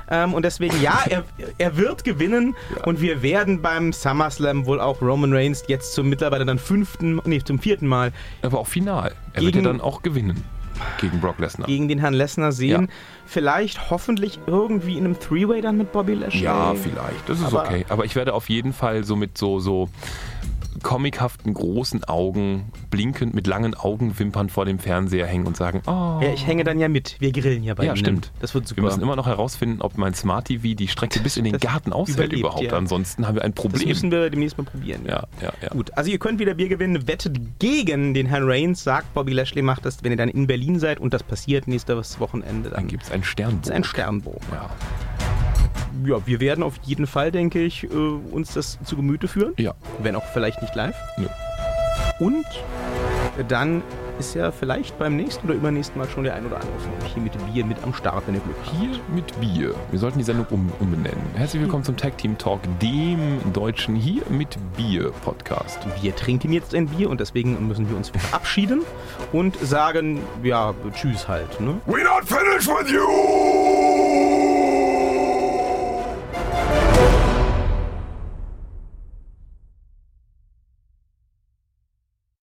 Ähm, 0.08 0.34
und 0.34 0.44
deswegen, 0.44 0.80
ja, 0.80 1.00
er, 1.10 1.24
er 1.58 1.76
wird 1.76 2.04
gewinnen 2.04 2.54
und 2.84 3.00
wir 3.00 3.22
werden 3.22 3.60
beim 3.60 3.92
SummerSlam 3.92 4.64
wohl 4.64 4.80
auch 4.80 5.02
Roman 5.02 5.32
Reigns 5.32 5.64
jetzt 5.66 5.94
zum 5.94 6.08
mittlerweile 6.08 6.44
dann 6.44 6.60
fünften, 6.60 7.20
nee, 7.24 7.40
zum 7.42 7.58
vierten 7.58 7.88
Mal 7.88 8.12
Aber 8.42 8.60
auch 8.60 8.68
final. 8.68 9.16
Er 9.32 9.42
wird 9.42 9.56
ja 9.56 9.62
Gegen- 9.62 9.64
dann 9.64 9.80
auch 9.80 10.02
gewinnen. 10.02 10.44
Gegen 11.00 11.20
Brock 11.20 11.38
Lesnar. 11.38 11.66
gegen 11.66 11.88
den 11.88 11.98
Herrn 11.98 12.14
Lesnar 12.14 12.52
sehen. 12.52 12.82
Ja. 12.82 12.88
Vielleicht 13.26 13.90
hoffentlich 13.90 14.38
irgendwie 14.46 14.96
in 14.98 15.04
einem 15.04 15.18
Three-Way 15.18 15.60
dann 15.60 15.76
mit 15.78 15.92
Bobby 15.92 16.14
Lashley. 16.14 16.42
Ja, 16.42 16.74
vielleicht. 16.74 17.28
Das 17.28 17.38
ist 17.40 17.46
Aber- 17.46 17.64
okay. 17.64 17.84
Aber 17.88 18.04
ich 18.04 18.14
werde 18.16 18.34
auf 18.34 18.48
jeden 18.48 18.72
Fall 18.72 19.04
so 19.04 19.16
mit 19.16 19.36
so, 19.36 19.58
so 19.58 19.88
comichaften 20.86 21.52
großen 21.52 22.04
Augen, 22.04 22.70
blinkend 22.90 23.34
mit 23.34 23.48
langen 23.48 23.74
Augenwimpern 23.74 24.48
vor 24.48 24.64
dem 24.64 24.78
Fernseher 24.78 25.26
hängen 25.26 25.44
und 25.46 25.56
sagen, 25.56 25.82
oh. 25.86 26.20
Ja, 26.22 26.32
ich 26.32 26.46
hänge 26.46 26.62
dann 26.62 26.78
ja 26.78 26.88
mit. 26.88 27.16
Wir 27.18 27.32
grillen 27.32 27.64
ja 27.64 27.74
bei 27.74 27.84
Ja, 27.84 27.90
Ihnen. 27.90 27.96
stimmt. 27.96 28.30
Das 28.40 28.54
wird 28.54 28.68
super. 28.68 28.82
Wir 28.82 28.84
müssen 28.84 29.02
immer 29.02 29.16
noch 29.16 29.26
herausfinden, 29.26 29.82
ob 29.82 29.98
mein 29.98 30.14
Smart 30.14 30.44
TV 30.46 30.74
die 30.76 30.86
Strecke 30.86 31.18
bis 31.18 31.36
in 31.36 31.42
den 31.44 31.54
Das 31.54 31.60
Garten 31.62 31.92
aushält 31.92 32.18
überlebt, 32.18 32.38
überhaupt. 32.38 32.62
ja. 32.62 32.72
Ansonsten 32.74 33.26
haben 33.26 33.34
wir 33.34 33.42
ein 33.42 33.52
das 33.52 33.62
Problem. 33.62 33.88
müssen 33.88 34.12
wir 34.12 34.30
demnächst 34.30 34.56
mal 34.58 34.64
probieren. 34.64 35.02
ja, 35.06 35.24
ja, 35.42 35.52
ja. 35.60 35.68
Gut, 35.70 35.90
also 35.96 36.08
ihr 36.08 36.18
könnt 36.18 36.38
wieder 36.38 36.54
Bier 36.54 36.68
gewinnen, 36.68 37.08
wettet 37.08 37.36
gegen 37.58 38.14
den 38.14 38.26
Herrn 38.26 38.44
Reigns, 38.48 38.84
sagt 38.84 39.12
Bobby 39.12 39.32
Lashley, 39.32 39.62
macht 39.62 39.84
das, 39.84 40.04
wenn 40.04 40.12
ihr 40.12 40.16
dann 40.18 40.28
in 40.28 40.46
Berlin 40.46 40.78
seid 40.78 41.00
und 41.00 41.12
das 41.12 41.24
passiert 41.24 41.66
nächstes 41.66 42.20
Wochenende, 42.20 42.70
dann 42.70 42.76
Dann 42.82 42.86
gibt 42.86 43.02
es 43.02 43.10
einen 43.10 43.22
gibt's 43.22 43.32
Sternbogen. 43.32 43.72
einen 43.72 43.84
Sternbogen. 43.84 44.40
Ja. 44.52 44.70
Ja, 46.04 46.26
wir 46.26 46.40
werden 46.40 46.62
auf 46.62 46.74
jeden 46.82 47.06
Fall, 47.06 47.32
denke 47.32 47.60
ich, 47.62 47.84
äh, 47.84 47.88
uns 47.88 48.54
das 48.54 48.78
zu 48.84 48.96
Gemüte 48.96 49.28
führen. 49.28 49.54
ja. 49.56 49.74
Wenn 50.02 50.14
auch 50.16 50.24
vielleicht 50.32 50.62
nicht 50.62 50.74
live. 50.74 50.96
Nö. 51.16 51.26
Und 52.18 52.46
dann 53.48 53.82
ist 54.18 54.34
ja 54.34 54.50
vielleicht 54.50 54.98
beim 54.98 55.16
nächsten 55.16 55.46
oder 55.46 55.54
übernächsten 55.54 56.00
Mal 56.00 56.08
schon 56.08 56.24
der 56.24 56.34
ein 56.34 56.46
oder 56.46 56.56
andere 56.56 56.78
von 56.78 56.90
euch 57.04 57.12
hier 57.12 57.22
mit 57.22 57.52
Bier 57.52 57.64
mit 57.66 57.82
am 57.82 57.92
Start, 57.92 58.26
wenn 58.26 58.34
ihr 58.34 58.40
Glück 58.40 58.56
habt. 58.64 58.78
Hier 58.78 58.88
mit 59.14 59.40
Bier. 59.40 59.74
Wir 59.90 59.98
sollten 59.98 60.18
die 60.18 60.24
Sendung 60.24 60.46
um, 60.50 60.72
umbenennen. 60.80 61.20
Herzlich 61.34 61.60
willkommen 61.60 61.84
zum 61.84 61.96
Tag 61.98 62.16
Team 62.16 62.38
Talk, 62.38 62.60
dem 62.80 63.40
deutschen 63.52 63.94
Hier 63.94 64.22
mit 64.30 64.56
Bier 64.76 65.12
Podcast. 65.24 65.78
Wir 66.00 66.16
trinken 66.16 66.52
jetzt 66.52 66.74
ein 66.74 66.86
Bier 66.86 67.10
und 67.10 67.20
deswegen 67.20 67.68
müssen 67.68 67.90
wir 67.90 67.96
uns 67.96 68.08
verabschieden 68.08 68.82
und 69.32 69.56
sagen, 69.60 70.20
ja, 70.42 70.72
tschüss 70.94 71.28
halt. 71.28 71.60
Ne? 71.60 71.78
We're 71.86 72.04
not 72.04 72.24
finished 72.24 72.68
with 72.68 72.90
you! 72.90 74.45